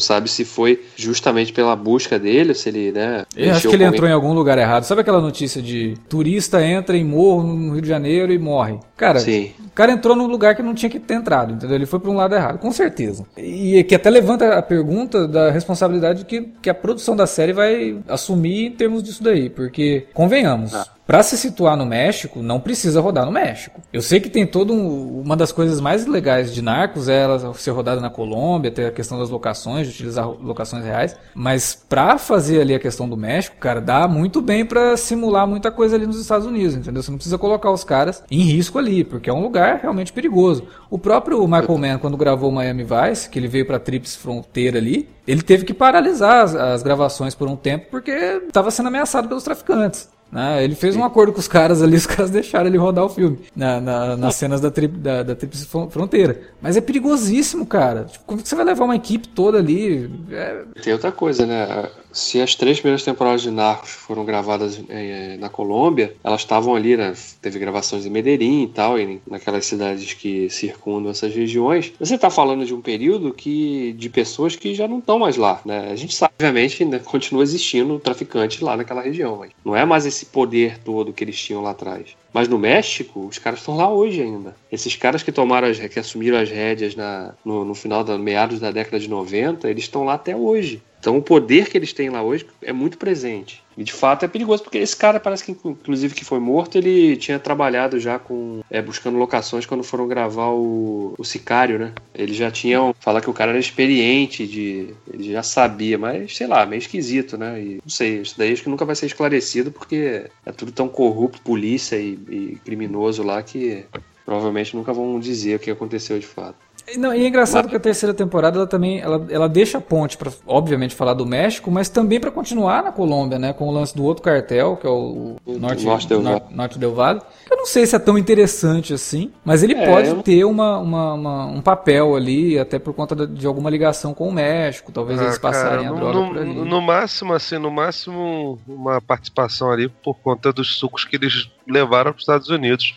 sabe 0.00 0.28
se 0.28 0.44
foi 0.44 0.82
justamente 0.96 1.52
pela 1.52 1.74
busca 1.74 2.18
dele, 2.18 2.54
se 2.54 2.68
ele, 2.68 2.92
né? 2.92 3.24
Eu 3.34 3.52
acho 3.54 3.68
que 3.68 3.74
ele 3.74 3.84
entrou 3.84 4.08
em 4.08 4.12
algum 4.12 4.34
lugar 4.34 4.58
errado. 4.58 4.84
Sabe 4.90 5.02
aquela 5.02 5.20
notícia 5.20 5.62
de 5.62 5.94
turista 6.08 6.66
entra 6.66 6.96
em 6.96 7.04
morro 7.04 7.44
no 7.44 7.74
Rio 7.74 7.82
de 7.82 7.86
Janeiro 7.86 8.32
e 8.32 8.38
morre? 8.40 8.76
Cara, 8.96 9.20
Sim. 9.20 9.52
Cara 9.80 9.92
entrou 9.92 10.14
num 10.14 10.26
lugar 10.26 10.54
que 10.54 10.62
não 10.62 10.74
tinha 10.74 10.90
que 10.90 11.00
ter 11.00 11.14
entrado, 11.14 11.54
entendeu? 11.54 11.74
Ele 11.74 11.86
foi 11.86 11.98
para 11.98 12.10
um 12.10 12.14
lado 12.14 12.34
errado, 12.34 12.58
com 12.58 12.70
certeza. 12.70 13.24
E 13.34 13.82
que 13.84 13.94
até 13.94 14.10
levanta 14.10 14.58
a 14.58 14.60
pergunta 14.60 15.26
da 15.26 15.50
responsabilidade 15.50 16.26
que, 16.26 16.52
que 16.60 16.68
a 16.68 16.74
produção 16.74 17.16
da 17.16 17.26
série 17.26 17.54
vai 17.54 17.98
assumir 18.06 18.66
em 18.66 18.72
termos 18.72 19.02
disso 19.02 19.24
daí. 19.24 19.48
Porque, 19.48 20.06
convenhamos. 20.12 20.74
Ah. 20.74 20.86
Pra 21.10 21.24
se 21.24 21.36
situar 21.36 21.76
no 21.76 21.84
México, 21.84 22.40
não 22.40 22.60
precisa 22.60 23.00
rodar 23.00 23.26
no 23.26 23.32
México. 23.32 23.80
Eu 23.92 24.00
sei 24.00 24.20
que 24.20 24.30
tem 24.30 24.46
todo 24.46 24.72
um, 24.72 25.20
uma 25.22 25.36
das 25.36 25.50
coisas 25.50 25.80
mais 25.80 26.06
legais 26.06 26.54
de 26.54 26.62
Narcos 26.62 27.08
é 27.08 27.22
ela 27.22 27.52
ser 27.54 27.72
rodada 27.72 28.00
na 28.00 28.08
Colômbia, 28.08 28.70
ter 28.70 28.86
a 28.86 28.92
questão 28.92 29.18
das 29.18 29.28
locações, 29.28 29.88
de 29.88 29.94
utilizar 29.94 30.28
locações 30.28 30.84
reais, 30.84 31.16
mas 31.34 31.74
pra 31.74 32.16
fazer 32.16 32.60
ali 32.60 32.76
a 32.76 32.78
questão 32.78 33.08
do 33.08 33.16
México, 33.16 33.56
cara, 33.58 33.80
dá 33.80 34.06
muito 34.06 34.40
bem 34.40 34.64
pra 34.64 34.96
simular 34.96 35.48
muita 35.48 35.72
coisa 35.72 35.96
ali 35.96 36.06
nos 36.06 36.20
Estados 36.20 36.46
Unidos, 36.46 36.76
entendeu? 36.76 37.02
Você 37.02 37.10
não 37.10 37.18
precisa 37.18 37.38
colocar 37.38 37.72
os 37.72 37.82
caras 37.82 38.22
em 38.30 38.42
risco 38.42 38.78
ali, 38.78 39.02
porque 39.02 39.28
é 39.28 39.32
um 39.32 39.42
lugar 39.42 39.69
realmente 39.76 40.12
perigoso. 40.12 40.64
O 40.88 40.98
próprio 40.98 41.40
Michael 41.46 41.78
Mann, 41.78 41.98
quando 41.98 42.16
gravou 42.16 42.50
Miami 42.50 42.84
Vice, 42.84 43.28
que 43.28 43.38
ele 43.38 43.48
veio 43.48 43.66
pra 43.66 43.78
Trips 43.78 44.16
Fronteira 44.16 44.78
ali, 44.78 45.08
ele 45.26 45.42
teve 45.42 45.64
que 45.64 45.74
paralisar 45.74 46.44
as, 46.44 46.54
as 46.54 46.82
gravações 46.82 47.34
por 47.34 47.48
um 47.48 47.56
tempo 47.56 47.86
porque 47.90 48.10
estava 48.10 48.70
sendo 48.70 48.86
ameaçado 48.88 49.28
pelos 49.28 49.42
traficantes. 49.44 50.08
né? 50.32 50.62
ele 50.64 50.74
fez 50.74 50.94
um 50.96 51.04
acordo 51.04 51.32
com 51.32 51.40
os 51.40 51.48
caras 51.48 51.82
ali, 51.82 51.96
os 51.96 52.06
caras 52.06 52.30
deixaram 52.30 52.66
ele 52.66 52.78
rodar 52.78 53.04
o 53.04 53.08
filme 53.08 53.40
na, 53.54 53.80
na- 53.80 54.16
nas 54.16 54.34
cenas 54.36 54.60
da, 54.60 54.70
tri, 54.70 54.86
da, 54.88 55.22
da 55.22 55.36
Fron- 55.68 55.90
Fronteira. 55.90 56.40
Mas 56.62 56.76
é 56.76 56.80
perigosíssimo, 56.80 57.66
cara. 57.66 58.04
Tipo, 58.04 58.24
como 58.26 58.42
que 58.42 58.48
você 58.48 58.54
vai 58.54 58.64
levar 58.64 58.84
uma 58.84 58.96
equipe 58.96 59.28
toda 59.28 59.58
ali? 59.58 60.10
É, 60.30 60.62
Tem 60.82 60.92
outra 60.92 61.10
coisa, 61.12 61.44
né? 61.46 61.88
Se 62.12 62.40
as 62.40 62.54
três 62.54 62.78
primeiras 62.78 63.04
temporadas 63.04 63.42
de 63.42 63.50
Narcos 63.50 63.90
foram 63.90 64.24
gravadas 64.24 64.80
eh, 64.88 65.36
na 65.38 65.48
Colômbia, 65.48 66.14
elas 66.24 66.40
estavam 66.40 66.74
ali, 66.74 66.96
né? 66.96 67.14
Teve 67.40 67.58
gravações 67.58 68.04
em 68.04 68.10
Medellín 68.10 68.64
e 68.64 68.68
tal, 68.68 68.98
e 68.98 69.20
naquelas 69.28 69.66
cidades 69.66 70.12
que 70.12 70.50
circundam 70.50 71.10
essas 71.10 71.34
regiões. 71.34 71.92
Você 72.00 72.16
está 72.16 72.28
falando 72.28 72.64
de 72.64 72.74
um 72.74 72.80
período 72.80 73.32
que 73.32 73.92
de 73.92 74.08
pessoas 74.10 74.56
que 74.56 74.74
já 74.74 74.88
não 74.88 74.98
estão 74.98 75.18
mais 75.18 75.36
lá, 75.36 75.60
né? 75.64 75.90
A 75.90 75.96
gente 75.96 76.14
sabe, 76.14 76.34
obviamente, 76.34 76.84
né, 76.84 76.98
continua 76.98 77.42
existindo 77.42 77.98
traficante 77.98 78.62
lá 78.64 78.76
naquela 78.76 79.02
região, 79.02 79.36
mas 79.36 79.50
não 79.64 79.76
é 79.76 79.84
mais 79.84 80.04
esse 80.04 80.26
poder 80.26 80.78
todo 80.78 81.12
que 81.12 81.22
eles 81.22 81.40
tinham 81.40 81.62
lá 81.62 81.70
atrás. 81.70 82.16
Mas 82.32 82.48
no 82.48 82.58
México, 82.58 83.26
os 83.26 83.38
caras 83.38 83.60
estão 83.60 83.76
lá 83.76 83.92
hoje 83.92 84.22
ainda. 84.22 84.54
Esses 84.70 84.94
caras 84.96 85.22
que 85.22 85.32
tomaram 85.32 85.68
as, 85.68 85.78
que 85.78 85.98
assumiram 85.98 86.38
as 86.38 86.48
rédeas 86.48 86.94
na, 86.94 87.34
no, 87.44 87.64
no 87.64 87.74
final 87.74 88.04
da 88.04 88.16
meados 88.16 88.60
da 88.60 88.70
década 88.70 89.00
de 89.00 89.08
90, 89.08 89.68
eles 89.68 89.84
estão 89.84 90.04
lá 90.04 90.14
até 90.14 90.34
hoje. 90.34 90.80
Então 91.00 91.16
o 91.16 91.22
poder 91.22 91.68
que 91.68 91.78
eles 91.78 91.92
têm 91.92 92.10
lá 92.10 92.22
hoje 92.22 92.46
é 92.62 92.72
muito 92.72 92.98
presente. 92.98 93.62
E 93.76 93.82
de 93.82 93.92
fato 93.92 94.24
é 94.24 94.28
perigoso, 94.28 94.62
porque 94.62 94.76
esse 94.76 94.94
cara 94.94 95.18
parece 95.18 95.42
que, 95.42 95.52
inclusive, 95.52 96.14
que 96.14 96.24
foi 96.24 96.38
morto, 96.38 96.76
ele 96.76 97.16
tinha 97.16 97.38
trabalhado 97.38 97.98
já 97.98 98.18
com. 98.18 98.60
é, 98.70 98.82
buscando 98.82 99.16
locações 99.16 99.64
quando 99.64 99.82
foram 99.82 100.06
gravar 100.06 100.50
o, 100.50 101.14
o 101.16 101.24
Sicário, 101.24 101.78
né? 101.78 101.92
Eles 102.14 102.36
já 102.36 102.50
tinham. 102.50 102.94
Falar 103.00 103.22
que 103.22 103.30
o 103.30 103.32
cara 103.32 103.52
era 103.52 103.58
experiente, 103.58 104.46
de, 104.46 104.94
ele 105.10 105.32
já 105.32 105.42
sabia, 105.42 105.96
mas 105.96 106.36
sei 106.36 106.46
lá, 106.46 106.66
meio 106.66 106.80
esquisito, 106.80 107.38
né? 107.38 107.58
E 107.58 107.74
não 107.82 107.88
sei, 107.88 108.20
isso 108.20 108.34
daí 108.36 108.52
acho 108.52 108.62
que 108.62 108.68
nunca 108.68 108.84
vai 108.84 108.94
ser 108.94 109.06
esclarecido, 109.06 109.72
porque 109.72 110.26
é 110.44 110.52
tudo 110.52 110.70
tão 110.70 110.88
corrupto, 110.88 111.40
polícia 111.40 111.96
e, 111.96 112.18
e 112.28 112.58
criminoso 112.62 113.22
lá, 113.22 113.42
que 113.42 113.86
provavelmente 114.26 114.76
nunca 114.76 114.92
vão 114.92 115.18
dizer 115.18 115.56
o 115.56 115.58
que 115.58 115.70
aconteceu 115.70 116.18
de 116.18 116.26
fato. 116.26 116.69
Não, 116.96 117.14
e 117.14 117.24
é 117.24 117.28
engraçado 117.28 117.68
que 117.68 117.76
a 117.76 117.80
terceira 117.80 118.12
temporada 118.14 118.56
ela 118.58 118.66
também 118.66 119.00
ela, 119.00 119.26
ela 119.30 119.48
deixa 119.48 119.78
a 119.78 119.80
ponte 119.80 120.16
para 120.16 120.30
obviamente 120.46 120.94
falar 120.94 121.14
do 121.14 121.24
México, 121.26 121.70
mas 121.70 121.88
também 121.88 122.18
para 122.20 122.30
continuar 122.30 122.82
na 122.82 122.92
Colômbia, 122.92 123.38
né, 123.38 123.52
com 123.52 123.68
o 123.68 123.70
lance 123.72 123.94
do 123.96 124.04
outro 124.04 124.22
cartel, 124.22 124.76
que 124.76 124.86
é 124.86 124.90
o 124.90 125.36
Norte, 125.46 125.84
Norte 125.84 126.08
del 126.08 126.22
Valle. 126.22 126.42
Norte 126.50 126.78
del 126.78 126.94
Valle. 126.94 127.20
Eu 127.50 127.56
não 127.56 127.66
sei 127.66 127.86
se 127.86 127.94
é 127.96 127.98
tão 127.98 128.16
interessante 128.16 128.92
assim, 128.94 129.30
mas 129.44 129.62
ele 129.62 129.74
É, 129.74 129.86
pode 129.86 130.08
eu 130.08 130.22
ter 130.22 130.44
uma, 130.44 130.78
uma- 130.78 131.14
uma- 131.14 131.46
um 131.46 131.60
papel 131.60 132.14
ali, 132.16 132.58
até 132.58 132.78
por 132.78 132.94
conta 132.94 133.26
de 133.26 133.46
alguma 133.46 133.68
ligação 133.70 134.14
com 134.14 134.28
o 134.28 134.32
México, 134.32 134.92
talvez 134.92 135.20
eles 135.20 135.36
Ah, 135.36 135.40
cara, 135.40 135.52
passarem 135.52 135.86
a 135.86 135.90
no, 135.90 135.96
droga 135.96 136.18
no- 136.20 136.28
por 136.28 136.38
ali. 136.38 136.54
no 136.54 136.80
máximo, 136.80 137.32
assim, 137.32 137.58
no 137.58 137.70
máximo 137.70 138.58
uma 138.66 139.00
participação 139.00 139.70
ali 139.70 139.88
por 139.88 140.14
conta 140.20 140.52
dos 140.52 140.78
sucos 140.78 141.04
que 141.04 141.16
eles 141.16 141.50
levaram 141.68 142.10
para 142.12 142.16
os 142.18 142.22
Estados 142.22 142.48
Unidos. 142.48 142.94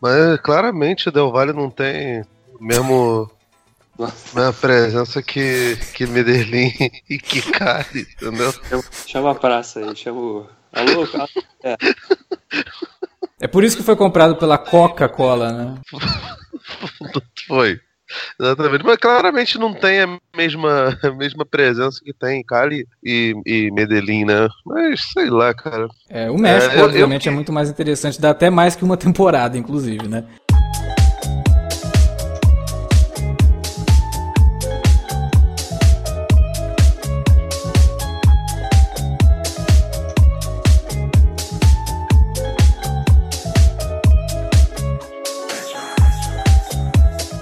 Mas 0.00 0.40
claramente 0.40 1.08
o 1.08 1.12
Del 1.12 1.30
Valle 1.30 1.52
não 1.52 1.68
tem 1.68 2.20
o 2.22 2.24
mesmo 2.60 3.30
mesma 3.98 4.52
presença 4.52 5.22
que, 5.22 5.76
que 5.94 6.06
Medellín 6.06 6.72
e 7.08 7.18
que 7.18 7.42
Cali, 7.52 8.06
entendeu? 8.16 8.54
Chama, 9.06 9.32
a 9.32 9.34
praça 9.34 9.80
aí, 9.80 9.94
chama 9.96 10.20
o. 10.20 10.46
Alô, 10.72 11.06
cara? 11.06 11.28
É. 11.64 11.76
É 13.40 13.46
por 13.48 13.64
isso 13.64 13.76
que 13.76 13.82
foi 13.82 13.96
comprado 13.96 14.36
pela 14.36 14.56
Coca-Cola, 14.58 15.52
né? 15.52 15.74
Foi. 17.48 17.80
Exatamente. 18.40 18.84
Mas 18.84 18.96
claramente 18.96 19.56
não 19.58 19.72
tem 19.72 20.00
a 20.00 20.18
mesma, 20.36 20.98
a 21.02 21.10
mesma 21.12 21.46
presença 21.46 22.00
que 22.04 22.12
tem 22.12 22.42
Cali 22.44 22.84
e, 23.04 23.34
e 23.46 23.70
Medellín, 23.70 24.24
né? 24.24 24.48
Mas 24.66 25.00
sei 25.12 25.30
lá, 25.30 25.54
cara. 25.54 25.88
É, 26.08 26.28
o 26.30 26.36
México, 26.36 26.74
É, 26.74 26.80
eu- 26.80 26.84
obviamente, 26.86 27.26
eu- 27.26 27.32
é 27.32 27.34
muito 27.34 27.52
mais 27.52 27.70
interessante, 27.70 28.20
dá 28.20 28.30
até 28.30 28.50
mais 28.50 28.74
que 28.74 28.84
uma 28.84 28.96
temporada, 28.96 29.56
inclusive, 29.56 30.08
né? 30.08 30.24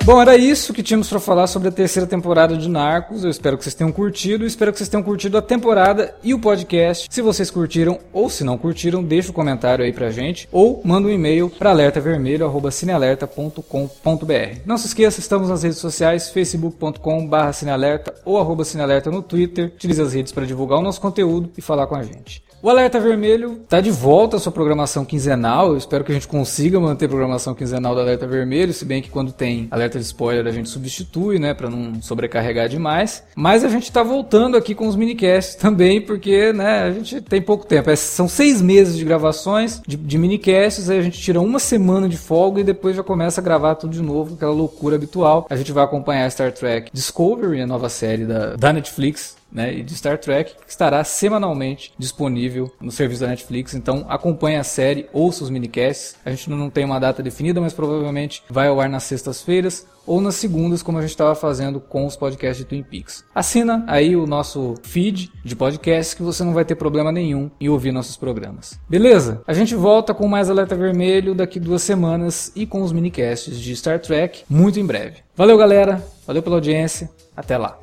Bom, 0.08 0.20
era 0.22 0.38
isso 0.38 0.72
que 0.72 0.82
tínhamos 0.82 1.10
para 1.10 1.20
falar 1.20 1.46
sobre 1.46 1.68
a 1.68 1.70
terceira 1.70 2.06
temporada 2.06 2.56
de 2.56 2.66
Narcos. 2.66 3.24
Eu 3.24 3.30
espero 3.30 3.58
que 3.58 3.64
vocês 3.64 3.74
tenham 3.74 3.92
curtido, 3.92 4.46
espero 4.46 4.72
que 4.72 4.78
vocês 4.78 4.88
tenham 4.88 5.02
curtido 5.02 5.36
a 5.36 5.42
temporada 5.42 6.14
e 6.24 6.32
o 6.32 6.38
podcast. 6.38 7.06
Se 7.10 7.20
vocês 7.20 7.50
curtiram 7.50 7.98
ou 8.10 8.30
se 8.30 8.42
não 8.42 8.56
curtiram, 8.56 9.04
deixa 9.04 9.28
um 9.28 9.34
comentário 9.34 9.84
aí 9.84 9.92
pra 9.92 10.10
gente 10.10 10.48
ou 10.50 10.80
manda 10.82 11.08
um 11.08 11.10
e-mail 11.10 11.50
para 11.50 11.68
alertavermelho@cinealerta.com.br. 11.68 14.60
Não 14.64 14.78
se 14.78 14.86
esqueça, 14.86 15.20
estamos 15.20 15.50
nas 15.50 15.62
redes 15.62 15.76
sociais 15.76 16.30
facebook.com/cinealerta 16.30 18.14
ou 18.24 18.38
arroba 18.38 18.64
cinealerta 18.64 19.10
no 19.10 19.22
Twitter. 19.22 19.72
Utilize 19.74 20.00
as 20.00 20.14
redes 20.14 20.32
para 20.32 20.46
divulgar 20.46 20.78
o 20.78 20.82
nosso 20.82 21.02
conteúdo 21.02 21.50
e 21.54 21.60
falar 21.60 21.86
com 21.86 21.96
a 21.96 22.02
gente. 22.02 22.47
O 22.60 22.68
Alerta 22.68 22.98
Vermelho 22.98 23.60
está 23.62 23.80
de 23.80 23.90
volta 23.90 24.36
à 24.36 24.40
sua 24.40 24.50
programação 24.50 25.04
quinzenal. 25.04 25.68
Eu 25.68 25.76
espero 25.76 26.02
que 26.02 26.10
a 26.10 26.14
gente 26.14 26.26
consiga 26.26 26.80
manter 26.80 27.04
a 27.04 27.08
programação 27.08 27.54
quinzenal 27.54 27.94
do 27.94 28.00
Alerta 28.00 28.26
Vermelho, 28.26 28.72
se 28.72 28.84
bem 28.84 29.00
que 29.00 29.10
quando 29.10 29.30
tem 29.30 29.68
alerta 29.70 29.96
de 29.96 30.04
spoiler 30.04 30.44
a 30.44 30.50
gente 30.50 30.68
substitui, 30.68 31.38
né, 31.38 31.54
para 31.54 31.70
não 31.70 32.02
sobrecarregar 32.02 32.68
demais. 32.68 33.22
Mas 33.36 33.62
a 33.62 33.68
gente 33.68 33.84
está 33.84 34.02
voltando 34.02 34.56
aqui 34.56 34.74
com 34.74 34.88
os 34.88 34.96
minicasts 34.96 35.54
também, 35.60 36.00
porque, 36.00 36.52
né, 36.52 36.82
a 36.82 36.90
gente 36.90 37.20
tem 37.20 37.40
pouco 37.40 37.64
tempo. 37.64 37.90
É, 37.90 37.96
são 37.96 38.26
seis 38.26 38.60
meses 38.60 38.96
de 38.96 39.04
gravações 39.04 39.80
de, 39.86 39.96
de 39.96 40.18
minicasts, 40.18 40.90
aí 40.90 40.98
a 40.98 41.02
gente 41.02 41.20
tira 41.20 41.40
uma 41.40 41.60
semana 41.60 42.08
de 42.08 42.16
folga 42.16 42.60
e 42.60 42.64
depois 42.64 42.96
já 42.96 43.04
começa 43.04 43.40
a 43.40 43.44
gravar 43.44 43.76
tudo 43.76 43.92
de 43.92 44.02
novo, 44.02 44.34
aquela 44.34 44.52
loucura 44.52 44.96
habitual. 44.96 45.46
A 45.48 45.54
gente 45.54 45.70
vai 45.70 45.84
acompanhar 45.84 46.28
Star 46.32 46.50
Trek 46.50 46.90
Discovery, 46.92 47.60
a 47.60 47.66
nova 47.68 47.88
série 47.88 48.24
da, 48.24 48.56
da 48.56 48.72
Netflix, 48.72 49.37
né, 49.50 49.74
e 49.74 49.82
de 49.82 49.94
Star 49.94 50.18
Trek, 50.18 50.54
que 50.64 50.70
estará 50.70 51.02
semanalmente 51.04 51.92
disponível 51.98 52.70
no 52.80 52.90
serviço 52.90 53.22
da 53.22 53.28
Netflix. 53.28 53.74
Então 53.74 54.06
acompanhe 54.08 54.56
a 54.56 54.64
série, 54.64 55.08
ouça 55.12 55.44
os 55.44 55.50
minicasts. 55.50 56.16
A 56.24 56.30
gente 56.30 56.50
não 56.50 56.70
tem 56.70 56.84
uma 56.84 56.98
data 56.98 57.22
definida, 57.22 57.60
mas 57.60 57.72
provavelmente 57.72 58.42
vai 58.48 58.68
ao 58.68 58.80
ar 58.80 58.88
nas 58.88 59.04
sextas-feiras 59.04 59.86
ou 60.06 60.22
nas 60.22 60.36
segundas, 60.36 60.82
como 60.82 60.96
a 60.96 61.02
gente 61.02 61.10
estava 61.10 61.34
fazendo 61.34 61.80
com 61.80 62.06
os 62.06 62.16
podcasts 62.16 62.58
de 62.58 62.64
Twin 62.64 62.82
Peaks. 62.82 63.24
Assina 63.34 63.84
aí 63.86 64.16
o 64.16 64.26
nosso 64.26 64.74
feed 64.82 65.30
de 65.44 65.54
podcasts 65.54 66.14
que 66.14 66.22
você 66.22 66.42
não 66.42 66.54
vai 66.54 66.64
ter 66.64 66.76
problema 66.76 67.12
nenhum 67.12 67.50
em 67.60 67.68
ouvir 67.68 67.92
nossos 67.92 68.16
programas. 68.16 68.80
Beleza? 68.88 69.42
A 69.46 69.52
gente 69.52 69.74
volta 69.74 70.14
com 70.14 70.26
mais 70.26 70.48
Alerta 70.48 70.74
Vermelho 70.74 71.34
daqui 71.34 71.60
duas 71.60 71.82
semanas 71.82 72.50
e 72.56 72.66
com 72.66 72.80
os 72.80 72.90
minicasts 72.90 73.60
de 73.60 73.76
Star 73.76 74.00
Trek 74.00 74.44
muito 74.48 74.80
em 74.80 74.86
breve. 74.86 75.16
Valeu, 75.36 75.58
galera. 75.58 76.02
Valeu 76.26 76.42
pela 76.42 76.56
audiência. 76.56 77.10
Até 77.36 77.58
lá. 77.58 77.78